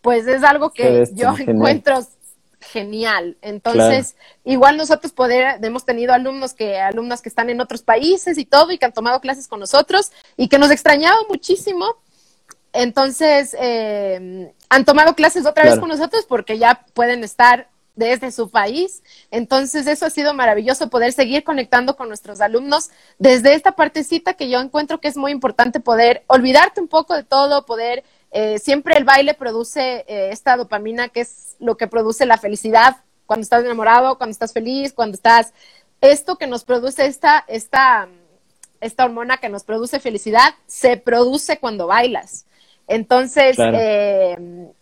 pues 0.02 0.28
es 0.28 0.44
algo 0.44 0.70
que 0.70 1.08
yo 1.14 1.34
encuentro 1.38 2.06
genial. 2.60 3.36
Entonces, 3.40 4.14
igual 4.44 4.76
nosotros 4.76 5.12
poder, 5.12 5.58
hemos 5.64 5.84
tenido 5.84 6.12
alumnos 6.12 6.52
que, 6.54 6.78
alumnas 6.78 7.22
que 7.22 7.30
están 7.30 7.50
en 7.50 7.60
otros 7.60 7.82
países 7.82 8.36
y 8.38 8.44
todo, 8.44 8.70
y 8.70 8.78
que 8.78 8.84
han 8.84 8.92
tomado 8.92 9.20
clases 9.20 9.48
con 9.48 9.58
nosotros, 9.58 10.12
y 10.36 10.48
que 10.48 10.58
nos 10.58 10.70
extrañado 10.70 11.18
muchísimo, 11.28 11.96
entonces, 12.72 13.56
eh, 13.58 14.52
han 14.68 14.84
tomado 14.84 15.14
clases 15.14 15.46
otra 15.46 15.64
vez 15.64 15.78
con 15.78 15.88
nosotros 15.88 16.26
porque 16.28 16.58
ya 16.58 16.84
pueden 16.92 17.24
estar 17.24 17.68
desde 17.98 18.30
su 18.30 18.48
país. 18.48 19.02
Entonces, 19.30 19.86
eso 19.88 20.06
ha 20.06 20.10
sido 20.10 20.32
maravilloso 20.32 20.88
poder 20.88 21.12
seguir 21.12 21.42
conectando 21.42 21.96
con 21.96 22.08
nuestros 22.08 22.40
alumnos 22.40 22.90
desde 23.18 23.54
esta 23.54 23.72
partecita 23.72 24.34
que 24.34 24.48
yo 24.48 24.60
encuentro 24.60 25.00
que 25.00 25.08
es 25.08 25.16
muy 25.16 25.32
importante 25.32 25.80
poder 25.80 26.22
olvidarte 26.28 26.80
un 26.80 26.88
poco 26.88 27.14
de 27.14 27.24
todo, 27.24 27.66
poder, 27.66 28.04
eh, 28.30 28.58
siempre 28.60 28.96
el 28.96 29.04
baile 29.04 29.34
produce 29.34 30.04
eh, 30.06 30.30
esta 30.30 30.56
dopamina 30.56 31.08
que 31.08 31.22
es 31.22 31.56
lo 31.58 31.76
que 31.76 31.88
produce 31.88 32.24
la 32.24 32.38
felicidad 32.38 32.98
cuando 33.26 33.42
estás 33.42 33.64
enamorado, 33.64 34.16
cuando 34.16 34.30
estás 34.30 34.52
feliz, 34.52 34.92
cuando 34.92 35.16
estás, 35.16 35.52
esto 36.00 36.36
que 36.36 36.46
nos 36.46 36.64
produce 36.64 37.04
esta, 37.04 37.44
esta, 37.48 38.08
esta 38.80 39.04
hormona 39.04 39.38
que 39.38 39.48
nos 39.48 39.64
produce 39.64 39.98
felicidad, 39.98 40.54
se 40.66 40.96
produce 40.96 41.58
cuando 41.58 41.88
bailas. 41.88 42.46
Entonces, 42.88 43.54
eh, 43.58 44.34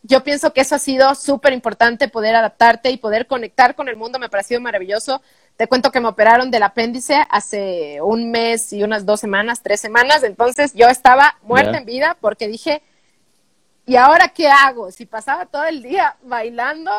yo 0.05 0.23
pienso 0.23 0.53
que 0.53 0.61
eso 0.61 0.77
ha 0.77 0.79
sido 0.79 1.13
súper 1.17 1.53
importante, 1.53 2.07
poder 2.09 2.37
adaptarte 2.37 2.91
y 2.93 2.99
poder 2.99 3.27
conectar 3.27 3.75
con 3.75 3.89
el 3.89 3.97
mundo, 3.97 4.21
me 4.21 4.27
ha 4.27 4.29
parecido 4.31 4.61
maravilloso. 4.61 5.21
Te 5.57 5.67
cuento 5.67 5.91
que 5.91 5.99
me 5.99 6.07
operaron 6.07 6.53
del 6.53 6.63
apéndice 6.63 7.27
hace 7.29 8.01
un 8.01 8.31
mes 8.31 8.73
y 8.73 8.85
unas 8.85 9.07
dos 9.07 9.19
semanas, 9.19 9.61
tres 9.61 9.81
semanas, 9.81 10.23
entonces 10.23 10.73
yo 10.73 10.87
estaba 10.87 11.37
muerta 11.43 11.79
en 11.79 11.85
vida 11.85 12.17
porque 12.21 12.47
dije, 12.47 12.81
¿y 13.87 13.97
ahora 13.97 14.29
qué 14.29 14.47
hago? 14.47 14.93
Si 14.93 15.05
pasaba 15.05 15.47
todo 15.47 15.65
el 15.65 15.83
día 15.83 16.15
bailando, 16.23 16.93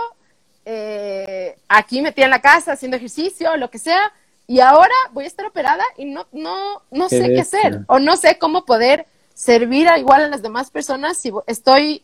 eh, 0.65 1.57
aquí 1.69 2.01
metida 2.01 2.25
en 2.25 2.31
la 2.31 2.41
casa, 2.41 2.73
haciendo 2.73 2.97
ejercicio, 2.97 3.55
lo 3.55 3.69
que 3.69 3.79
sea, 3.79 4.11
y 4.45 4.59
ahora 4.59 4.93
voy 5.13 5.23
a 5.23 5.27
estar 5.27 5.45
operada 5.45 5.83
y 5.95 6.03
no, 6.03 6.27
no, 6.33 6.81
no 6.91 7.07
sé 7.07 7.29
qué 7.33 7.39
hacer 7.39 7.85
o 7.87 7.99
no 7.99 8.17
sé 8.17 8.37
cómo 8.37 8.65
poder 8.65 9.05
servir 9.37 9.87
a 9.87 9.99
igual 9.99 10.23
a 10.23 10.27
las 10.29 10.41
demás 10.41 10.71
personas 10.71 11.19
si 11.19 11.31
estoy, 11.45 12.01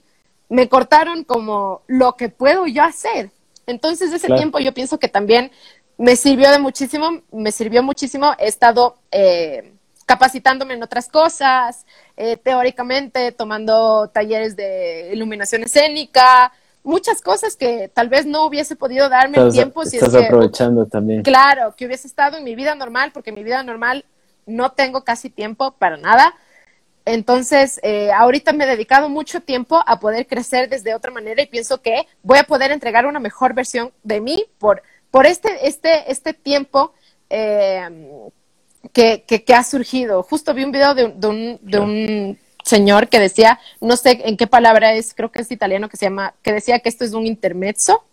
me 0.49 0.69
cortaron 0.69 1.23
como 1.23 1.81
lo 1.87 2.15
que 2.15 2.29
puedo 2.29 2.67
yo 2.67 2.83
hacer. 2.83 3.31
Entonces 3.65 4.13
ese 4.13 4.27
tiempo 4.27 4.59
yo 4.59 4.71
pienso 4.71 4.99
que 4.99 5.07
también 5.07 5.51
me 5.97 6.15
sirvió 6.15 6.51
de 6.51 6.59
muchísimo, 6.59 7.23
me 7.31 7.51
sirvió 7.51 7.81
muchísimo, 7.81 8.33
he 8.37 8.47
estado 8.47 8.97
eh, 9.09 9.73
capacitándome 10.05 10.75
en 10.75 10.83
otras 10.83 11.07
cosas, 11.09 11.87
eh, 12.17 12.37
teóricamente 12.37 13.31
tomando 13.31 14.09
talleres 14.09 14.55
de 14.55 15.09
iluminación 15.11 15.63
escénica, 15.63 16.53
muchas 16.83 17.19
cosas 17.19 17.55
que 17.55 17.89
tal 17.91 18.09
vez 18.09 18.27
no 18.27 18.45
hubiese 18.45 18.75
podido 18.75 19.09
darme 19.09 19.39
el 19.39 19.51
tiempo 19.51 19.85
si 19.85 19.97
estás 19.97 20.13
aprovechando 20.13 20.85
también. 20.85 21.23
Claro, 21.23 21.73
que 21.75 21.87
hubiese 21.87 22.05
estado 22.05 22.37
en 22.37 22.43
mi 22.43 22.53
vida 22.53 22.75
normal, 22.75 23.09
porque 23.11 23.31
en 23.31 23.37
mi 23.37 23.43
vida 23.43 23.63
normal 23.63 24.05
no 24.45 24.73
tengo 24.73 25.03
casi 25.03 25.31
tiempo 25.31 25.71
para 25.71 25.97
nada. 25.97 26.35
Entonces, 27.05 27.79
eh, 27.83 28.11
ahorita 28.11 28.53
me 28.53 28.63
he 28.63 28.67
dedicado 28.67 29.09
mucho 29.09 29.41
tiempo 29.41 29.81
a 29.85 29.99
poder 29.99 30.25
crecer 30.25 30.69
desde 30.69 30.95
otra 30.95 31.11
manera 31.11 31.41
y 31.41 31.47
pienso 31.47 31.81
que 31.81 32.07
voy 32.21 32.37
a 32.37 32.45
poder 32.45 32.71
entregar 32.71 33.05
una 33.05 33.19
mejor 33.19 33.53
versión 33.53 33.91
de 34.03 34.21
mí 34.21 34.45
por, 34.57 34.81
por 35.11 35.25
este, 35.25 35.67
este, 35.67 36.09
este 36.11 36.33
tiempo 36.33 36.93
eh, 37.29 37.89
que, 38.93 39.23
que, 39.23 39.53
ha 39.53 39.63
surgido. 39.63 40.23
Justo 40.23 40.53
vi 40.53 40.63
un 40.63 40.71
video 40.71 40.93
de, 40.93 41.05
un, 41.05 41.59
de 41.61 41.79
un 41.79 42.39
señor 42.63 43.09
que 43.09 43.19
decía, 43.19 43.59
no 43.81 43.97
sé 43.97 44.21
en 44.23 44.37
qué 44.37 44.47
palabra 44.47 44.93
es, 44.93 45.13
creo 45.13 45.31
que 45.31 45.41
es 45.41 45.51
italiano, 45.51 45.89
que 45.89 45.97
se 45.97 46.05
llama, 46.05 46.33
que 46.41 46.53
decía 46.53 46.79
que 46.79 46.89
esto 46.89 47.03
es 47.03 47.13
un 47.13 47.27
intermezzo, 47.27 48.05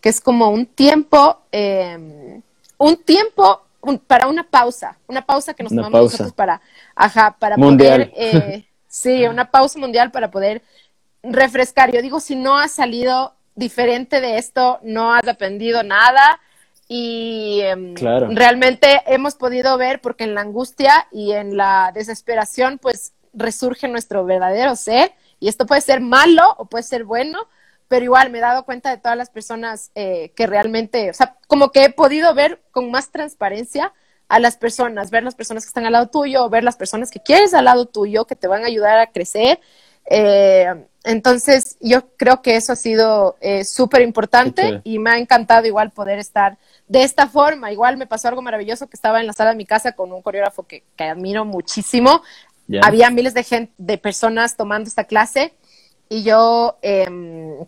que 0.00 0.08
es 0.08 0.20
como 0.20 0.48
un 0.48 0.66
tiempo, 0.66 1.38
eh, 1.52 2.40
un 2.78 2.96
tiempo 2.96 3.65
para 4.06 4.26
una 4.28 4.44
pausa, 4.44 4.98
una 5.06 5.24
pausa 5.24 5.54
que 5.54 5.62
nos 5.62 5.74
tomamos 5.74 5.92
nosotros 5.92 6.32
para, 6.32 6.60
ajá, 6.94 7.36
para 7.38 7.56
poder, 7.56 8.12
eh, 8.16 8.66
sí, 8.88 9.24
una 9.30 9.50
pausa 9.50 9.78
mundial 9.78 10.10
para 10.10 10.30
poder 10.30 10.62
refrescar. 11.22 11.92
Yo 11.92 12.02
digo, 12.02 12.20
si 12.20 12.36
no 12.36 12.58
has 12.58 12.72
salido 12.72 13.34
diferente 13.54 14.20
de 14.20 14.38
esto, 14.38 14.78
no 14.82 15.14
has 15.14 15.26
aprendido 15.26 15.82
nada 15.82 16.40
y 16.88 17.60
em, 17.62 17.94
realmente 17.96 19.02
hemos 19.06 19.34
podido 19.34 19.76
ver 19.76 20.00
porque 20.00 20.24
en 20.24 20.34
la 20.34 20.42
angustia 20.42 21.08
y 21.10 21.32
en 21.32 21.56
la 21.56 21.90
desesperación 21.92 22.78
pues 22.78 23.12
resurge 23.32 23.88
nuestro 23.88 24.24
verdadero 24.24 24.76
ser 24.76 25.12
y 25.40 25.48
esto 25.48 25.66
puede 25.66 25.80
ser 25.80 26.00
malo 26.00 26.54
o 26.58 26.66
puede 26.66 26.84
ser 26.84 27.04
bueno, 27.04 27.40
pero 27.88 28.04
igual 28.04 28.30
me 28.30 28.38
he 28.38 28.40
dado 28.40 28.64
cuenta 28.64 28.90
de 28.90 28.98
todas 28.98 29.16
las 29.16 29.30
personas 29.30 29.90
eh, 29.94 30.32
que 30.34 30.46
realmente, 30.46 31.10
o 31.10 31.14
sea, 31.14 31.36
como 31.46 31.70
que 31.70 31.84
he 31.84 31.90
podido 31.90 32.34
ver 32.34 32.62
con 32.70 32.90
más 32.90 33.10
transparencia 33.10 33.92
a 34.28 34.40
las 34.40 34.56
personas, 34.56 35.10
ver 35.10 35.22
las 35.22 35.36
personas 35.36 35.64
que 35.64 35.68
están 35.68 35.86
al 35.86 35.92
lado 35.92 36.08
tuyo, 36.08 36.48
ver 36.48 36.64
las 36.64 36.76
personas 36.76 37.10
que 37.10 37.20
quieres 37.20 37.54
al 37.54 37.66
lado 37.66 37.86
tuyo, 37.86 38.24
que 38.24 38.34
te 38.34 38.48
van 38.48 38.64
a 38.64 38.66
ayudar 38.66 38.98
a 38.98 39.06
crecer. 39.12 39.60
Eh, 40.06 40.66
entonces, 41.04 41.76
yo 41.80 42.08
creo 42.16 42.42
que 42.42 42.56
eso 42.56 42.72
ha 42.72 42.76
sido 42.76 43.36
eh, 43.40 43.64
súper 43.64 44.02
importante 44.02 44.80
y 44.82 44.98
me 44.98 45.10
ha 45.10 45.18
encantado 45.18 45.66
igual 45.66 45.92
poder 45.92 46.18
estar 46.18 46.58
de 46.88 47.04
esta 47.04 47.28
forma. 47.28 47.70
Igual 47.70 47.96
me 47.96 48.08
pasó 48.08 48.26
algo 48.26 48.42
maravilloso 48.42 48.88
que 48.88 48.96
estaba 48.96 49.20
en 49.20 49.28
la 49.28 49.32
sala 49.32 49.50
de 49.50 49.56
mi 49.56 49.66
casa 49.66 49.92
con 49.92 50.12
un 50.12 50.22
coreógrafo 50.22 50.64
que, 50.64 50.82
admiro 50.98 51.44
muchísimo. 51.44 52.22
Había 52.82 53.10
miles 53.10 53.34
de, 53.34 53.44
gente, 53.44 53.72
de 53.78 53.98
personas 53.98 54.56
tomando 54.56 54.88
esta 54.88 55.04
clase 55.04 55.54
y 56.08 56.24
yo 56.24 56.78
em, 56.82 57.64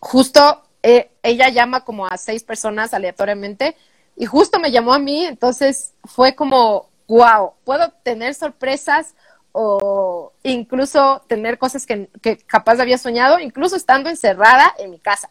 justo 0.00 0.62
eh, 0.82 1.10
ella 1.22 1.48
llama 1.50 1.84
como 1.84 2.06
a 2.06 2.16
seis 2.16 2.42
personas 2.42 2.94
aleatoriamente 2.94 3.76
y 4.16 4.26
justo 4.26 4.58
me 4.58 4.72
llamó 4.72 4.92
a 4.92 4.98
mí, 4.98 5.24
entonces 5.24 5.92
fue 6.04 6.34
como, 6.34 6.88
wow, 7.06 7.52
puedo 7.64 7.90
tener 8.02 8.34
sorpresas 8.34 9.14
o 9.52 10.32
incluso 10.42 11.22
tener 11.26 11.58
cosas 11.58 11.86
que, 11.86 12.08
que 12.22 12.38
capaz 12.38 12.80
había 12.80 12.98
soñado, 12.98 13.38
incluso 13.38 13.76
estando 13.76 14.08
encerrada 14.08 14.74
en 14.78 14.90
mi 14.90 14.98
casa. 14.98 15.30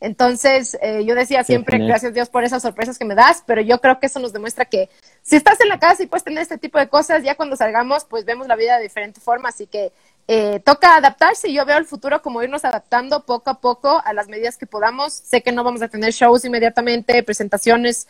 Entonces, 0.00 0.78
eh, 0.80 1.04
yo 1.04 1.14
decía 1.14 1.44
siempre, 1.44 1.78
gracias 1.78 2.14
Dios 2.14 2.30
por 2.30 2.42
esas 2.42 2.62
sorpresas 2.62 2.98
que 2.98 3.04
me 3.04 3.14
das, 3.14 3.44
pero 3.46 3.60
yo 3.60 3.80
creo 3.80 4.00
que 4.00 4.06
eso 4.06 4.18
nos 4.18 4.32
demuestra 4.32 4.64
que 4.64 4.88
si 5.20 5.36
estás 5.36 5.60
en 5.60 5.68
la 5.68 5.78
casa 5.78 6.02
y 6.02 6.06
puedes 6.06 6.24
tener 6.24 6.42
este 6.42 6.56
tipo 6.56 6.78
de 6.78 6.88
cosas, 6.88 7.22
ya 7.22 7.34
cuando 7.34 7.54
salgamos, 7.54 8.06
pues 8.06 8.24
vemos 8.24 8.48
la 8.48 8.56
vida 8.56 8.78
de 8.78 8.84
diferente 8.84 9.20
forma, 9.20 9.50
así 9.50 9.66
que 9.66 9.92
eh, 10.32 10.60
toca 10.60 10.94
adaptarse 10.94 11.48
y 11.48 11.54
yo 11.54 11.66
veo 11.66 11.76
el 11.76 11.86
futuro 11.86 12.22
como 12.22 12.40
irnos 12.40 12.64
adaptando 12.64 13.26
poco 13.26 13.50
a 13.50 13.60
poco 13.60 14.00
a 14.04 14.12
las 14.12 14.28
medidas 14.28 14.56
que 14.56 14.64
podamos. 14.64 15.12
Sé 15.12 15.42
que 15.42 15.50
no 15.50 15.64
vamos 15.64 15.82
a 15.82 15.88
tener 15.88 16.12
shows 16.12 16.44
inmediatamente, 16.44 17.20
presentaciones 17.24 18.06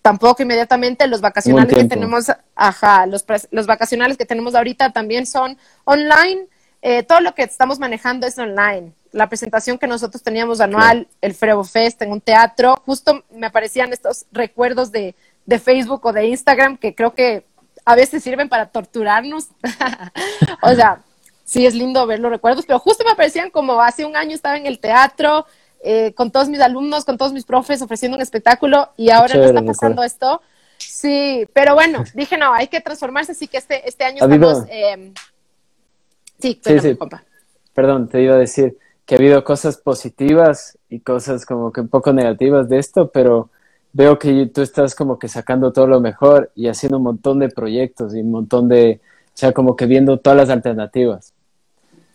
tampoco 0.00 0.42
inmediatamente. 0.42 1.06
Los 1.06 1.20
vacacionales 1.20 1.72
que 1.72 1.84
tenemos, 1.84 2.32
ajá, 2.56 3.06
los, 3.06 3.24
los 3.52 3.68
vacacionales 3.68 4.16
que 4.16 4.26
tenemos 4.26 4.56
ahorita 4.56 4.90
también 4.90 5.24
son 5.24 5.56
online. 5.84 6.48
Eh, 6.82 7.04
todo 7.04 7.20
lo 7.20 7.32
que 7.32 7.44
estamos 7.44 7.78
manejando 7.78 8.26
es 8.26 8.36
online. 8.36 8.92
La 9.12 9.28
presentación 9.28 9.78
que 9.78 9.86
nosotros 9.86 10.20
teníamos 10.20 10.60
anual, 10.60 11.06
el 11.20 11.32
Frevo 11.32 11.62
Fest 11.62 12.02
en 12.02 12.10
un 12.10 12.20
teatro, 12.20 12.82
justo 12.84 13.22
me 13.30 13.46
aparecían 13.46 13.92
estos 13.92 14.26
recuerdos 14.32 14.90
de, 14.90 15.14
de 15.46 15.58
Facebook 15.60 16.04
o 16.06 16.12
de 16.12 16.26
Instagram 16.26 16.76
que 16.76 16.92
creo 16.92 17.14
que 17.14 17.46
a 17.84 17.94
veces 17.94 18.20
sirven 18.24 18.48
para 18.48 18.66
torturarnos. 18.66 19.50
o 20.62 20.74
sea, 20.74 21.04
sí 21.52 21.66
es 21.66 21.74
lindo 21.74 22.06
ver 22.06 22.18
los 22.18 22.30
recuerdos, 22.30 22.64
pero 22.64 22.78
justo 22.78 23.04
me 23.04 23.10
aparecían 23.10 23.50
como 23.50 23.82
hace 23.82 24.06
un 24.06 24.16
año 24.16 24.34
estaba 24.34 24.56
en 24.56 24.64
el 24.64 24.78
teatro 24.78 25.44
eh, 25.84 26.14
con 26.14 26.30
todos 26.30 26.48
mis 26.48 26.60
alumnos, 26.60 27.04
con 27.04 27.18
todos 27.18 27.34
mis 27.34 27.44
profes 27.44 27.82
ofreciendo 27.82 28.16
un 28.16 28.22
espectáculo 28.22 28.88
y 28.96 29.10
ahora 29.10 29.34
no 29.34 29.44
está 29.44 29.62
pasando 29.62 30.02
esto. 30.02 30.40
Sí, 30.78 31.46
pero 31.52 31.74
bueno, 31.74 32.04
dije 32.14 32.38
no, 32.38 32.54
hay 32.54 32.68
que 32.68 32.80
transformarse, 32.80 33.32
así 33.32 33.48
que 33.48 33.58
este, 33.58 33.86
este 33.86 34.04
año 34.04 34.24
estamos... 34.24 34.64
Eh... 34.70 35.12
Sí, 36.38 36.58
sí, 36.64 36.78
sí. 36.80 36.98
Perdón, 37.74 38.08
te 38.08 38.22
iba 38.22 38.34
a 38.34 38.38
decir 38.38 38.78
que 39.04 39.14
ha 39.14 39.18
habido 39.18 39.44
cosas 39.44 39.76
positivas 39.76 40.78
y 40.88 41.00
cosas 41.00 41.44
como 41.44 41.70
que 41.70 41.82
un 41.82 41.88
poco 41.88 42.14
negativas 42.14 42.70
de 42.70 42.78
esto, 42.78 43.10
pero 43.10 43.50
veo 43.92 44.18
que 44.18 44.46
tú 44.46 44.62
estás 44.62 44.94
como 44.94 45.18
que 45.18 45.28
sacando 45.28 45.70
todo 45.70 45.86
lo 45.86 46.00
mejor 46.00 46.50
y 46.54 46.68
haciendo 46.68 46.96
un 46.96 47.04
montón 47.04 47.38
de 47.40 47.50
proyectos 47.50 48.14
y 48.14 48.20
un 48.20 48.30
montón 48.30 48.68
de, 48.68 49.00
o 49.26 49.36
sea, 49.36 49.52
como 49.52 49.76
que 49.76 49.84
viendo 49.84 50.18
todas 50.18 50.38
las 50.38 50.48
alternativas. 50.48 51.34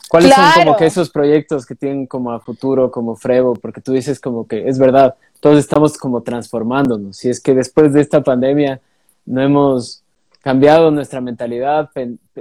¿Cuáles 0.10 0.34
son 0.34 0.46
como 0.56 0.78
que 0.78 0.86
esos 0.86 1.10
proyectos 1.10 1.66
que 1.66 1.76
tienen 1.76 2.08
como 2.08 2.32
a 2.32 2.40
futuro, 2.40 2.90
como 2.92 3.16
Frevo? 3.16 3.56
Porque 3.56 3.82
tú 3.82 3.94
dices 3.94 4.20
como 4.20 4.48
que 4.48 4.68
es 4.68 4.80
verdad, 4.80 5.16
todos 5.40 5.60
estamos 5.60 5.98
como 5.98 6.22
transformándonos. 6.22 7.18
Si 7.18 7.30
es 7.30 7.40
que 7.40 7.54
después 7.54 7.94
de 7.94 8.02
esta 8.02 8.22
pandemia 8.22 8.80
no 9.26 9.42
hemos 9.42 10.04
cambiado 10.42 10.92
nuestra 10.92 11.20
mentalidad, 11.20 11.90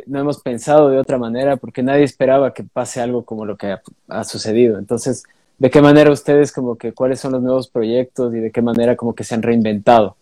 no 0.07 0.21
hemos 0.21 0.41
pensado 0.41 0.91
de 0.91 0.99
otra 0.99 1.19
manera, 1.19 1.57
porque 1.57 1.83
nadie 1.83 2.05
esperaba 2.05 2.55
que 2.55 2.63
pase 2.63 3.01
algo 3.01 3.25
como 3.25 3.45
lo 3.45 3.57
que 3.57 3.77
ha 4.09 4.25
sucedido. 4.25 4.79
Entonces, 4.79 5.25
¿de 5.59 5.71
qué 5.71 5.83
manera 5.83 6.13
ustedes 6.13 6.53
como 6.53 6.77
que 6.77 6.93
cuáles 6.93 7.19
son 7.19 7.33
los 7.33 7.43
nuevos 7.43 7.69
proyectos 7.69 8.33
y 8.35 8.39
de 8.39 8.53
qué 8.53 8.63
manera 8.63 8.95
como 8.95 9.15
que 9.15 9.25
se 9.25 9.35
han 9.35 9.43
reinventado? 9.43 10.17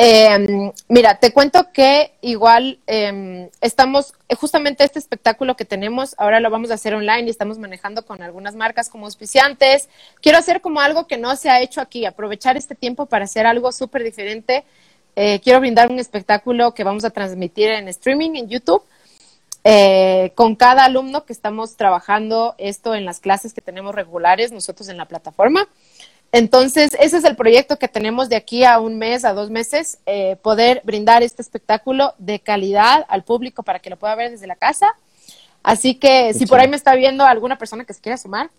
Eh, 0.00 0.72
mira, 0.88 1.18
te 1.18 1.32
cuento 1.32 1.72
que 1.72 2.12
igual 2.20 2.78
eh, 2.86 3.50
estamos, 3.60 4.14
justamente 4.38 4.84
este 4.84 5.00
espectáculo 5.00 5.56
que 5.56 5.64
tenemos, 5.64 6.14
ahora 6.18 6.38
lo 6.38 6.50
vamos 6.50 6.70
a 6.70 6.74
hacer 6.74 6.94
online 6.94 7.24
y 7.24 7.30
estamos 7.30 7.58
manejando 7.58 8.06
con 8.06 8.22
algunas 8.22 8.54
marcas 8.54 8.88
como 8.88 9.06
auspiciantes. 9.06 9.88
Quiero 10.22 10.38
hacer 10.38 10.60
como 10.60 10.80
algo 10.80 11.08
que 11.08 11.18
no 11.18 11.34
se 11.34 11.50
ha 11.50 11.60
hecho 11.60 11.80
aquí, 11.80 12.06
aprovechar 12.06 12.56
este 12.56 12.76
tiempo 12.76 13.06
para 13.06 13.24
hacer 13.24 13.44
algo 13.44 13.72
súper 13.72 14.04
diferente. 14.04 14.64
Eh, 15.16 15.40
quiero 15.40 15.58
brindar 15.58 15.90
un 15.90 15.98
espectáculo 15.98 16.74
que 16.74 16.84
vamos 16.84 17.04
a 17.04 17.10
transmitir 17.10 17.70
en 17.70 17.88
streaming 17.88 18.36
en 18.36 18.48
YouTube. 18.48 18.84
Eh, 19.64 20.30
con 20.36 20.54
cada 20.54 20.84
alumno 20.84 21.24
que 21.24 21.32
estamos 21.32 21.76
trabajando 21.76 22.54
esto 22.58 22.94
en 22.94 23.04
las 23.04 23.18
clases 23.18 23.52
que 23.52 23.60
tenemos 23.60 23.94
regulares 23.94 24.52
nosotros 24.52 24.88
en 24.88 24.96
la 24.96 25.06
plataforma. 25.06 25.68
Entonces, 26.30 26.90
ese 27.00 27.16
es 27.16 27.24
el 27.24 27.36
proyecto 27.36 27.78
que 27.78 27.88
tenemos 27.88 28.28
de 28.28 28.36
aquí 28.36 28.64
a 28.64 28.80
un 28.80 28.98
mes, 28.98 29.24
a 29.24 29.32
dos 29.32 29.50
meses, 29.50 29.98
eh, 30.04 30.36
poder 30.42 30.82
brindar 30.84 31.22
este 31.22 31.40
espectáculo 31.40 32.14
de 32.18 32.40
calidad 32.40 33.06
al 33.08 33.24
público 33.24 33.62
para 33.62 33.78
que 33.78 33.90
lo 33.90 33.98
pueda 33.98 34.14
ver 34.14 34.30
desde 34.30 34.46
la 34.46 34.56
casa. 34.56 34.88
Así 35.62 35.94
que 35.94 36.34
si 36.34 36.46
por 36.46 36.60
ahí 36.60 36.68
me 36.68 36.76
está 36.76 36.94
viendo 36.94 37.24
alguna 37.24 37.56
persona 37.56 37.84
que 37.84 37.94
se 37.94 38.00
quiera 38.00 38.18
sumar, 38.18 38.50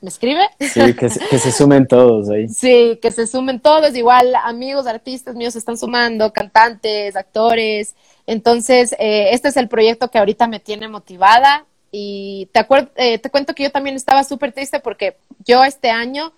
me 0.00 0.08
escribe. 0.08 0.46
Sí, 0.60 0.94
que 0.94 1.08
se, 1.08 1.52
sumen 1.52 1.86
todos 1.86 2.28
ahí. 2.28 2.48
Sí, 2.48 2.98
que 3.00 3.10
se 3.10 3.26
sumen 3.26 3.60
todos. 3.60 3.94
Igual 3.96 4.34
amigos, 4.34 4.86
artistas 4.86 5.34
míos 5.34 5.54
se 5.54 5.58
están 5.58 5.78
sumando, 5.78 6.32
cantantes, 6.32 7.16
actores. 7.16 7.94
Entonces, 8.26 8.94
eh, 8.98 9.30
este 9.32 9.48
es 9.48 9.56
el 9.56 9.68
proyecto 9.68 10.10
que 10.10 10.18
ahorita 10.18 10.48
me 10.48 10.60
tiene 10.60 10.88
motivada. 10.88 11.64
Y 11.90 12.48
te, 12.52 12.66
eh, 12.96 13.18
te 13.18 13.30
cuento 13.30 13.54
que 13.54 13.62
yo 13.62 13.70
también 13.70 13.96
estaba 13.96 14.22
súper 14.24 14.52
triste 14.52 14.80
porque 14.80 15.16
yo 15.46 15.64
este 15.64 15.90
año 15.90 16.32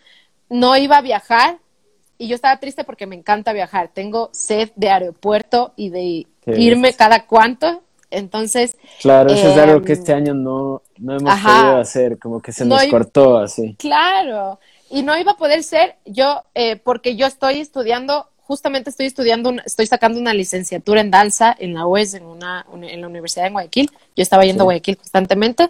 no 0.49 0.77
iba 0.77 0.99
a 0.99 1.03
viajar 1.03 1.59
y 2.19 2.29
yo 2.29 2.35
estaba 2.35 2.59
triste 2.59 2.85
porque 2.85 3.07
me 3.07 3.17
encanta 3.17 3.53
viajar. 3.53 3.91
Tengo 3.93 4.31
sed 4.33 4.71
de 4.77 4.91
aeropuerto 4.91 5.73
y 5.77 5.91
de 5.91 6.27
irme 6.47 6.93
cada 6.95 7.27
cuánto. 7.27 7.83
Entonces. 8.11 8.77
Claro, 9.01 9.31
eso 9.31 9.51
es 9.51 9.59
algo 9.59 9.83
que 9.83 9.93
em, 9.93 9.99
este 9.99 10.15
año 10.15 10.35
no, 10.35 10.83
no 10.99 11.17
hemos 11.17 11.41
podido 11.41 11.77
hacer, 11.77 12.19
como 12.19 12.41
que 12.41 12.53
se 12.53 12.65
nos 12.65 12.85
cortó 12.87 13.39
así. 13.39 13.77
Claro, 13.79 14.59
y 14.91 15.03
no 15.03 15.17
iba 15.19 15.33
a 15.33 15.37
poder 15.37 15.63
ser 15.63 15.97
yo, 16.07 16.43
eh, 16.55 16.77
porque 16.77 17.17
yo 17.17 17.27
estoy 17.27 17.61
estudiando 17.61 18.27
justamente 18.49 18.89
estoy 18.89 19.05
estudiando, 19.05 19.55
estoy 19.67 19.87
sacando 19.87 20.19
una 20.19 20.33
licenciatura 20.33 21.03
en 21.03 21.11
danza 21.11 21.55
en 21.59 21.75
la 21.75 21.87
UES, 21.87 22.15
en, 22.15 22.25
una, 22.25 22.65
en 22.73 22.99
la 23.03 23.07
Universidad 23.07 23.45
de 23.45 23.51
Guayaquil. 23.51 23.91
Yo 24.17 24.23
estaba 24.23 24.47
yendo 24.47 24.63
a 24.63 24.65
Guayaquil 24.65 24.97
constantemente 24.97 25.69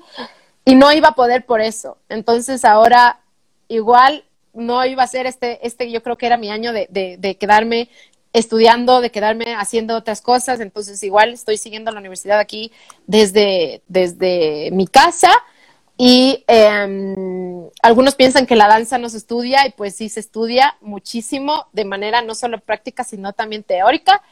y 0.64 0.76
no 0.76 0.92
iba 0.92 1.08
a 1.08 1.14
poder 1.16 1.44
por 1.44 1.60
eso. 1.60 1.98
Entonces 2.08 2.64
ahora 2.64 3.18
igual 3.66 4.22
no 4.58 4.84
iba 4.84 5.02
a 5.02 5.06
ser 5.06 5.26
este, 5.26 5.66
este 5.66 5.90
yo 5.90 6.02
creo 6.02 6.18
que 6.18 6.26
era 6.26 6.36
mi 6.36 6.50
año 6.50 6.72
de, 6.72 6.88
de, 6.90 7.36
quedarme 7.36 7.88
estudiando, 8.32 9.00
de 9.00 9.10
quedarme 9.10 9.54
haciendo 9.54 9.96
otras 9.96 10.20
cosas. 10.20 10.60
Entonces 10.60 11.02
igual 11.02 11.32
estoy 11.32 11.56
siguiendo 11.56 11.90
la 11.90 12.00
universidad 12.00 12.38
aquí 12.38 12.72
desde, 13.06 13.82
desde 13.88 14.70
mi 14.72 14.86
casa 14.86 15.30
y 15.96 16.44
em, 16.46 17.68
algunos 17.82 18.14
piensan 18.14 18.46
que 18.46 18.54
la 18.54 18.68
danza 18.68 18.98
no 18.98 19.08
se 19.08 19.16
estudia 19.16 19.66
y 19.66 19.72
pues 19.72 19.96
sí 19.96 20.08
se 20.08 20.20
estudia 20.20 20.76
muchísimo 20.80 21.66
de 21.72 21.84
manera 21.84 22.22
no 22.22 22.34
solo 22.36 22.60
práctica, 22.60 23.02
sino 23.02 23.32
también 23.32 23.64
teórica. 23.64 24.22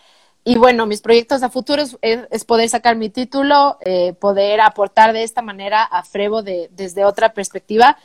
Y 0.45 0.57
bueno, 0.59 0.87
mis 0.87 1.01
proyectos 1.01 1.43
a 1.43 1.51
futuro 1.51 1.83
es, 2.03 2.45
poder 2.45 2.68
sacar 2.68 2.95
mi 2.95 3.11
título, 3.11 3.79
eh, 3.85 4.12
poder 4.12 4.61
aportar 4.61 5.12
de 5.12 5.24
esta 5.24 5.43
manera 5.43 5.83
a 5.83 6.05
Frevo 6.05 6.45
de, 6.45 6.70
desde 6.70 7.05
otra 7.05 7.35
perspectiva, 7.35 7.99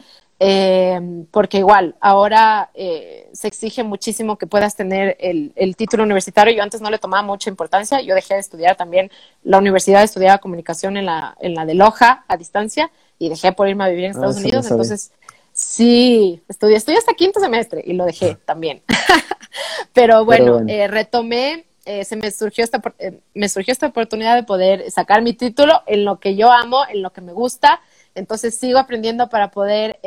em, 0.44 1.26
porque 1.28 1.60
igual 1.60 1.96
ahora 2.00 2.72
eh, 2.74 3.30
se 3.32 3.48
exige 3.48 3.84
muchísimo 3.84 4.40
que 4.40 4.48
puedas 4.48 4.76
tener 4.76 5.16
el, 5.20 5.52
el, 5.56 5.76
título 5.76 6.04
universitario. 6.04 6.52
Yo 6.52 6.64
antes 6.64 6.82
no 6.82 6.90
le 6.90 6.98
tomaba 6.98 7.22
mucha 7.22 7.52
importancia, 7.52 8.02
yo 8.02 8.16
dejé 8.16 8.34
de 8.34 8.40
estudiar 8.40 8.76
también 8.76 9.12
la 9.44 9.60
universidad, 9.60 10.02
estudiaba 10.02 10.40
comunicación 10.40 10.98
en 10.98 11.06
la, 11.06 11.36
en 11.42 11.54
la 11.54 11.68
de 11.68 11.76
Loja 11.76 12.26
a 12.28 12.38
distancia 12.38 12.90
y 13.20 13.30
dejé 13.30 13.52
por 13.52 13.70
irme 13.70 13.84
a 13.84 13.90
vivir 13.90 14.06
en 14.06 14.12
Estados 14.12 14.38
ah, 14.38 14.40
Unidos. 14.40 14.72
Entonces, 14.72 15.12
sí, 15.54 16.42
estudié, 16.50 16.78
estudié 16.78 16.98
hasta 16.98 17.14
quinto 17.14 17.40
semestre 17.40 17.84
y 17.86 17.94
lo 17.94 18.06
dejé 18.06 18.32
ah. 18.32 18.40
también. 18.44 18.82
Pero 19.94 20.26
bueno, 20.26 20.62
eh, 20.68 20.88
retomé, 20.88 21.66
eh, 21.86 22.04
se 22.04 22.16
me 22.16 22.32
surgió, 22.32 22.64
esta, 22.64 22.82
eh, 22.98 23.20
me 23.36 23.48
surgió 23.48 23.72
esta 23.72 23.86
oportunidad 23.86 24.36
de 24.36 24.42
poder 24.42 24.90
sacar 24.90 25.22
mi 25.22 25.34
título 25.34 25.84
en 25.86 26.04
lo 26.04 26.20
que 26.20 26.36
yo 26.36 26.52
amo, 26.52 26.80
en 26.90 27.04
lo 27.04 27.12
que 27.14 27.22
me 27.22 27.32
gusta. 27.32 27.80
Entonces 28.16 28.56
sigo 28.56 28.80
aprendiendo 28.80 29.30
para 29.30 29.52
poder 29.52 30.00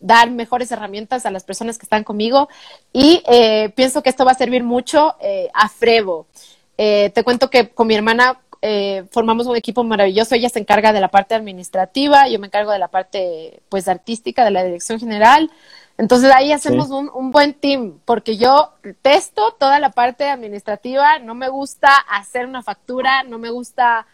dar 0.00 0.30
mejores 0.30 0.72
herramientas 0.72 1.26
a 1.26 1.30
las 1.30 1.44
personas 1.44 1.78
que 1.78 1.84
están 1.84 2.04
conmigo 2.04 2.48
y 2.92 3.22
pienso 3.74 4.02
que 4.02 4.10
esto 4.10 4.24
va 4.24 4.32
a 4.32 4.34
servir 4.34 4.64
mucho 4.64 5.14
a 5.52 5.68
Frevo. 5.68 6.26
te 6.76 7.22
cuento 7.24 7.50
que 7.50 7.68
con 7.68 7.86
mi 7.86 7.94
hermana 7.94 8.40
eh, 8.62 9.04
formamos 9.10 9.46
un 9.46 9.56
equipo 9.56 9.82
maravilloso. 9.84 10.34
Ella 10.34 10.48
se 10.48 10.58
encarga 10.58 10.92
de 10.92 11.00
la 11.00 11.08
parte 11.08 11.34
administrativa, 11.34 12.28
yo 12.28 12.38
me 12.38 12.46
encargo 12.46 12.72
de 12.72 12.78
la 12.78 12.88
parte 12.88 13.62
pues 13.68 13.88
artística, 13.88 14.44
de 14.44 14.50
la 14.50 14.64
dirección 14.64 14.98
general. 15.00 15.50
Entonces 15.96 16.30
ahí 16.32 16.52
hacemos 16.52 16.90
un, 16.90 17.10
un, 17.12 17.30
buen 17.30 17.52
team, 17.52 18.00
porque 18.06 18.38
yo 18.38 18.72
testo 19.02 19.52
toda 19.58 19.78
la 19.80 19.90
parte 19.90 20.24
administrativa, 20.24 21.18
no 21.18 21.34
me 21.34 21.48
gusta 21.50 21.94
hacer 21.94 22.46
una 22.46 22.62
factura, 22.62 23.22
no 23.22 23.38
me 23.38 23.50
gusta 23.50 24.06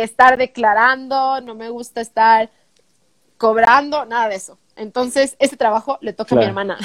estar 0.00 0.36
declarando, 0.36 1.40
no 1.40 1.54
me 1.54 1.68
gusta 1.68 2.00
estar 2.00 2.50
cobrando, 3.36 4.04
nada 4.06 4.28
de 4.28 4.36
eso. 4.36 4.58
Entonces, 4.76 5.36
ese 5.38 5.56
trabajo 5.56 5.98
le 6.00 6.12
toca 6.12 6.34
a 6.34 6.38
mi 6.38 6.44
hermana. 6.44 6.78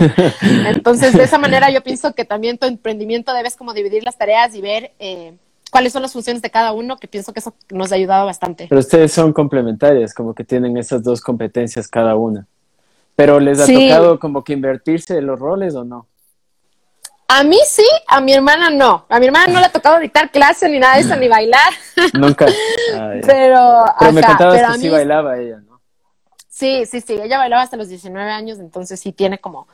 Entonces, 0.66 1.14
de 1.14 1.22
esa 1.22 1.38
manera 1.38 1.70
yo 1.70 1.82
pienso 1.82 2.14
que 2.14 2.24
también 2.24 2.58
tu 2.58 2.66
emprendimiento 2.66 3.32
debes 3.32 3.56
como 3.56 3.72
dividir 3.72 4.04
las 4.04 4.18
tareas 4.18 4.54
y 4.54 4.60
ver 4.60 4.92
eh, 4.98 5.32
cuáles 5.70 5.92
son 5.92 6.02
las 6.02 6.12
funciones 6.12 6.42
de 6.42 6.50
cada 6.50 6.72
uno, 6.72 6.98
que 6.98 7.08
pienso 7.08 7.32
que 7.32 7.40
eso 7.40 7.54
nos 7.70 7.92
ha 7.92 7.94
ayudado 7.94 8.26
bastante. 8.26 8.66
Pero 8.68 8.80
ustedes 8.80 9.12
son 9.12 9.32
complementarias, 9.32 10.12
como 10.12 10.34
que 10.34 10.44
tienen 10.44 10.76
esas 10.76 11.02
dos 11.02 11.20
competencias 11.20 11.88
cada 11.88 12.14
una. 12.14 12.46
Pero 13.16 13.40
¿les 13.40 13.60
ha 13.60 13.66
tocado 13.66 14.18
como 14.18 14.44
que 14.44 14.52
invertirse 14.52 15.20
los 15.22 15.38
roles 15.38 15.74
o 15.74 15.84
no? 15.84 16.06
A 17.32 17.44
mí 17.44 17.58
sí, 17.64 17.86
a 18.08 18.20
mi 18.20 18.32
hermana 18.32 18.70
no. 18.70 19.06
A 19.08 19.20
mi 19.20 19.26
hermana 19.26 19.52
no 19.52 19.60
le 19.60 19.66
ha 19.66 19.70
tocado 19.70 20.00
dictar 20.00 20.32
clase 20.32 20.68
ni 20.68 20.80
nada 20.80 20.96
de 20.96 21.02
eso, 21.02 21.14
ni 21.14 21.28
bailar. 21.28 21.72
Nunca. 22.14 22.46
Ah, 22.92 23.12
pero, 23.24 23.84
pero 24.00 24.12
me 24.12 24.22
contabas 24.22 24.72
que 24.72 24.78
sí 24.80 24.88
bailaba 24.88 25.38
ella, 25.38 25.58
¿no? 25.58 25.80
Sí, 26.48 26.84
sí, 26.86 27.00
sí. 27.00 27.12
Ella 27.12 27.38
bailaba 27.38 27.62
hasta 27.62 27.76
los 27.76 27.88
19 27.88 28.28
años, 28.28 28.58
entonces 28.58 28.98
sí 28.98 29.12
tiene 29.12 29.38
como 29.38 29.68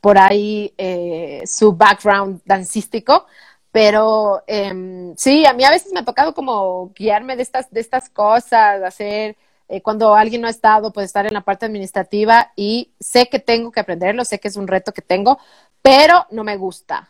por 0.00 0.16
ahí 0.16 0.72
eh, 0.78 1.42
su 1.44 1.74
background 1.74 2.40
dancístico. 2.46 3.26
Pero 3.70 4.42
eh, 4.46 5.12
sí, 5.18 5.44
a 5.44 5.52
mí 5.52 5.64
a 5.64 5.70
veces 5.70 5.92
me 5.92 6.00
ha 6.00 6.04
tocado 6.04 6.32
como 6.32 6.92
guiarme 6.94 7.36
de 7.36 7.42
estas, 7.42 7.70
de 7.70 7.80
estas 7.80 8.08
cosas, 8.08 8.82
hacer, 8.82 9.36
eh, 9.72 9.80
cuando 9.80 10.14
alguien 10.14 10.42
no 10.42 10.48
ha 10.48 10.50
estado, 10.50 10.92
pues 10.92 11.06
estar 11.06 11.24
en 11.24 11.32
la 11.32 11.40
parte 11.40 11.64
administrativa 11.64 12.52
y 12.56 12.92
sé 13.00 13.30
que 13.30 13.38
tengo 13.38 13.72
que 13.72 13.80
aprenderlo, 13.80 14.22
sé 14.26 14.38
que 14.38 14.48
es 14.48 14.56
un 14.56 14.68
reto 14.68 14.92
que 14.92 15.00
tengo, 15.00 15.38
pero 15.80 16.26
no 16.30 16.44
me 16.44 16.58
gusta. 16.58 17.08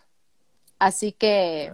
Así 0.79 1.11
que, 1.11 1.73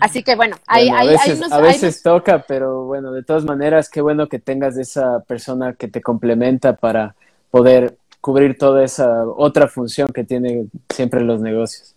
así 0.00 0.24
que 0.24 0.34
bueno, 0.34 0.56
hay, 0.66 0.88
a 0.88 1.04
veces, 1.04 1.52
a 1.52 1.60
veces 1.60 2.02
toca, 2.02 2.44
pero 2.48 2.86
bueno, 2.86 3.12
de 3.12 3.22
todas 3.22 3.44
maneras, 3.44 3.88
qué 3.88 4.00
bueno 4.00 4.28
que 4.28 4.40
tengas 4.40 4.76
esa 4.76 5.20
persona 5.20 5.74
que 5.74 5.86
te 5.86 6.02
complementa 6.02 6.74
para 6.74 7.14
poder 7.52 7.98
cubrir 8.20 8.58
toda 8.58 8.82
esa 8.82 9.28
otra 9.28 9.68
función 9.68 10.08
que 10.08 10.24
tienen 10.24 10.72
siempre 10.92 11.20
los 11.20 11.40
negocios. 11.40 11.94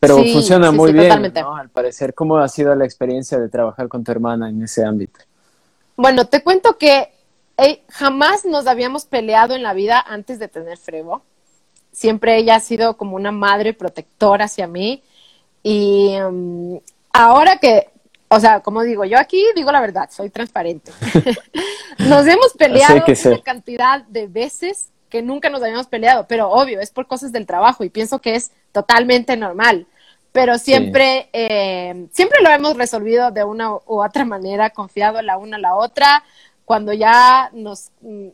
Pero 0.00 0.16
funciona 0.16 0.72
muy 0.72 0.92
bien, 0.92 1.32
¿no? 1.34 1.54
Al 1.54 1.68
parecer, 1.68 2.14
¿cómo 2.14 2.38
ha 2.38 2.48
sido 2.48 2.74
la 2.74 2.84
experiencia 2.84 3.38
de 3.38 3.48
trabajar 3.48 3.86
con 3.86 4.02
tu 4.02 4.10
hermana 4.10 4.50
en 4.50 4.64
ese 4.64 4.84
ámbito? 4.84 5.20
Bueno, 5.96 6.26
te 6.26 6.42
cuento 6.42 6.76
que 6.78 7.12
jamás 7.88 8.44
nos 8.44 8.66
habíamos 8.66 9.06
peleado 9.06 9.54
en 9.54 9.62
la 9.62 9.72
vida 9.72 10.00
antes 10.00 10.38
de 10.38 10.48
tener 10.48 10.78
Frevo. 10.78 11.22
Siempre 11.92 12.36
ella 12.36 12.56
ha 12.56 12.60
sido 12.60 12.96
como 12.96 13.16
una 13.16 13.32
madre 13.32 13.72
protectora 13.72 14.44
hacia 14.44 14.66
mí. 14.66 15.02
Y 15.62 16.14
mm, 16.18 16.76
ahora 17.12 17.56
que, 17.56 17.88
o 18.28 18.38
sea, 18.38 18.60
como 18.60 18.82
digo, 18.82 19.04
yo 19.04 19.18
aquí 19.18 19.42
digo 19.54 19.72
la 19.72 19.80
verdad, 19.80 20.10
soy 20.12 20.28
transparente. 20.28 20.92
nos 21.98 22.26
hemos 22.26 22.52
peleado 22.52 23.02
una 23.24 23.42
cantidad 23.42 24.02
de 24.04 24.26
veces 24.26 24.90
que 25.08 25.22
nunca 25.22 25.48
nos 25.48 25.62
habíamos 25.62 25.86
peleado, 25.86 26.26
pero 26.28 26.50
obvio, 26.50 26.80
es 26.80 26.90
por 26.90 27.06
cosas 27.06 27.32
del 27.32 27.46
trabajo 27.46 27.84
y 27.84 27.90
pienso 27.90 28.20
que 28.20 28.34
es 28.34 28.52
totalmente 28.72 29.36
normal. 29.36 29.86
Pero 30.36 30.58
siempre, 30.58 31.28
eh, 31.32 32.06
siempre 32.12 32.42
lo 32.42 32.50
hemos 32.50 32.76
resolvido 32.76 33.30
de 33.30 33.42
una 33.42 33.72
u 33.72 34.02
otra 34.04 34.24
manera, 34.24 34.70
confiado 34.70 35.22
la 35.22 35.38
una 35.38 35.56
a 35.56 35.60
la 35.60 35.74
otra. 35.74 36.22
Cuando 36.64 36.92
ya 36.92 37.50
nos, 37.54 37.90
mm, 38.02 38.28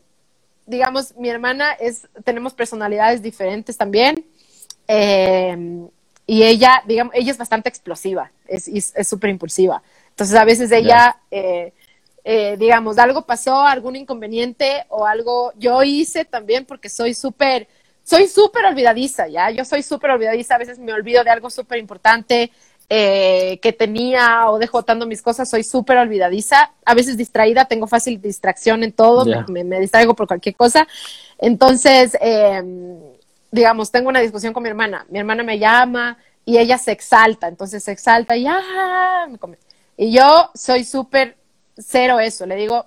digamos, 0.66 1.16
mi 1.16 1.28
hermana 1.28 1.72
es, 1.72 2.08
tenemos 2.24 2.54
personalidades 2.54 3.22
diferentes 3.22 3.76
también. 3.76 4.26
Eh, 4.88 5.86
y 6.26 6.42
ella, 6.42 6.82
digamos, 6.86 7.14
ella 7.14 7.30
es 7.30 7.38
bastante 7.38 7.68
explosiva, 7.68 8.32
es 8.46 8.92
súper 9.06 9.30
impulsiva. 9.30 9.82
Entonces, 10.10 10.36
a 10.36 10.44
veces 10.44 10.70
ella, 10.72 11.16
eh, 11.30 11.72
eh, 12.24 12.56
digamos, 12.58 12.98
algo 12.98 13.22
pasó, 13.26 13.62
algún 13.62 13.96
inconveniente 13.96 14.84
o 14.88 15.06
algo 15.06 15.52
yo 15.56 15.82
hice 15.82 16.24
también 16.24 16.66
porque 16.66 16.88
soy 16.88 17.14
súper, 17.14 17.66
soy 18.04 18.28
súper 18.28 18.64
olvidadiza, 18.64 19.28
¿ya? 19.28 19.50
Yo 19.50 19.64
soy 19.64 19.82
súper 19.82 20.10
olvidadiza, 20.10 20.56
a 20.56 20.58
veces 20.58 20.78
me 20.78 20.92
olvido 20.92 21.24
de 21.24 21.30
algo 21.30 21.50
súper 21.50 21.78
importante 21.78 22.50
eh, 22.88 23.58
que 23.62 23.72
tenía 23.72 24.50
o 24.50 24.58
dejo 24.58 24.78
botando 24.78 25.06
mis 25.06 25.22
cosas, 25.22 25.48
soy 25.48 25.64
súper 25.64 25.96
olvidadiza, 25.96 26.72
a 26.84 26.94
veces 26.94 27.16
distraída, 27.16 27.64
tengo 27.64 27.86
fácil 27.86 28.20
distracción 28.20 28.82
en 28.82 28.92
todo, 28.92 29.24
me, 29.48 29.80
distraigo 29.80 30.14
por 30.14 30.26
cualquier 30.26 30.56
cosa. 30.56 30.86
Entonces, 31.38 32.16
em, 32.20 32.98
digamos, 33.50 33.90
tengo 33.90 34.08
una 34.08 34.20
discusión 34.20 34.52
con 34.52 34.62
mi 34.62 34.68
hermana, 34.68 35.06
mi 35.08 35.18
hermana 35.18 35.42
me 35.42 35.58
llama 35.58 36.18
y 36.44 36.58
ella 36.58 36.76
se 36.76 36.92
exalta, 36.92 37.48
entonces 37.48 37.82
se 37.82 37.92
exalta 37.92 38.36
y, 38.36 38.46
ah, 38.46 39.26
y 39.96 40.12
yo 40.12 40.50
soy 40.54 40.84
súper 40.84 41.36
cero 41.78 42.20
eso. 42.20 42.46
Le 42.46 42.56
digo, 42.56 42.86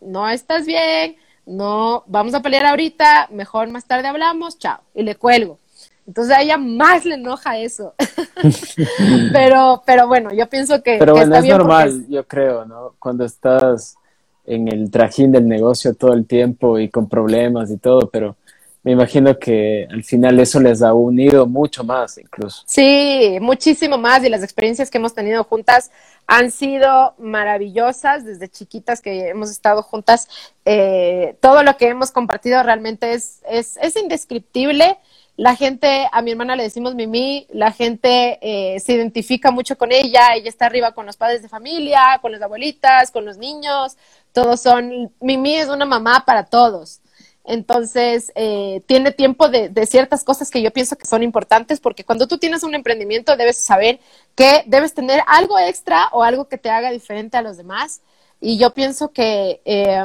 no 0.00 0.28
estás 0.28 0.66
bien, 0.66 1.16
no, 1.46 2.04
vamos 2.06 2.34
a 2.34 2.40
pelear 2.40 2.66
ahorita, 2.66 3.28
mejor 3.30 3.68
más 3.68 3.84
tarde 3.86 4.08
hablamos, 4.08 4.58
chao. 4.58 4.80
Y 4.94 5.02
le 5.02 5.16
cuelgo. 5.16 5.58
Entonces 6.06 6.34
a 6.36 6.42
ella 6.42 6.58
más 6.58 7.04
le 7.04 7.14
enoja 7.14 7.58
eso. 7.58 7.94
pero, 9.32 9.82
pero 9.86 10.06
bueno, 10.08 10.32
yo 10.32 10.48
pienso 10.48 10.82
que. 10.82 10.98
Pero 10.98 11.14
bueno, 11.14 11.36
es 11.36 11.44
normal, 11.44 12.06
yo 12.08 12.26
creo, 12.26 12.64
¿no? 12.64 12.94
Cuando 12.98 13.24
estás 13.24 13.96
en 14.44 14.68
el 14.68 14.90
trajín 14.90 15.30
del 15.30 15.46
negocio 15.46 15.94
todo 15.94 16.12
el 16.14 16.26
tiempo 16.26 16.78
y 16.78 16.88
con 16.88 17.08
problemas 17.08 17.70
y 17.70 17.78
todo, 17.78 18.08
pero 18.10 18.36
me 18.84 18.92
imagino 18.92 19.38
que 19.38 19.86
al 19.88 20.02
final 20.02 20.40
eso 20.40 20.58
les 20.58 20.82
ha 20.82 20.92
unido 20.92 21.46
mucho 21.46 21.84
más 21.84 22.18
incluso. 22.18 22.64
Sí, 22.66 23.38
muchísimo 23.40 23.96
más 23.96 24.24
y 24.24 24.28
las 24.28 24.42
experiencias 24.42 24.90
que 24.90 24.98
hemos 24.98 25.14
tenido 25.14 25.44
juntas 25.44 25.92
han 26.26 26.50
sido 26.50 27.14
maravillosas 27.18 28.24
desde 28.24 28.48
chiquitas 28.48 29.00
que 29.00 29.28
hemos 29.28 29.50
estado 29.50 29.82
juntas. 29.82 30.28
Eh, 30.64 31.36
todo 31.40 31.62
lo 31.62 31.76
que 31.76 31.88
hemos 31.88 32.10
compartido 32.10 32.60
realmente 32.64 33.12
es, 33.12 33.40
es, 33.48 33.76
es, 33.76 33.94
indescriptible. 33.96 34.98
La 35.36 35.54
gente, 35.54 36.08
a 36.10 36.20
mi 36.20 36.32
hermana 36.32 36.56
le 36.56 36.64
decimos 36.64 36.94
Mimi, 36.96 37.46
la 37.52 37.70
gente 37.70 38.38
eh, 38.42 38.80
se 38.80 38.94
identifica 38.94 39.50
mucho 39.50 39.78
con 39.78 39.92
ella, 39.92 40.34
ella 40.34 40.48
está 40.48 40.66
arriba 40.66 40.92
con 40.92 41.06
los 41.06 41.16
padres 41.16 41.40
de 41.40 41.48
familia, 41.48 42.18
con 42.20 42.32
las 42.32 42.42
abuelitas, 42.42 43.10
con 43.10 43.24
los 43.24 43.38
niños, 43.38 43.96
todos 44.32 44.60
son, 44.60 45.12
Mimi 45.20 45.54
es 45.54 45.68
una 45.68 45.84
mamá 45.84 46.24
para 46.26 46.44
todos. 46.44 47.01
Entonces, 47.44 48.30
eh, 48.36 48.82
tiene 48.86 49.10
tiempo 49.10 49.48
de, 49.48 49.68
de, 49.68 49.86
ciertas 49.86 50.22
cosas 50.22 50.50
que 50.50 50.62
yo 50.62 50.70
pienso 50.70 50.96
que 50.96 51.06
son 51.06 51.22
importantes, 51.22 51.80
porque 51.80 52.04
cuando 52.04 52.28
tú 52.28 52.38
tienes 52.38 52.62
un 52.62 52.74
emprendimiento 52.74 53.36
debes 53.36 53.56
saber 53.56 53.98
que 54.36 54.62
debes 54.66 54.94
tener 54.94 55.22
algo 55.26 55.58
extra 55.58 56.08
o 56.12 56.22
algo 56.22 56.46
que 56.46 56.58
te 56.58 56.70
haga 56.70 56.90
diferente 56.90 57.36
a 57.36 57.42
los 57.42 57.56
demás. 57.56 58.00
Y 58.40 58.58
yo 58.58 58.74
pienso 58.74 59.12
que, 59.12 59.60
eh, 59.64 60.04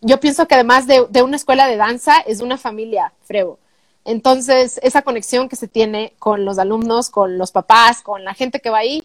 yo 0.00 0.20
pienso 0.20 0.48
que 0.48 0.54
además 0.54 0.86
de, 0.86 1.06
de, 1.10 1.22
una 1.22 1.36
escuela 1.36 1.66
de 1.66 1.76
danza, 1.76 2.18
es 2.20 2.40
una 2.40 2.56
familia, 2.56 3.12
Frevo. 3.22 3.58
Entonces, 4.04 4.80
esa 4.82 5.02
conexión 5.02 5.50
que 5.50 5.56
se 5.56 5.68
tiene 5.68 6.14
con 6.18 6.46
los 6.46 6.58
alumnos, 6.58 7.10
con 7.10 7.36
los 7.36 7.52
papás, 7.52 8.00
con 8.00 8.24
la 8.24 8.32
gente 8.32 8.60
que 8.60 8.70
va 8.70 8.78
ahí, 8.78 9.04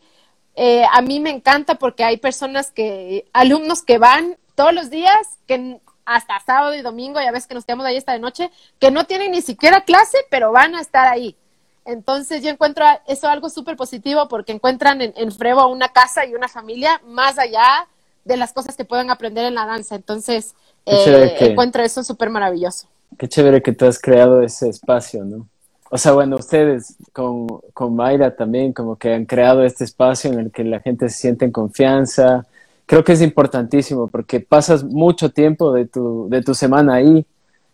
eh, 0.56 0.86
a 0.92 1.02
mí 1.02 1.20
me 1.20 1.32
encanta 1.32 1.76
porque 1.76 2.04
hay 2.04 2.18
personas 2.18 2.72
que, 2.72 3.26
alumnos 3.34 3.82
que 3.82 3.98
van 3.98 4.38
todos 4.56 4.74
los 4.74 4.90
días, 4.90 5.40
que 5.48 5.80
hasta 6.06 6.40
sábado 6.40 6.76
y 6.76 6.82
domingo, 6.82 7.20
ya 7.22 7.32
ves 7.32 7.48
que 7.48 7.56
nos 7.56 7.66
quedamos 7.66 7.86
ahí 7.86 7.98
esta 7.98 8.14
de 8.14 8.20
noche, 8.20 8.52
que 8.80 8.92
no 8.92 9.06
tienen 9.06 9.32
ni 9.32 9.42
siquiera 9.42 9.82
clase, 9.82 10.18
pero 10.30 10.52
van 10.52 10.76
a 10.76 10.82
estar 10.82 11.08
ahí. 11.08 11.36
Entonces 11.86 12.44
yo 12.44 12.50
encuentro 12.50 12.86
eso 13.08 13.28
algo 13.28 13.50
súper 13.50 13.76
positivo 13.76 14.28
porque 14.30 14.54
encuentran 14.54 15.02
en, 15.02 15.14
en, 15.18 15.32
Frevo 15.32 15.68
una 15.68 15.90
casa 15.90 16.26
y 16.26 16.34
una 16.34 16.48
familia 16.48 17.02
más 17.06 17.38
allá 17.38 17.88
de 18.24 18.38
las 18.38 18.54
cosas 18.54 18.78
que 18.78 18.86
pueden 18.86 19.12
aprender 19.12 19.46
en 19.46 19.56
la 19.56 19.66
danza. 19.66 19.96
Entonces 19.96 20.56
eh, 20.86 21.36
encuentro 21.40 21.84
eso 21.84 22.04
súper 22.04 22.30
maravilloso. 22.30 22.88
Qué 23.18 23.28
chévere 23.28 23.62
que 23.62 23.74
tú 23.74 23.86
has 23.86 24.00
creado 24.00 24.42
ese 24.42 24.70
espacio, 24.70 25.24
¿no? 25.24 25.48
O 25.90 25.98
sea, 25.98 26.14
bueno, 26.14 26.38
ustedes 26.38 26.96
con, 27.12 27.48
con 27.74 27.96
Mayra 27.96 28.36
también 28.36 28.74
como 28.74 28.96
que 28.96 29.14
han 29.14 29.26
creado 29.26 29.64
este 29.64 29.84
espacio 29.84 30.32
en 30.32 30.40
el 30.40 30.52
que 30.52 30.64
la 30.64 30.80
gente 30.80 31.08
se 31.10 31.18
siente 31.18 31.46
en 31.46 31.52
confianza, 31.52 32.48
creo 32.86 33.04
que 33.04 33.14
es 33.14 33.22
importantísimo 33.22 34.08
porque 34.08 34.40
pasas 34.40 34.84
mucho 34.84 35.32
tiempo 35.32 35.74
de 35.74 35.86
tu, 35.86 36.28
de 36.30 36.42
tu 36.42 36.54
semana 36.54 36.96
ahí 36.96 37.26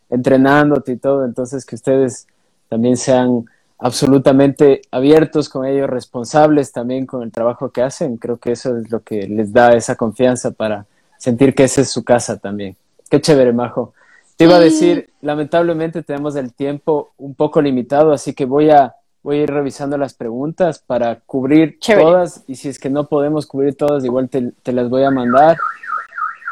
entrenándote 0.09 0.93
y 0.93 0.97
todo, 0.97 1.25
entonces 1.25 1.65
que 1.65 1.75
ustedes 1.75 2.27
también 2.67 2.97
sean 2.97 3.45
absolutamente 3.77 4.81
abiertos 4.91 5.49
con 5.49 5.65
ellos, 5.65 5.89
responsables 5.89 6.71
también 6.71 7.05
con 7.05 7.23
el 7.23 7.31
trabajo 7.31 7.71
que 7.71 7.81
hacen, 7.81 8.17
creo 8.17 8.37
que 8.37 8.51
eso 8.51 8.77
es 8.77 8.91
lo 8.91 9.01
que 9.01 9.27
les 9.27 9.53
da 9.53 9.73
esa 9.73 9.95
confianza 9.95 10.51
para 10.51 10.85
sentir 11.17 11.55
que 11.55 11.63
esa 11.63 11.81
es 11.81 11.89
su 11.89 12.03
casa 12.03 12.37
también. 12.37 12.75
Qué 13.09 13.21
chévere, 13.21 13.53
Majo. 13.53 13.93
Te 14.35 14.45
iba 14.45 14.55
a 14.55 14.59
decir, 14.59 15.09
lamentablemente 15.21 16.01
tenemos 16.01 16.35
el 16.35 16.53
tiempo 16.53 17.11
un 17.17 17.35
poco 17.35 17.61
limitado, 17.61 18.13
así 18.13 18.33
que 18.33 18.45
voy 18.45 18.69
a 18.69 18.95
voy 19.21 19.39
a 19.39 19.43
ir 19.43 19.49
revisando 19.51 19.97
las 19.97 20.13
preguntas 20.13 20.79
para 20.79 21.19
cubrir 21.21 21.79
todas 21.79 22.43
y 22.47 22.55
si 22.55 22.69
es 22.69 22.79
que 22.79 22.89
no 22.89 23.07
podemos 23.07 23.45
cubrir 23.45 23.75
todas, 23.75 24.03
igual 24.05 24.29
te, 24.29 24.71
las 24.71 24.89
voy 24.89 25.03
a 25.03 25.11
mandar. 25.11 25.57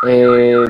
Eh, 0.08 0.66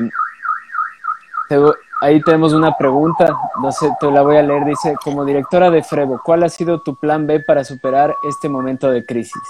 ahí 2.00 2.22
tenemos 2.22 2.52
una 2.52 2.76
pregunta, 2.76 3.36
no 3.62 3.72
sé, 3.72 3.90
te 4.00 4.10
la 4.10 4.22
voy 4.22 4.36
a 4.36 4.42
leer. 4.42 4.64
Dice, 4.64 4.94
como 5.02 5.24
directora 5.24 5.70
de 5.70 5.82
Frevo, 5.82 6.20
¿cuál 6.24 6.42
ha 6.44 6.48
sido 6.48 6.80
tu 6.82 6.96
plan 6.96 7.26
B 7.26 7.40
para 7.40 7.64
superar 7.64 8.14
este 8.28 8.48
momento 8.48 8.90
de 8.90 9.04
crisis? 9.04 9.42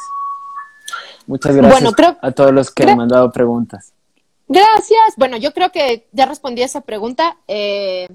Muchas 1.26 1.54
gracias 1.54 1.94
a 2.22 2.32
todos 2.32 2.52
los 2.52 2.70
que 2.70 2.84
han 2.84 2.96
mandado 2.96 3.30
preguntas. 3.30 3.92
Gracias. 4.48 5.14
Bueno, 5.18 5.36
yo 5.36 5.52
creo 5.52 5.70
que 5.70 6.08
ya 6.12 6.24
respondí 6.24 6.62
a 6.62 6.64
esa 6.64 6.80
pregunta. 6.80 7.36
Eh, 7.46 8.08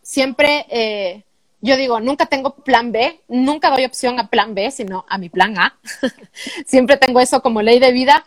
siempre 0.00 0.64
eh, 0.70 1.25
yo 1.66 1.76
digo, 1.76 2.00
nunca 2.00 2.26
tengo 2.26 2.54
plan 2.54 2.92
B, 2.92 3.20
nunca 3.28 3.70
doy 3.70 3.84
opción 3.84 4.18
a 4.20 4.28
plan 4.28 4.54
B, 4.54 4.70
sino 4.70 5.04
a 5.08 5.18
mi 5.18 5.28
plan 5.28 5.58
A. 5.58 5.78
Siempre 6.66 6.96
tengo 6.96 7.20
eso 7.20 7.42
como 7.42 7.60
ley 7.60 7.80
de 7.80 7.92
vida. 7.92 8.24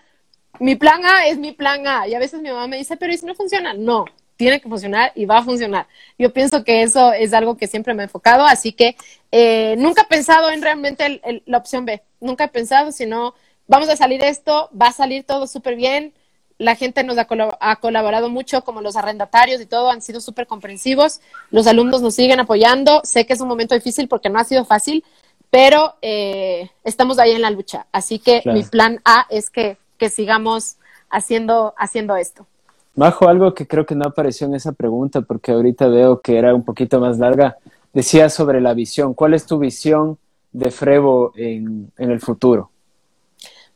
Mi 0.60 0.76
plan 0.76 1.06
A 1.06 1.26
es 1.28 1.38
mi 1.38 1.54
plan 1.54 1.88
A. 1.88 2.08
Y 2.08 2.14
a 2.14 2.20
veces 2.20 2.42
mi 2.42 2.50
mamá 2.50 2.68
me 2.68 2.78
dice, 2.78 2.98
pero 2.98 3.14
¿y 3.14 3.18
si 3.18 3.26
no 3.26 3.34
funciona? 3.36 3.74
No, 3.74 4.06
tiene 4.36 4.60
que 4.60 4.68
funcionar 4.68 5.14
y 5.16 5.26
va 5.26 5.38
a 5.38 5.44
funcionar. 5.44 5.88
Yo 6.18 6.34
pienso 6.34 6.64
que 6.64 6.82
eso 6.82 7.14
es 7.14 7.34
algo 7.34 7.56
que 7.56 7.68
siempre 7.68 7.94
me 7.94 8.04
he 8.04 8.06
enfocado, 8.06 8.44
así 8.46 8.74
que 8.74 8.98
eh, 9.32 9.76
nunca 9.78 10.02
he 10.02 10.06
pensado 10.06 10.50
en 10.50 10.62
realmente 10.62 11.22
la 11.46 11.58
opción 11.58 11.86
B. 11.86 12.02
Nunca 12.20 12.44
he 12.44 12.50
pensado, 12.50 12.92
sino 12.92 13.36
vamos 13.68 13.88
a 13.88 13.96
salir 13.96 14.22
esto, 14.24 14.70
va 14.80 14.88
a 14.88 14.92
salir 14.92 15.24
todo 15.24 15.48
súper 15.48 15.76
bien, 15.78 16.14
la 16.60 16.76
gente 16.76 17.06
nos 17.06 17.18
ha, 17.18 17.26
colaborado 17.78 18.30
mucho, 18.30 18.64
como 18.66 18.82
los 18.82 18.98
arrendatarios 18.98 19.62
y 19.62 19.66
todo, 19.66 19.90
han 19.90 20.02
sido 20.02 20.20
súper 20.20 20.46
comprensivos. 20.46 21.22
Los 21.52 21.68
alumnos 21.68 22.02
nos 22.02 22.16
siguen 22.16 22.42
apoyando. 22.42 23.00
Sé 23.06 23.26
que 23.26 23.32
es 23.32 23.40
un 23.40 23.48
momento 23.48 23.74
difícil 23.74 24.10
porque 24.10 24.30
no 24.30 24.40
ha 24.40 24.44
sido 24.44 24.66
fácil, 24.66 25.06
pero 25.50 25.96
eh, 26.02 26.70
estamos 26.84 27.18
ahí 27.18 27.32
en 27.32 27.42
la 27.42 27.50
lucha. 27.50 27.88
Así 27.94 28.20
que 28.20 28.44
mi 28.46 28.64
plan 28.64 29.00
A 29.06 29.26
es 29.30 29.50
que, 29.50 29.78
que 29.98 30.10
sigamos 30.10 30.76
haciendo, 31.10 31.74
haciendo 31.78 32.18
esto. 32.18 32.46
Majo, 32.94 33.30
algo 33.30 33.54
que 33.54 33.66
creo 33.66 33.86
que 33.86 33.96
no 33.96 34.08
apareció 34.08 34.46
en 34.46 34.56
esa 34.56 34.74
pregunta, 34.74 35.22
porque 35.22 35.54
ahorita 35.54 35.88
veo 35.88 36.20
que 36.20 36.38
era 36.38 36.54
un 36.54 36.66
poquito 36.66 37.00
más 37.00 37.20
larga, 37.20 37.56
decía 37.94 38.30
sobre 38.30 38.60
la 38.60 38.74
visión. 38.74 39.14
¿Cuál 39.14 39.34
es 39.34 39.46
tu 39.46 39.60
visión 39.60 40.18
de 40.52 40.72
Frevo 40.72 41.32
en, 41.38 41.90
en 41.98 42.12
el 42.12 42.20
futuro? 42.20 42.70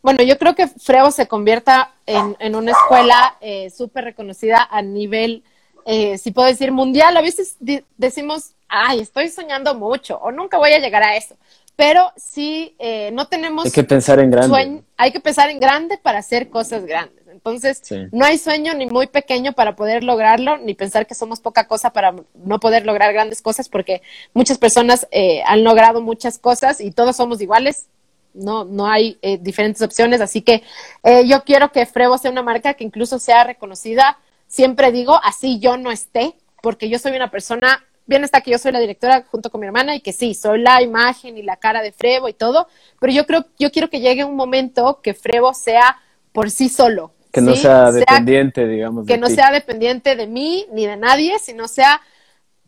Bueno, 0.04 0.22
yo 0.22 0.38
creo 0.38 0.54
que 0.54 0.68
Frevo 0.68 1.12
se 1.12 1.28
convierta 1.28 1.94
en, 2.06 2.36
en 2.40 2.56
una 2.56 2.72
escuela 2.72 3.38
eh, 3.40 3.70
súper 3.70 4.04
reconocida 4.04 4.68
a 4.70 4.82
nivel, 4.82 5.44
eh, 5.86 6.18
si 6.18 6.32
puedo 6.32 6.50
decir, 6.50 6.74
mundial. 6.74 7.16
A 7.16 7.22
veces 7.22 7.56
decimos, 7.98 8.52
ay, 8.68 9.00
estoy 9.00 9.30
soñando 9.30 9.74
mucho 9.76 10.18
o 10.18 10.30
nunca 10.34 10.58
voy 10.58 10.74
a 10.74 10.80
llegar 10.80 11.04
a 11.04 11.16
eso. 11.16 11.36
Pero 11.78 12.12
si 12.18 12.76
eh, 12.80 13.12
no 13.14 13.28
tenemos... 13.28 13.66
Hay 13.66 13.72
que 13.72 13.84
pensar 13.86 14.20
en 14.20 14.30
grande. 14.30 14.84
hay 14.98 15.12
que 15.14 15.22
pensar 15.22 15.50
en 15.50 15.62
grande 15.62 15.98
para 15.98 16.20
hacer 16.20 16.50
cosas 16.50 16.86
grandes. 16.86 17.24
Entonces, 17.30 17.82
no 18.12 18.26
hay 18.26 18.38
sueño 18.38 18.74
ni 18.74 18.86
muy 18.86 19.08
pequeño 19.08 19.54
para 19.54 19.76
poder 19.76 20.04
lograrlo, 20.04 20.58
ni 20.58 20.76
pensar 20.76 21.08
que 21.08 21.16
somos 21.16 21.40
poca 21.40 21.66
cosa 21.66 21.92
para 21.92 22.14
no 22.36 22.60
poder 22.60 22.86
lograr 22.86 23.12
grandes 23.12 23.42
cosas, 23.42 23.70
porque 23.70 24.02
muchas 24.34 24.58
personas 24.58 25.08
eh, 25.12 25.42
han 25.46 25.64
logrado 25.64 26.02
muchas 26.02 26.38
cosas 26.38 26.80
y 26.80 26.92
todos 26.92 27.16
somos 27.16 27.42
iguales 27.42 27.88
no, 28.34 28.66
no 28.66 28.88
hay 28.88 29.18
eh, 29.22 29.38
diferentes 29.40 29.82
opciones, 29.82 30.22
así 30.22 30.42
que 30.42 30.64
eh, 31.04 31.28
yo 31.28 31.44
quiero 31.44 31.72
que 31.72 31.86
Frevo 31.86 32.18
sea 32.18 32.32
una 32.32 32.44
marca 32.44 32.74
que 32.74 32.84
incluso 32.84 33.20
sea 33.20 33.44
reconocida, 33.44 34.18
siempre 34.48 34.92
digo, 34.92 35.20
así 35.24 35.60
yo 35.60 35.78
no 35.78 35.92
esté, 35.92 36.36
porque 36.62 36.90
yo 36.90 37.00
soy 37.00 37.16
una 37.16 37.32
persona, 37.32 37.86
bien 38.06 38.24
está 38.24 38.42
que 38.42 38.52
yo 38.52 38.58
soy 38.58 38.72
la 38.72 38.80
directora 38.80 39.26
junto 39.30 39.50
con 39.50 39.62
mi 39.62 39.68
hermana 39.68 39.96
y 39.96 40.02
que 40.02 40.14
sí, 40.14 40.34
soy 40.34 40.62
la 40.62 40.82
imagen 40.82 41.38
y 41.38 41.44
la 41.44 41.58
cara 41.58 41.82
de 41.82 41.92
Frevo 41.92 42.30
y 42.30 42.34
todo, 42.34 42.68
pero 43.00 43.14
yo 43.14 43.26
creo, 43.26 43.46
yo 43.58 43.72
quiero 43.72 43.90
que 43.90 44.00
llegue 44.00 44.24
un 44.24 44.36
momento 44.36 45.00
que 45.02 45.14
Frevo 45.14 45.54
sea 45.54 45.98
por 46.32 46.50
sí 46.50 46.70
solo. 46.70 47.12
Que 47.32 47.42
no 47.42 47.56
sea 47.56 47.92
dependiente, 47.92 48.68
digamos. 48.68 49.08
Que 49.08 49.18
no 49.18 49.28
sea 49.28 49.52
dependiente 49.52 50.16
de 50.16 50.28
mí 50.28 50.68
ni 50.72 50.86
de 50.86 50.98
nadie, 50.98 51.40
sino 51.40 51.68
sea 51.68 52.00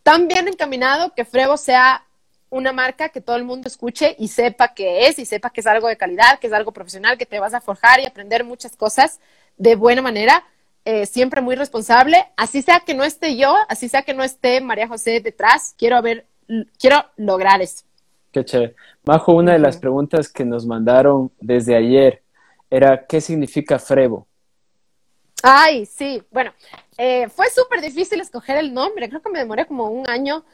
tan 0.02 0.28
bien 0.28 0.48
encaminado 0.48 1.14
que 1.14 1.24
Frevo 1.24 1.58
sea 1.58 2.05
una 2.56 2.72
marca 2.72 3.10
que 3.10 3.20
todo 3.20 3.36
el 3.36 3.44
mundo 3.44 3.68
escuche 3.68 4.16
y 4.18 4.30
sepa 4.30 4.74
qué 4.74 5.08
es 5.08 5.20
y 5.20 5.26
sepa 5.26 5.50
que 5.50 5.60
es 5.60 5.68
algo 5.68 5.90
de 5.90 5.98
calidad, 5.98 6.40
que 6.40 6.48
es 6.48 6.54
algo 6.54 6.72
profesional, 6.72 7.18
que 7.18 7.26
te 7.26 7.38
vas 7.38 7.54
a 7.54 7.60
forjar 7.60 8.00
y 8.00 8.06
aprender 8.06 8.46
muchas 8.46 8.78
cosas 8.78 9.20
de 9.58 9.76
buena 9.76 10.02
manera, 10.02 10.42
eh, 10.86 11.06
siempre 11.06 11.42
muy 11.42 11.56
responsable, 11.56 12.18
así 12.38 12.62
sea 12.62 12.80
que 12.80 12.94
no 12.94 13.04
esté 13.04 13.36
yo, 13.36 13.54
así 13.68 13.90
sea 13.90 14.04
que 14.04 14.14
no 14.14 14.24
esté 14.24 14.62
María 14.62 14.88
José 14.88 15.20
detrás, 15.20 15.76
quiero 15.78 16.02
ver, 16.02 16.28
quiero 16.80 17.04
lograr 17.18 17.62
eso. 17.62 17.84
Qué 18.32 18.46
chévere. 18.46 18.76
Majo, 19.04 19.34
una 19.34 19.52
de 19.52 19.60
las 19.60 19.76
preguntas 19.76 20.30
que 20.30 20.46
nos 20.46 20.66
mandaron 20.66 21.32
desde 21.42 21.76
ayer 21.76 22.24
era, 22.70 23.06
¿qué 23.06 23.20
significa 23.20 23.80
Frevo? 23.80 24.28
Ay, 25.44 25.86
sí, 25.86 26.24
bueno, 26.32 26.54
eh, 26.98 27.28
fue 27.28 27.50
súper 27.50 27.82
difícil 27.82 28.22
escoger 28.22 28.58
el 28.58 28.74
nombre, 28.74 29.10
creo 29.10 29.22
que 29.22 29.30
me 29.30 29.40
demoré 29.40 29.66
como 29.66 29.90
un 29.90 30.10
año 30.10 30.46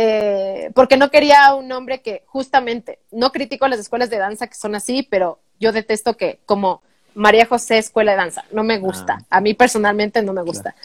eh, 0.00 0.70
porque 0.76 0.96
no 0.96 1.10
quería 1.10 1.52
un 1.54 1.66
nombre 1.66 2.02
que 2.02 2.22
justamente, 2.26 3.00
no 3.10 3.32
critico 3.32 3.64
a 3.64 3.68
las 3.68 3.80
escuelas 3.80 4.08
de 4.10 4.18
danza 4.18 4.46
que 4.46 4.54
son 4.54 4.76
así, 4.76 5.02
pero 5.02 5.40
yo 5.58 5.72
detesto 5.72 6.16
que 6.16 6.38
como 6.46 6.82
María 7.14 7.46
José 7.46 7.78
Escuela 7.78 8.12
de 8.12 8.18
Danza, 8.18 8.44
no 8.52 8.62
me 8.62 8.78
gusta, 8.78 9.18
ah. 9.22 9.38
a 9.38 9.40
mí 9.40 9.54
personalmente 9.54 10.22
no 10.22 10.32
me 10.32 10.42
gusta. 10.42 10.76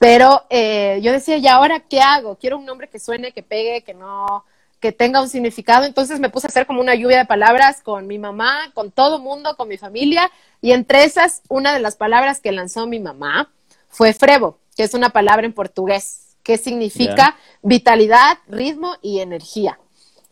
Pero 0.00 0.44
eh, 0.48 0.98
yo 1.02 1.12
decía, 1.12 1.36
¿y 1.36 1.46
ahora 1.46 1.80
qué 1.80 2.00
hago? 2.00 2.36
Quiero 2.36 2.56
un 2.56 2.64
nombre 2.64 2.88
que 2.88 2.98
suene, 2.98 3.32
que 3.32 3.42
pegue, 3.42 3.82
que 3.82 3.92
no, 3.92 4.46
que 4.80 4.92
tenga 4.92 5.20
un 5.20 5.28
significado. 5.28 5.84
Entonces 5.84 6.18
me 6.18 6.30
puse 6.30 6.46
a 6.46 6.48
hacer 6.48 6.66
como 6.66 6.80
una 6.80 6.94
lluvia 6.94 7.18
de 7.18 7.26
palabras 7.26 7.82
con 7.82 8.06
mi 8.06 8.18
mamá, 8.18 8.70
con 8.72 8.90
todo 8.90 9.18
mundo, 9.18 9.56
con 9.56 9.68
mi 9.68 9.76
familia. 9.76 10.30
Y 10.62 10.72
entre 10.72 11.04
esas, 11.04 11.42
una 11.50 11.74
de 11.74 11.80
las 11.80 11.96
palabras 11.96 12.40
que 12.40 12.50
lanzó 12.50 12.86
mi 12.86 12.98
mamá 12.98 13.50
fue 13.90 14.14
frevo, 14.14 14.58
que 14.74 14.84
es 14.84 14.94
una 14.94 15.10
palabra 15.10 15.44
en 15.44 15.52
portugués 15.52 16.23
que 16.44 16.58
significa 16.58 17.36
vitalidad, 17.62 18.38
ritmo 18.46 18.94
y 19.02 19.18
energía. 19.18 19.80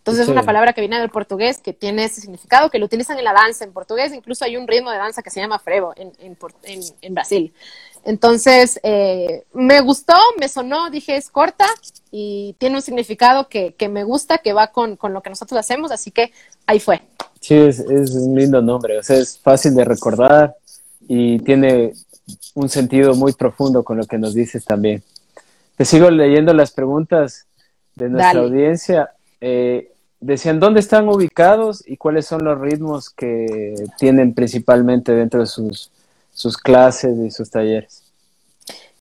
Entonces 0.02 0.24
es 0.24 0.28
una 0.28 0.42
palabra 0.42 0.72
que 0.72 0.80
viene 0.80 0.98
del 0.98 1.10
portugués 1.10 1.58
que 1.58 1.72
tiene 1.72 2.04
ese 2.04 2.20
significado, 2.20 2.70
que 2.70 2.80
lo 2.80 2.86
utilizan 2.86 3.18
en 3.18 3.24
la 3.24 3.32
danza 3.32 3.64
en 3.64 3.72
portugués, 3.72 4.12
incluso 4.12 4.44
hay 4.44 4.56
un 4.56 4.66
ritmo 4.66 4.90
de 4.90 4.98
danza 4.98 5.22
que 5.22 5.30
se 5.30 5.40
llama 5.40 5.60
frevo 5.60 5.94
en, 5.96 6.12
en, 6.18 7.14
Brasil. 7.14 7.54
Entonces 8.04 8.80
eh, 8.82 9.44
me 9.52 9.80
gustó, 9.80 10.16
me 10.40 10.48
sonó, 10.48 10.90
dije 10.90 11.16
es 11.16 11.30
corta 11.30 11.66
y 12.10 12.56
tiene 12.58 12.76
un 12.76 12.82
significado 12.82 13.48
que, 13.48 13.74
que 13.74 13.88
me 13.88 14.02
gusta, 14.02 14.38
que 14.38 14.52
va 14.52 14.72
con, 14.72 14.96
con, 14.96 15.12
lo 15.12 15.22
que 15.22 15.30
nosotros 15.30 15.58
hacemos, 15.58 15.92
así 15.92 16.10
que 16.10 16.32
ahí 16.66 16.80
fue. 16.80 17.02
Sí, 17.40 17.54
es, 17.54 17.78
es 17.78 18.10
un 18.16 18.34
lindo 18.34 18.60
nombre, 18.60 18.98
o 18.98 19.04
sea, 19.04 19.18
es 19.18 19.38
fácil 19.38 19.72
de 19.76 19.84
recordar 19.84 20.56
y 21.06 21.38
tiene 21.38 21.92
un 22.54 22.68
sentido 22.68 23.14
muy 23.14 23.34
profundo 23.34 23.84
con 23.84 23.98
lo 23.98 24.06
que 24.06 24.18
nos 24.18 24.34
dices 24.34 24.64
también. 24.64 25.04
Te 25.82 25.86
sigo 25.86 26.12
leyendo 26.12 26.54
las 26.54 26.70
preguntas 26.70 27.48
de 27.96 28.08
nuestra 28.08 28.38
audiencia. 28.38 29.10
Eh, 29.40 29.90
decían 30.20 30.60
dónde 30.60 30.78
están 30.78 31.08
ubicados 31.08 31.82
y 31.84 31.96
cuáles 31.96 32.24
son 32.24 32.44
los 32.44 32.60
ritmos 32.60 33.10
que 33.10 33.74
tienen 33.98 34.32
principalmente 34.32 35.10
dentro 35.10 35.40
de 35.40 35.46
sus, 35.46 35.90
sus 36.32 36.56
clases 36.56 37.18
y 37.18 37.32
sus 37.32 37.50
talleres. 37.50 38.04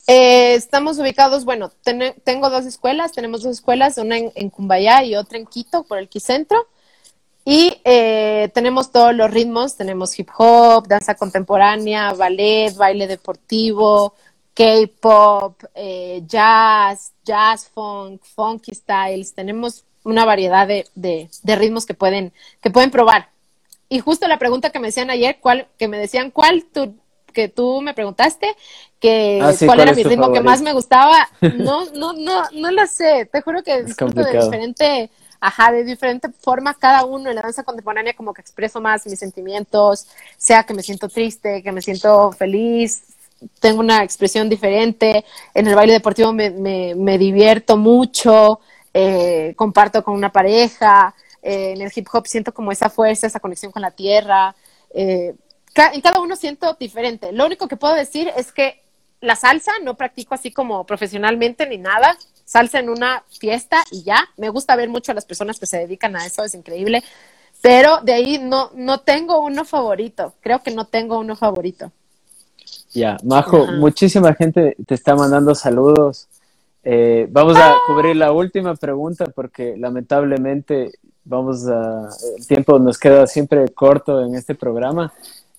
Eh, 0.08 0.56
estamos 0.56 0.98
ubicados, 0.98 1.46
bueno, 1.46 1.72
tengo 2.24 2.50
dos 2.50 2.66
escuelas, 2.66 3.12
tenemos 3.12 3.44
dos 3.44 3.52
escuelas, 3.58 4.00
una 4.00 4.18
en, 4.18 4.32
en, 4.34 4.50
Cumbayá 4.50 5.04
y 5.04 5.16
otra 5.16 5.38
en 5.38 5.46
Quito, 5.46 5.84
por 5.84 6.00
el 6.00 6.10
Quicentro. 6.10 6.66
Y 7.46 7.80
eh, 7.84 8.50
tenemos 8.56 8.92
todos 8.92 9.14
los 9.14 9.30
ritmos, 9.30 9.76
tenemos 9.76 10.18
hip 10.18 10.30
hop, 10.36 10.88
danza 10.88 11.14
contemporánea, 11.14 12.14
ballet, 12.14 12.76
baile 12.76 13.06
deportivo, 13.06 14.16
K-pop, 14.62 15.64
eh, 15.74 16.22
jazz, 16.28 17.14
jazz 17.26 17.68
funk, 17.68 18.22
funky 18.36 18.76
styles. 18.76 19.34
Tenemos 19.34 19.86
una 20.04 20.24
variedad 20.24 20.68
de, 20.68 20.86
de, 20.94 21.56
ritmos 21.56 21.88
que 21.88 21.96
pueden, 21.96 22.32
que 22.62 22.70
pueden 22.70 22.92
probar. 22.92 23.30
Y 23.90 24.02
justo 24.02 24.28
la 24.28 24.38
pregunta 24.38 24.70
que 24.70 24.80
me 24.80 24.90
decían 24.90 25.10
ayer, 25.10 25.38
cuál, 25.42 25.68
que 25.80 25.88
me 25.88 25.98
decían, 25.98 26.30
¿cuál 26.30 26.66
tú, 26.72 26.94
que 27.34 27.50
tú 27.50 27.82
me 27.82 27.96
preguntaste, 27.96 28.56
que 29.00 29.40
ah, 29.42 29.52
cuál, 29.66 29.80
era 29.80 29.94
mi 29.94 30.04
ritmo 30.04 30.32
que 30.32 30.42
más 30.42 30.62
me 30.62 30.74
gustaba? 30.74 31.28
No, 31.42 31.86
no, 31.96 32.14
no, 32.14 32.44
no 32.54 32.72
lo 32.72 32.86
sé. 32.86 33.28
Te 33.32 33.42
juro 33.42 33.64
que 33.64 33.84
disfruto 33.84 34.24
de 34.24 34.44
diferente, 34.44 35.10
ajá, 35.40 35.72
de 35.72 35.84
diferente 35.84 36.30
forma 36.30 36.76
cada 36.76 37.04
uno. 37.04 37.32
En 37.32 37.36
la 37.36 37.42
danza 37.42 37.64
contemporánea 37.64 38.14
como 38.14 38.32
que 38.32 38.42
expreso 38.42 38.80
más 38.80 39.08
mis 39.08 39.18
sentimientos, 39.18 40.08
sea 40.38 40.64
que 40.64 40.76
me 40.76 40.84
siento 40.84 41.10
triste, 41.10 41.64
que 41.64 41.72
me 41.72 41.82
siento 41.82 42.32
feliz, 42.32 43.06
tengo 43.60 43.80
una 43.80 44.04
expresión 44.04 44.50
diferente. 44.50 45.26
En 45.54 45.68
el 45.68 45.76
baile 45.76 45.94
deportivo 45.94 46.34
me, 46.34 46.50
me, 46.96 47.18
divierto 47.18 47.78
mucho. 47.78 48.60
Eh, 48.94 49.54
comparto 49.56 50.04
con 50.04 50.16
una 50.16 50.32
pareja, 50.32 51.16
eh, 51.42 51.74
en 51.76 51.82
el 51.82 51.92
hip 51.96 52.08
hop 52.12 52.28
siento 52.28 52.54
como 52.54 52.72
esa 52.72 52.90
fuerza, 52.90 53.28
esa 53.28 53.40
conexión 53.40 53.72
con 53.72 53.82
la 53.82 53.92
tierra. 53.92 54.56
Eh, 54.94 55.34
en 55.76 56.02
cada 56.02 56.20
uno 56.20 56.36
siento 56.36 56.76
diferente. 56.80 57.32
Lo 57.32 57.46
único 57.46 57.68
que 57.68 57.78
puedo 57.78 57.96
decir 57.96 58.32
es 58.36 58.52
que 58.52 58.82
la 59.22 59.36
salsa 59.36 59.72
no 59.84 59.96
practico 59.96 60.36
así 60.36 60.52
como 60.52 60.86
profesionalmente 60.86 61.68
ni 61.68 61.78
nada. 61.78 62.18
Salsa 62.44 62.80
en 62.80 62.90
una 62.90 63.24
fiesta 63.30 63.84
y 63.92 64.04
ya. 64.04 64.28
Me 64.38 64.50
gusta 64.50 64.76
ver 64.76 64.90
mucho 64.90 65.14
a 65.14 65.16
las 65.16 65.26
personas 65.26 65.60
que 65.60 65.66
se 65.66 65.78
dedican 65.78 66.16
a 66.16 66.26
eso, 66.26 66.44
es 66.44 66.54
increíble. 66.54 67.04
Pero 67.62 68.02
de 68.02 68.14
ahí 68.14 68.40
no, 68.40 68.72
no 68.74 69.02
tengo 69.02 69.40
uno 69.40 69.64
favorito. 69.64 70.34
Creo 70.42 70.62
que 70.64 70.72
no 70.72 70.86
tengo 70.86 71.20
uno 71.20 71.36
favorito. 71.36 71.92
Ya, 72.94 73.18
Majo, 73.24 73.68
muchísima 73.68 74.34
gente 74.34 74.76
te 74.86 74.96
está 74.96 75.16
mandando 75.16 75.56
saludos. 75.56 76.28
Eh, 76.84 77.28
vamos 77.30 77.58
a 77.58 77.76
cubrir 77.88 78.16
la 78.16 78.32
última 78.32 78.76
pregunta 78.76 79.26
porque 79.34 79.76
lamentablemente 79.78 80.92
vamos 81.24 81.68
a, 81.68 82.10
el 82.38 82.48
tiempo 82.48 82.80
nos 82.80 82.98
queda 82.98 83.28
siempre 83.28 83.70
corto 83.70 84.22
en 84.26 84.36
este 84.36 84.56
programa. 84.56 85.14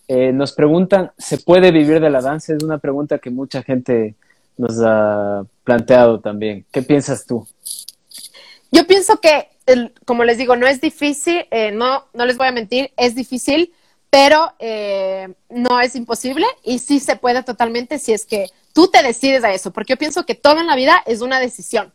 Eh, 0.08 0.32
nos 0.32 0.52
preguntan, 0.52 1.12
¿se 1.16 1.38
puede 1.38 1.70
vivir 1.70 2.00
de 2.00 2.10
la 2.10 2.20
danza? 2.20 2.54
Es 2.54 2.62
una 2.62 2.78
pregunta 2.78 3.18
que 3.18 3.30
mucha 3.30 3.62
gente 3.62 4.14
nos 4.58 4.78
ha 4.84 5.44
planteado 5.64 6.20
también. 6.20 6.66
¿Qué 6.70 6.82
piensas 6.82 7.24
tú? 7.24 7.46
Yo 8.70 8.86
pienso 8.86 9.18
que, 9.20 9.48
como 10.04 10.24
les 10.24 10.38
digo, 10.38 10.56
no 10.56 10.66
es 10.66 10.80
difícil, 10.80 11.46
eh, 11.50 11.70
no, 11.72 12.04
no 12.12 12.26
les 12.26 12.36
voy 12.36 12.48
a 12.48 12.52
mentir, 12.52 12.90
es 12.96 13.14
difícil, 13.14 13.72
pero 14.12 14.52
no 15.48 15.80
es 15.80 15.96
imposible 15.96 16.44
y 16.62 16.80
sí 16.80 17.00
se 17.00 17.16
puede 17.16 17.42
totalmente 17.42 17.98
si 17.98 18.12
es 18.12 18.26
que 18.26 18.50
tú 18.74 18.88
te 18.88 19.02
decides 19.02 19.42
a 19.42 19.52
eso, 19.54 19.70
porque 19.72 19.94
yo 19.94 19.96
pienso 19.96 20.26
que 20.26 20.34
todo 20.34 20.60
en 20.60 20.66
la 20.66 20.76
vida 20.76 21.02
es 21.06 21.22
una 21.22 21.40
decisión. 21.40 21.94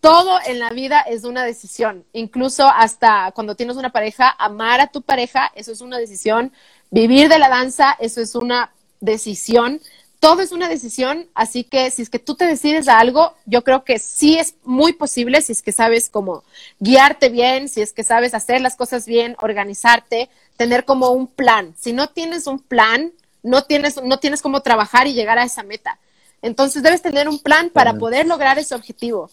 Todo 0.00 0.38
en 0.46 0.60
la 0.60 0.70
vida 0.70 1.00
es 1.00 1.24
una 1.24 1.44
decisión, 1.44 2.04
incluso 2.12 2.68
hasta 2.68 3.32
cuando 3.32 3.56
tienes 3.56 3.76
una 3.76 3.90
pareja, 3.90 4.32
amar 4.38 4.80
a 4.80 4.86
tu 4.86 5.02
pareja, 5.02 5.50
eso 5.56 5.72
es 5.72 5.80
una 5.80 5.98
decisión, 5.98 6.52
vivir 6.92 7.28
de 7.28 7.40
la 7.40 7.48
danza, 7.48 7.96
eso 7.98 8.20
es 8.20 8.36
una 8.36 8.72
decisión, 9.00 9.80
todo 10.22 10.40
es 10.40 10.52
una 10.52 10.68
decisión, 10.68 11.26
así 11.34 11.64
que 11.64 11.90
si 11.90 12.02
es 12.02 12.08
que 12.08 12.20
tú 12.20 12.36
te 12.36 12.46
decides 12.46 12.86
a 12.86 13.00
algo, 13.00 13.34
yo 13.44 13.64
creo 13.64 13.82
que 13.82 13.98
sí 13.98 14.38
es 14.38 14.54
muy 14.62 14.92
posible, 14.92 15.42
si 15.42 15.50
es 15.50 15.62
que 15.62 15.72
sabes 15.72 16.08
cómo 16.08 16.44
guiarte 16.78 17.28
bien, 17.28 17.68
si 17.68 17.82
es 17.82 17.92
que 17.92 18.04
sabes 18.04 18.32
hacer 18.32 18.60
las 18.60 18.76
cosas 18.76 19.04
bien, 19.04 19.34
organizarte, 19.40 20.30
tener 20.56 20.84
como 20.84 21.10
un 21.10 21.26
plan. 21.26 21.74
Si 21.76 21.92
no 21.92 22.08
tienes 22.08 22.46
un 22.46 22.60
plan, 22.60 23.10
no 23.42 23.64
tienes, 23.64 24.00
no 24.00 24.20
tienes 24.20 24.42
cómo 24.42 24.60
trabajar 24.60 25.08
y 25.08 25.12
llegar 25.12 25.40
a 25.40 25.44
esa 25.44 25.64
meta. 25.64 25.98
Entonces 26.40 26.84
debes 26.84 27.02
tener 27.02 27.28
un 27.28 27.40
plan 27.40 27.68
para 27.70 27.94
poder 27.94 28.28
lograr 28.28 28.60
ese 28.60 28.76
objetivo. 28.76 29.28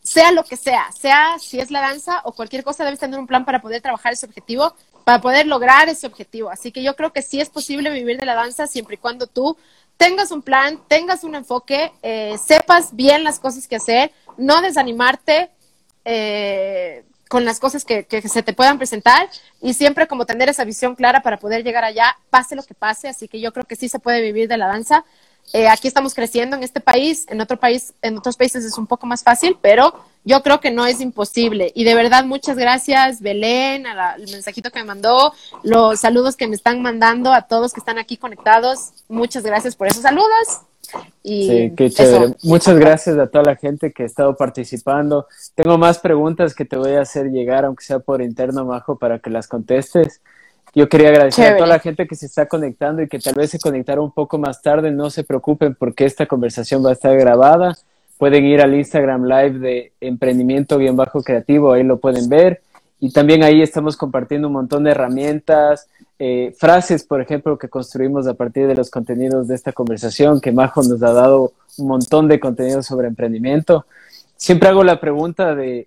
Sea 0.00 0.30
lo 0.30 0.44
que 0.44 0.56
sea, 0.56 0.92
sea 0.92 1.40
si 1.40 1.58
es 1.58 1.72
la 1.72 1.80
danza 1.80 2.20
o 2.22 2.30
cualquier 2.30 2.62
cosa, 2.62 2.84
debes 2.84 3.00
tener 3.00 3.18
un 3.18 3.26
plan 3.26 3.44
para 3.44 3.60
poder 3.60 3.82
trabajar 3.82 4.12
ese 4.12 4.26
objetivo, 4.26 4.76
para 5.04 5.20
poder 5.20 5.48
lograr 5.48 5.88
ese 5.88 6.06
objetivo. 6.06 6.50
Así 6.50 6.70
que 6.70 6.84
yo 6.84 6.94
creo 6.94 7.12
que 7.12 7.20
sí 7.22 7.40
es 7.40 7.50
posible 7.50 7.90
vivir 7.90 8.18
de 8.18 8.26
la 8.26 8.36
danza 8.36 8.68
siempre 8.68 8.94
y 8.94 8.98
cuando 8.98 9.26
tú 9.26 9.56
tengas 10.00 10.30
un 10.30 10.40
plan, 10.40 10.80
tengas 10.88 11.24
un 11.24 11.34
enfoque, 11.34 11.92
eh, 12.02 12.34
sepas 12.42 12.96
bien 12.96 13.22
las 13.22 13.38
cosas 13.38 13.68
que 13.68 13.76
hacer, 13.76 14.10
no 14.38 14.62
desanimarte, 14.62 15.50
eh, 16.06 17.04
con 17.28 17.44
las 17.44 17.60
cosas 17.60 17.84
que, 17.84 18.06
se 18.08 18.42
te 18.42 18.54
puedan 18.54 18.78
presentar 18.78 19.28
y 19.60 19.74
siempre 19.74 20.06
como 20.06 20.24
tener 20.24 20.48
esa 20.48 20.64
visión 20.64 20.94
clara 20.94 21.20
para 21.20 21.36
poder 21.36 21.62
llegar 21.62 21.84
allá, 21.84 22.16
pase 22.30 22.56
lo 22.56 22.62
que 22.62 22.72
pase. 22.72 23.08
Así 23.08 23.28
que 23.28 23.42
yo 23.42 23.52
creo 23.52 23.66
que 23.66 23.76
sí 23.76 23.90
se 23.90 23.98
puede 23.98 24.22
vivir 24.22 24.48
de 24.48 24.56
la 24.56 24.68
danza. 24.68 25.04
Eh, 25.52 25.68
aquí 25.68 25.88
estamos 25.88 26.14
creciendo 26.14 26.56
en 26.56 26.62
este 26.62 26.80
país, 26.80 27.26
en 27.28 27.40
otro 27.40 27.58
país, 27.58 27.92
en 28.02 28.16
otros 28.16 28.36
países 28.36 28.64
es 28.64 28.78
un 28.78 28.86
poco 28.86 29.06
más 29.06 29.24
fácil, 29.24 29.58
pero 29.60 29.92
yo 30.24 30.42
creo 30.42 30.60
que 30.60 30.70
no 30.70 30.86
es 30.86 31.00
imposible. 31.00 31.72
Y 31.74 31.84
de 31.84 31.94
verdad, 31.94 32.24
muchas 32.24 32.56
gracias, 32.56 33.20
Belén, 33.20 33.86
al 33.86 34.20
mensajito 34.20 34.70
que 34.70 34.78
me 34.78 34.84
mandó, 34.84 35.32
los 35.64 36.00
saludos 36.00 36.36
que 36.36 36.46
me 36.46 36.54
están 36.54 36.82
mandando 36.82 37.32
a 37.32 37.42
todos 37.42 37.72
que 37.72 37.80
están 37.80 37.98
aquí 37.98 38.16
conectados. 38.16 38.90
Muchas 39.08 39.42
gracias 39.42 39.74
por 39.74 39.88
esos 39.88 40.02
saludos. 40.02 40.60
sí, 41.24 41.72
qué 41.76 41.90
chévere. 41.90 42.34
Muchas 42.44 42.78
gracias 42.78 43.18
a 43.18 43.26
toda 43.26 43.44
la 43.44 43.56
gente 43.56 43.92
que 43.92 44.04
ha 44.04 44.06
estado 44.06 44.36
participando. 44.36 45.26
Tengo 45.56 45.78
más 45.78 45.98
preguntas 45.98 46.54
que 46.54 46.64
te 46.64 46.76
voy 46.76 46.92
a 46.92 47.02
hacer 47.02 47.26
llegar, 47.30 47.64
aunque 47.64 47.84
sea 47.84 47.98
por 47.98 48.22
interno, 48.22 48.64
Majo, 48.64 48.98
para 48.98 49.18
que 49.18 49.30
las 49.30 49.48
contestes. 49.48 50.20
Yo 50.74 50.88
quería 50.88 51.08
agradecer 51.08 51.52
a 51.52 51.56
toda 51.56 51.68
la 51.68 51.78
gente 51.80 52.06
que 52.06 52.14
se 52.14 52.26
está 52.26 52.46
conectando 52.46 53.02
y 53.02 53.08
que 53.08 53.18
tal 53.18 53.34
vez 53.34 53.50
se 53.50 53.58
conectaron 53.58 54.04
un 54.04 54.12
poco 54.12 54.38
más 54.38 54.62
tarde. 54.62 54.90
No 54.90 55.10
se 55.10 55.24
preocupen 55.24 55.74
porque 55.74 56.04
esta 56.04 56.26
conversación 56.26 56.84
va 56.84 56.90
a 56.90 56.92
estar 56.92 57.16
grabada. 57.16 57.76
Pueden 58.18 58.44
ir 58.44 58.60
al 58.60 58.74
Instagram 58.74 59.24
Live 59.24 59.58
de 59.58 59.92
emprendimiento-creativo, 60.00 61.72
ahí 61.72 61.82
lo 61.82 61.98
pueden 61.98 62.28
ver. 62.28 62.60
Y 63.00 63.12
también 63.12 63.42
ahí 63.42 63.62
estamos 63.62 63.96
compartiendo 63.96 64.48
un 64.48 64.54
montón 64.54 64.84
de 64.84 64.90
herramientas, 64.90 65.88
eh, 66.18 66.54
frases, 66.58 67.02
por 67.02 67.22
ejemplo, 67.22 67.56
que 67.56 67.70
construimos 67.70 68.26
a 68.26 68.34
partir 68.34 68.66
de 68.66 68.74
los 68.74 68.90
contenidos 68.90 69.48
de 69.48 69.54
esta 69.54 69.72
conversación, 69.72 70.38
que 70.38 70.52
Majo 70.52 70.82
nos 70.82 71.02
ha 71.02 71.12
dado 71.14 71.54
un 71.78 71.88
montón 71.88 72.28
de 72.28 72.38
contenido 72.38 72.82
sobre 72.82 73.08
emprendimiento. 73.08 73.86
Siempre 74.36 74.68
hago 74.68 74.84
la 74.84 75.00
pregunta 75.00 75.54
de 75.54 75.86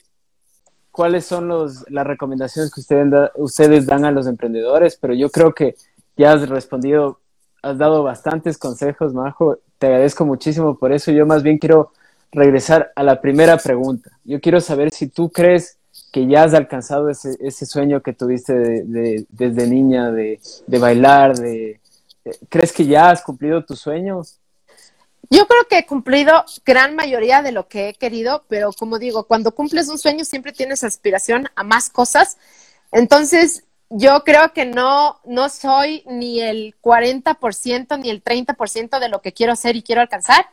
cuáles 0.94 1.26
son 1.26 1.48
los, 1.48 1.90
las 1.90 2.06
recomendaciones 2.06 2.72
que 2.72 2.82
ustedes, 2.82 3.32
ustedes 3.36 3.88
dan 3.88 4.06
a 4.06 4.12
los 4.12 4.28
emprendedores, 4.28 4.96
pero 4.96 5.16
yo 5.16 5.32
creo 5.32 5.52
que 5.52 5.76
ya 6.16 6.34
has 6.34 6.48
respondido, 6.48 7.20
has 7.64 7.80
dado 7.80 8.04
bastantes 8.04 8.60
consejos, 8.60 9.12
Majo. 9.12 9.58
Te 9.80 9.88
agradezco 9.88 10.24
muchísimo 10.24 10.78
por 10.78 10.94
eso. 10.94 11.12
Yo 11.12 11.26
más 11.26 11.42
bien 11.42 11.58
quiero 11.58 11.92
regresar 12.32 12.92
a 12.96 13.02
la 13.02 13.20
primera 13.20 13.58
pregunta. 13.58 14.12
Yo 14.24 14.40
quiero 14.40 14.62
saber 14.62 14.92
si 14.92 15.08
tú 15.08 15.32
crees 15.32 15.80
que 16.12 16.28
ya 16.28 16.44
has 16.44 16.54
alcanzado 16.54 17.10
ese, 17.10 17.38
ese 17.40 17.66
sueño 17.66 18.04
que 18.04 18.14
tuviste 18.14 18.54
de, 18.54 19.26
desde 19.30 19.66
niña 19.66 20.12
de, 20.12 20.40
bailar, 20.68 21.36
de, 21.36 21.82
¿crees 22.50 22.72
que 22.72 22.86
ya 22.86 23.10
has 23.10 23.24
cumplido 23.24 23.66
tus 23.66 23.80
sueños? 23.80 24.38
Yo 25.34 25.48
creo 25.48 25.68
que 25.68 25.80
he 25.80 25.86
cumplido 25.88 26.46
gran 26.64 26.96
mayoría 26.96 27.42
de 27.42 27.52
lo 27.52 27.68
que 27.68 27.90
he 27.90 27.94
querido, 27.96 28.46
pero 28.50 28.72
como 28.72 29.00
digo, 29.00 29.24
cuando 29.24 29.56
cumples 29.56 29.90
un 29.90 29.98
sueño 29.98 30.26
siempre 30.26 30.52
tienes 30.52 30.84
aspiración 30.84 31.50
a 31.56 31.64
más 31.64 31.90
cosas. 31.90 32.38
Entonces, 32.92 33.64
yo 33.90 34.24
creo 34.26 34.54
que 34.54 34.66
no, 34.66 35.20
no 35.26 35.50
soy 35.50 36.04
ni 36.06 36.40
el 36.40 36.76
40% 36.80 38.00
ni 38.00 38.12
el 38.12 38.24
30% 38.24 39.00
de 39.00 39.10
lo 39.10 39.24
que 39.24 39.34
quiero 39.34 39.54
hacer 39.54 39.76
y 39.76 39.82
quiero 39.82 40.02
alcanzar. 40.02 40.46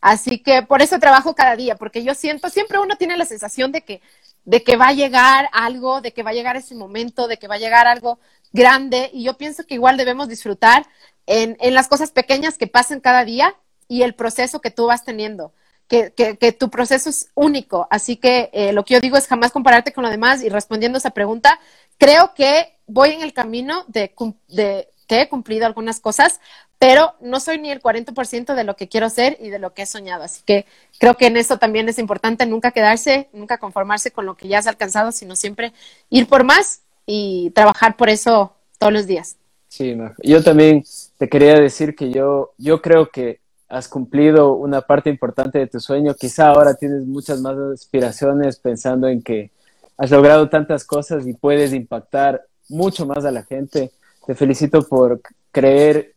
Así 0.00 0.38
que 0.38 0.62
por 0.62 0.80
eso 0.80 1.00
trabajo 1.00 1.34
cada 1.34 1.56
día, 1.56 1.74
porque 1.74 2.04
yo 2.04 2.14
siento, 2.14 2.50
siempre 2.50 2.78
uno 2.78 2.94
tiene 2.96 3.16
la 3.16 3.24
sensación 3.24 3.72
de 3.72 3.82
que 3.82 4.00
de 4.44 4.62
que 4.62 4.76
va 4.76 4.88
a 4.88 4.92
llegar 4.92 5.48
algo, 5.52 6.00
de 6.00 6.12
que 6.12 6.22
va 6.22 6.30
a 6.30 6.34
llegar 6.34 6.56
ese 6.56 6.76
momento, 6.76 7.26
de 7.26 7.36
que 7.38 7.48
va 7.48 7.56
a 7.56 7.58
llegar 7.58 7.88
algo 7.88 8.20
grande. 8.52 9.10
Y 9.12 9.24
yo 9.24 9.36
pienso 9.36 9.66
que 9.66 9.74
igual 9.74 9.96
debemos 9.96 10.28
disfrutar 10.28 10.86
en, 11.26 11.56
en 11.60 11.74
las 11.74 11.88
cosas 11.88 12.12
pequeñas 12.12 12.58
que 12.58 12.68
pasan 12.68 13.00
cada 13.00 13.24
día 13.24 13.56
y 13.90 14.02
el 14.02 14.14
proceso 14.14 14.60
que 14.60 14.70
tú 14.70 14.86
vas 14.86 15.04
teniendo. 15.04 15.52
Que, 15.88 16.12
que, 16.12 16.52
tu 16.52 16.70
proceso 16.70 17.10
es 17.10 17.30
único. 17.34 17.88
Así 17.90 18.14
que 18.14 18.48
eh, 18.52 18.72
lo 18.72 18.84
que 18.84 18.94
yo 18.94 19.00
digo 19.00 19.16
es 19.16 19.26
jamás 19.26 19.50
compararte 19.50 19.92
con 19.92 20.04
lo 20.04 20.10
demás 20.10 20.40
y 20.44 20.48
respondiendo 20.48 20.98
esa 20.98 21.10
pregunta, 21.10 21.58
creo 21.98 22.32
que 22.34 22.76
voy 22.86 23.10
en 23.10 23.22
el 23.22 23.32
camino 23.32 23.84
de, 23.88 24.14
de 24.46 24.88
que 25.08 25.22
he 25.22 25.28
cumplido 25.28 25.66
algunas 25.66 25.98
cosas, 25.98 26.38
pero 26.78 27.14
no 27.20 27.40
soy 27.40 27.58
ni 27.58 27.72
el 27.72 27.82
40% 27.82 28.54
de 28.54 28.62
lo 28.62 28.76
que 28.76 28.88
quiero 28.88 29.10
ser 29.10 29.36
y 29.40 29.50
de 29.50 29.58
lo 29.58 29.74
que 29.74 29.82
he 29.82 29.86
soñado. 29.86 30.22
Así 30.22 30.42
que 30.46 30.64
creo 31.00 31.16
que 31.16 31.26
en 31.26 31.36
eso 31.36 31.58
también 31.58 31.88
es 31.88 31.98
importante 31.98 32.46
nunca 32.46 32.70
quedarse, 32.70 33.28
nunca 33.32 33.58
conformarse 33.58 34.12
con 34.12 34.24
lo 34.26 34.36
que 34.36 34.46
ya 34.46 34.60
has 34.60 34.68
alcanzado, 34.68 35.10
sino 35.10 35.34
siempre 35.34 35.72
ir 36.08 36.28
por 36.28 36.44
más 36.44 36.82
y 37.04 37.50
trabajar 37.50 37.96
por 37.96 38.08
eso 38.08 38.54
todos 38.78 38.92
los 38.92 39.08
días. 39.08 39.36
Sí, 39.66 39.96
yo 40.22 40.44
también 40.44 40.84
te 41.18 41.28
quería 41.28 41.54
decir 41.54 41.96
que 41.96 42.12
yo, 42.12 42.52
yo 42.56 42.80
creo 42.80 43.10
que 43.10 43.40
has 43.70 43.88
cumplido 43.88 44.54
una 44.54 44.82
parte 44.82 45.08
importante 45.08 45.58
de 45.60 45.68
tu 45.68 45.78
sueño. 45.78 46.14
Quizá 46.14 46.48
ahora 46.48 46.74
tienes 46.74 47.06
muchas 47.06 47.40
más 47.40 47.56
aspiraciones 47.56 48.58
pensando 48.58 49.06
en 49.06 49.22
que 49.22 49.52
has 49.96 50.10
logrado 50.10 50.48
tantas 50.48 50.84
cosas 50.84 51.26
y 51.26 51.34
puedes 51.34 51.72
impactar 51.72 52.42
mucho 52.68 53.06
más 53.06 53.24
a 53.24 53.30
la 53.30 53.44
gente. 53.44 53.92
Te 54.26 54.34
felicito 54.34 54.82
por 54.82 55.20
creer 55.52 56.14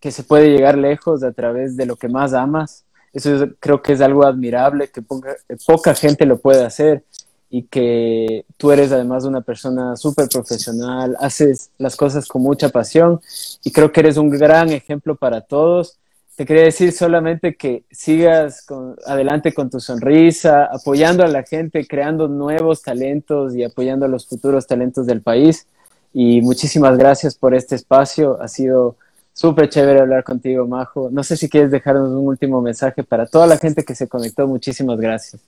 que 0.00 0.10
se 0.10 0.22
puede 0.22 0.50
llegar 0.50 0.78
lejos 0.78 1.22
a 1.22 1.32
través 1.32 1.76
de 1.76 1.84
lo 1.84 1.96
que 1.96 2.08
más 2.08 2.32
amas. 2.32 2.84
Eso 3.12 3.48
creo 3.60 3.82
que 3.82 3.92
es 3.92 4.00
algo 4.00 4.24
admirable, 4.24 4.88
que 4.88 5.02
poca, 5.02 5.94
gente 5.94 6.24
lo 6.24 6.38
puede 6.38 6.64
hacer 6.64 7.04
y 7.50 7.64
que 7.64 8.46
tú 8.56 8.72
eres 8.72 8.92
además 8.92 9.24
una 9.24 9.42
persona 9.42 9.94
súper 9.94 10.26
profesional, 10.28 11.16
haces 11.20 11.70
las 11.76 11.96
cosas 11.96 12.26
con 12.26 12.40
mucha 12.40 12.70
pasión 12.70 13.20
y 13.62 13.70
creo 13.70 13.92
que 13.92 14.00
eres 14.00 14.16
un 14.16 14.30
gran 14.30 14.70
ejemplo 14.70 15.16
para 15.16 15.42
todos. 15.42 15.98
Te 16.34 16.46
quería 16.46 16.64
decir 16.64 16.92
solamente 16.92 17.56
que 17.56 17.84
sigas 17.90 18.66
adelante 19.06 19.52
con 19.52 19.68
tu 19.68 19.80
sonrisa, 19.80 20.64
apoyando 20.64 21.24
a 21.24 21.28
la 21.28 21.42
gente, 21.42 21.86
creando 21.86 22.26
nuevos 22.26 22.82
talentos 22.82 23.54
y 23.54 23.62
apoyando 23.62 24.06
a 24.06 24.08
los 24.08 24.26
futuros 24.26 24.66
talentos 24.66 25.06
del 25.06 25.20
país. 25.20 25.66
Y 26.14 26.40
muchísimas 26.40 26.96
gracias 26.96 27.34
por 27.34 27.54
este 27.54 27.74
espacio. 27.74 28.40
Ha 28.40 28.48
sido 28.48 28.96
súper 29.34 29.68
chévere 29.68 30.00
hablar 30.00 30.24
contigo, 30.24 30.66
Majo. 30.66 31.10
No 31.10 31.22
sé 31.22 31.36
si 31.36 31.50
quieres 31.50 31.70
dejarnos 31.70 32.10
un 32.10 32.26
último 32.26 32.62
mensaje 32.62 33.02
para 33.02 33.26
toda 33.26 33.46
la 33.46 33.58
gente 33.58 33.84
que 33.84 33.94
se 33.94 34.08
conectó. 34.08 34.46
Muchísimas 34.46 34.98
gracias. 34.98 35.42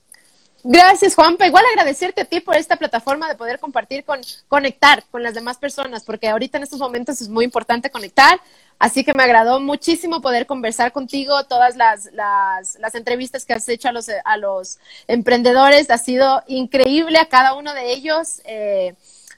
Gracias, 0.67 1.13
Juanpa. 1.13 1.45
Igual 1.45 1.63
agradecerte 1.71 2.21
a 2.21 2.25
ti 2.25 2.39
por 2.39 2.55
esta 2.55 2.75
plataforma 2.75 3.27
de 3.27 3.35
poder 3.35 3.59
compartir 3.59 4.03
con, 4.03 4.19
conectar 4.47 5.03
con 5.11 5.21
las 5.21 5.35
demás 5.35 5.59
personas, 5.59 6.03
porque 6.03 6.27
ahorita 6.27 6.57
en 6.57 6.63
estos 6.63 6.79
momentos 6.79 7.21
es 7.21 7.29
muy 7.29 7.45
importante 7.45 7.91
conectar. 7.91 8.41
Así 8.79 9.03
que 9.03 9.13
me 9.13 9.21
agradó 9.21 9.59
muchísimo 9.59 10.21
poder 10.21 10.47
conversar 10.47 10.91
contigo, 10.91 11.43
todas 11.43 11.75
las, 11.75 12.05
las, 12.13 12.79
las 12.79 12.95
entrevistas 12.95 13.45
que 13.45 13.53
has 13.53 13.69
hecho 13.69 13.89
a 13.89 13.91
los, 13.91 14.07
a 14.09 14.37
los 14.37 14.79
emprendedores. 15.07 15.91
Ha 15.91 15.99
sido 15.99 16.41
increíble 16.47 17.19
a 17.19 17.29
cada 17.29 17.53
uno 17.53 17.71
de 17.75 17.93
ellos. 17.93 18.41
Eh, 18.45 18.95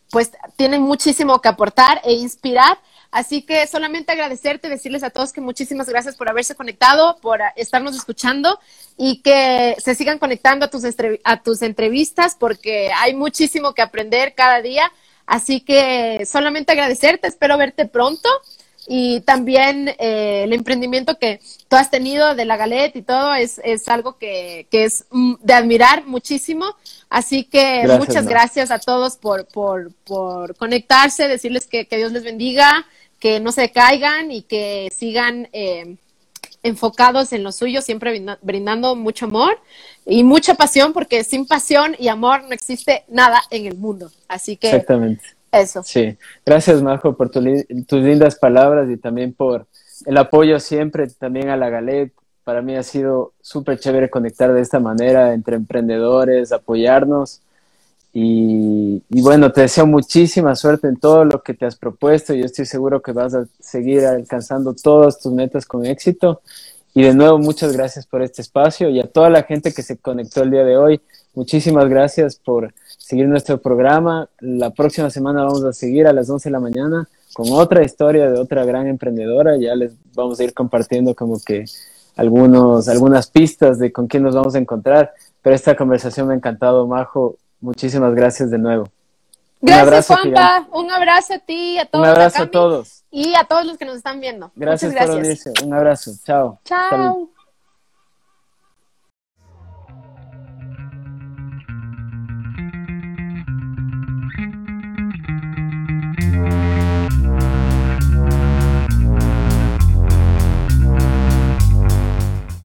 pues 0.09 0.32
tienen 0.55 0.82
muchísimo 0.82 1.41
que 1.41 1.49
aportar 1.49 1.99
e 2.05 2.13
inspirar. 2.13 2.78
Así 3.12 3.41
que 3.41 3.66
solamente 3.68 4.12
agradecerte, 4.12 4.70
decirles 4.70 5.03
a 5.03 5.10
todos 5.10 5.34
que 5.34 5.41
muchísimas 5.41 5.88
gracias 5.89 6.16
por 6.16 6.30
haberse 6.30 6.55
conectado, 6.55 7.18
por 7.22 7.39
estarnos 7.55 7.95
escuchando 7.95 8.60
y 8.97 9.22
que 9.22 9.76
se 9.80 9.95
sigan 9.95 10.20
conectando 10.20 10.66
a 10.66 10.70
tus, 10.70 10.84
a 11.24 11.41
tus 11.41 11.62
entrevistas 11.62 12.36
porque 12.38 12.91
hay 12.91 13.14
muchísimo 13.16 13.74
que 13.74 13.82
aprender 13.82 14.34
cada 14.36 14.62
día. 14.62 14.91
Así 15.26 15.62
que 15.62 16.26
solamente 16.26 16.72
agradecerte, 16.72 17.28
espero 17.28 17.58
verte 17.58 17.86
pronto 17.86 18.30
y 18.88 19.19
también 19.21 19.89
eh, 19.99 20.43
el 20.45 20.53
emprendimiento 20.53 21.19
que 21.19 21.41
tú 21.67 21.75
has 21.75 21.91
tenido 21.91 22.35
de 22.35 22.45
la 22.45 22.55
galette 22.55 22.95
y 22.95 23.01
todo 23.01 23.33
es, 23.33 23.59
es 23.65 23.89
algo 23.89 24.17
que, 24.17 24.67
que, 24.71 24.85
es 24.85 25.05
mm, 25.11 25.35
de 25.41 25.53
admirar 25.53 26.05
muchísimo. 26.05 26.73
Así 27.09 27.43
que 27.43 27.85
muchas 27.97 28.27
gracias 28.27 28.71
a 28.71 28.79
todos 28.79 29.17
por, 29.17 29.45
por, 29.45 29.93
por 30.05 30.55
conectarse, 30.55 31.27
decirles 31.27 31.67
que, 31.67 31.85
que, 31.85 31.97
Dios 31.97 32.13
les 32.13 32.23
bendiga, 32.23 32.85
que 33.19 33.41
no 33.41 33.51
se 33.51 33.71
caigan 33.71 34.31
y 34.31 34.43
que 34.43 34.89
sigan 34.95 35.49
eh, 35.51 35.97
enfocados 36.63 37.33
en 37.33 37.43
lo 37.43 37.51
suyo, 37.51 37.81
siempre 37.81 38.23
brindando 38.41 38.95
mucho 38.95 39.25
amor 39.25 39.59
y 40.05 40.23
mucha 40.23 40.55
pasión, 40.55 40.93
porque 40.93 41.25
sin 41.25 41.45
pasión 41.45 41.95
y 41.99 42.07
amor 42.07 42.43
no 42.43 42.51
existe 42.51 43.03
nada 43.09 43.41
en 43.51 43.65
el 43.65 43.75
mundo. 43.75 44.11
Así 44.29 44.55
que 44.55 44.67
Exactamente. 44.67 45.36
Eso. 45.52 45.82
Sí, 45.84 46.18
gracias 46.45 46.82
Majo 46.82 47.16
por 47.16 47.30
tus 47.30 47.43
lindas 47.43 48.36
palabras 48.36 48.89
y 48.89 48.98
también 48.98 49.34
por 49.34 49.66
el 50.06 50.18
apoyo 50.18 50.60
siempre 50.60 51.08
también 51.08 51.50
a 51.50 51.58
la 51.58 51.70
Galet. 51.70 52.14
Para 52.43 52.62
mí 52.62 52.76
ha 52.76 52.84
sido 52.84 53.34
súper 53.41 53.80
chévere 53.80 54.10
conectar 54.10 54.54
de 54.54 54.62
esta 54.62 54.80
manera 54.80 55.34
entre 55.34 55.56
emprendedores, 55.56 56.52
apoyarnos. 56.52 57.41
Y, 58.14 59.04
y, 59.10 59.22
bueno, 59.22 59.52
te 59.52 59.62
deseo 59.62 59.86
muchísima 59.86 60.56
suerte 60.56 60.88
en 60.88 60.98
todo 60.98 61.26
lo 61.26 61.43
que 61.43 61.54
te 61.54 61.66
has 61.66 61.76
propuesto. 61.76 62.34
Yo 62.34 62.45
estoy 62.45 62.66
seguro 62.66 63.02
que 63.02 63.12
vas 63.12 63.36
a 63.36 63.45
seguir 63.60 64.06
alcanzando 64.06 64.74
todas 64.74 65.20
tus 65.20 65.32
metas 65.34 65.66
con 65.66 65.86
éxito. 65.86 66.41
Y 66.93 67.04
de 67.04 67.14
nuevo, 67.14 67.38
muchas 67.38 67.74
gracias 67.74 68.08
por 68.08 68.24
este 68.24 68.41
espacio 68.41 68.89
y 68.89 69.00
a 69.00 69.06
toda 69.06 69.30
la 69.30 69.43
gente 69.43 69.74
que 69.74 69.84
se 69.84 69.98
conectó 69.98 70.41
el 70.41 70.52
día 70.52 70.64
de 70.64 70.78
hoy. 70.78 71.02
Muchísimas 71.38 71.88
gracias 71.88 72.35
por 72.35 72.73
seguir 72.97 73.27
nuestro 73.27 73.61
programa. 73.61 74.27
La 74.39 74.71
próxima 74.71 75.11
semana 75.11 75.43
vamos 75.43 75.63
a 75.65 75.71
seguir 75.71 76.07
a 76.07 76.11
las 76.11 76.27
11 76.27 76.49
de 76.49 76.51
la 76.51 76.59
mañana 76.59 77.07
con 77.33 77.51
otra 77.51 77.83
historia 77.83 78.31
de 78.31 78.39
otra 78.39 78.65
gran 78.65 78.88
emprendedora. 78.88 79.55
Ya 79.55 79.75
les 79.75 79.93
vamos 80.15 80.39
a 80.39 80.43
ir 80.45 80.55
compartiendo 80.55 81.13
como 81.13 81.39
que 81.39 81.65
algunos, 82.15 82.88
algunas 82.88 83.29
pistas 83.29 83.77
de 83.77 83.91
con 83.91 84.07
quién 84.07 84.23
nos 84.23 84.33
vamos 84.33 84.55
a 84.55 84.57
encontrar. 84.57 85.13
Pero 85.43 85.55
esta 85.55 85.75
conversación 85.75 86.25
me 86.25 86.33
ha 86.33 86.38
encantado, 86.38 86.88
Majo. 86.88 87.35
Muchísimas 87.61 88.15
gracias 88.15 88.49
de 88.49 88.57
nuevo. 88.57 88.89
Gracias, 89.61 90.07
Juanpa. 90.07 90.67
Un 90.73 90.89
abrazo 90.89 91.35
a 91.35 91.38
ti, 91.38 91.77
a 91.77 91.85
todos. 91.85 92.03
Un 92.03 92.09
abrazo 92.09 92.41
a 92.41 92.47
todos. 92.47 93.03
Y 93.11 93.35
a 93.35 93.43
todos 93.43 93.63
los 93.63 93.77
que 93.77 93.85
nos 93.85 93.97
están 93.97 94.19
viendo. 94.19 94.51
Gracias, 94.55 94.91
Muchas 94.91 95.07
gracias. 95.07 95.15
por 95.15 95.51
unirse. 95.53 95.65
Un 95.67 95.73
abrazo. 95.75 96.11
Chao. 96.25 96.59
Chao. 96.65 97.29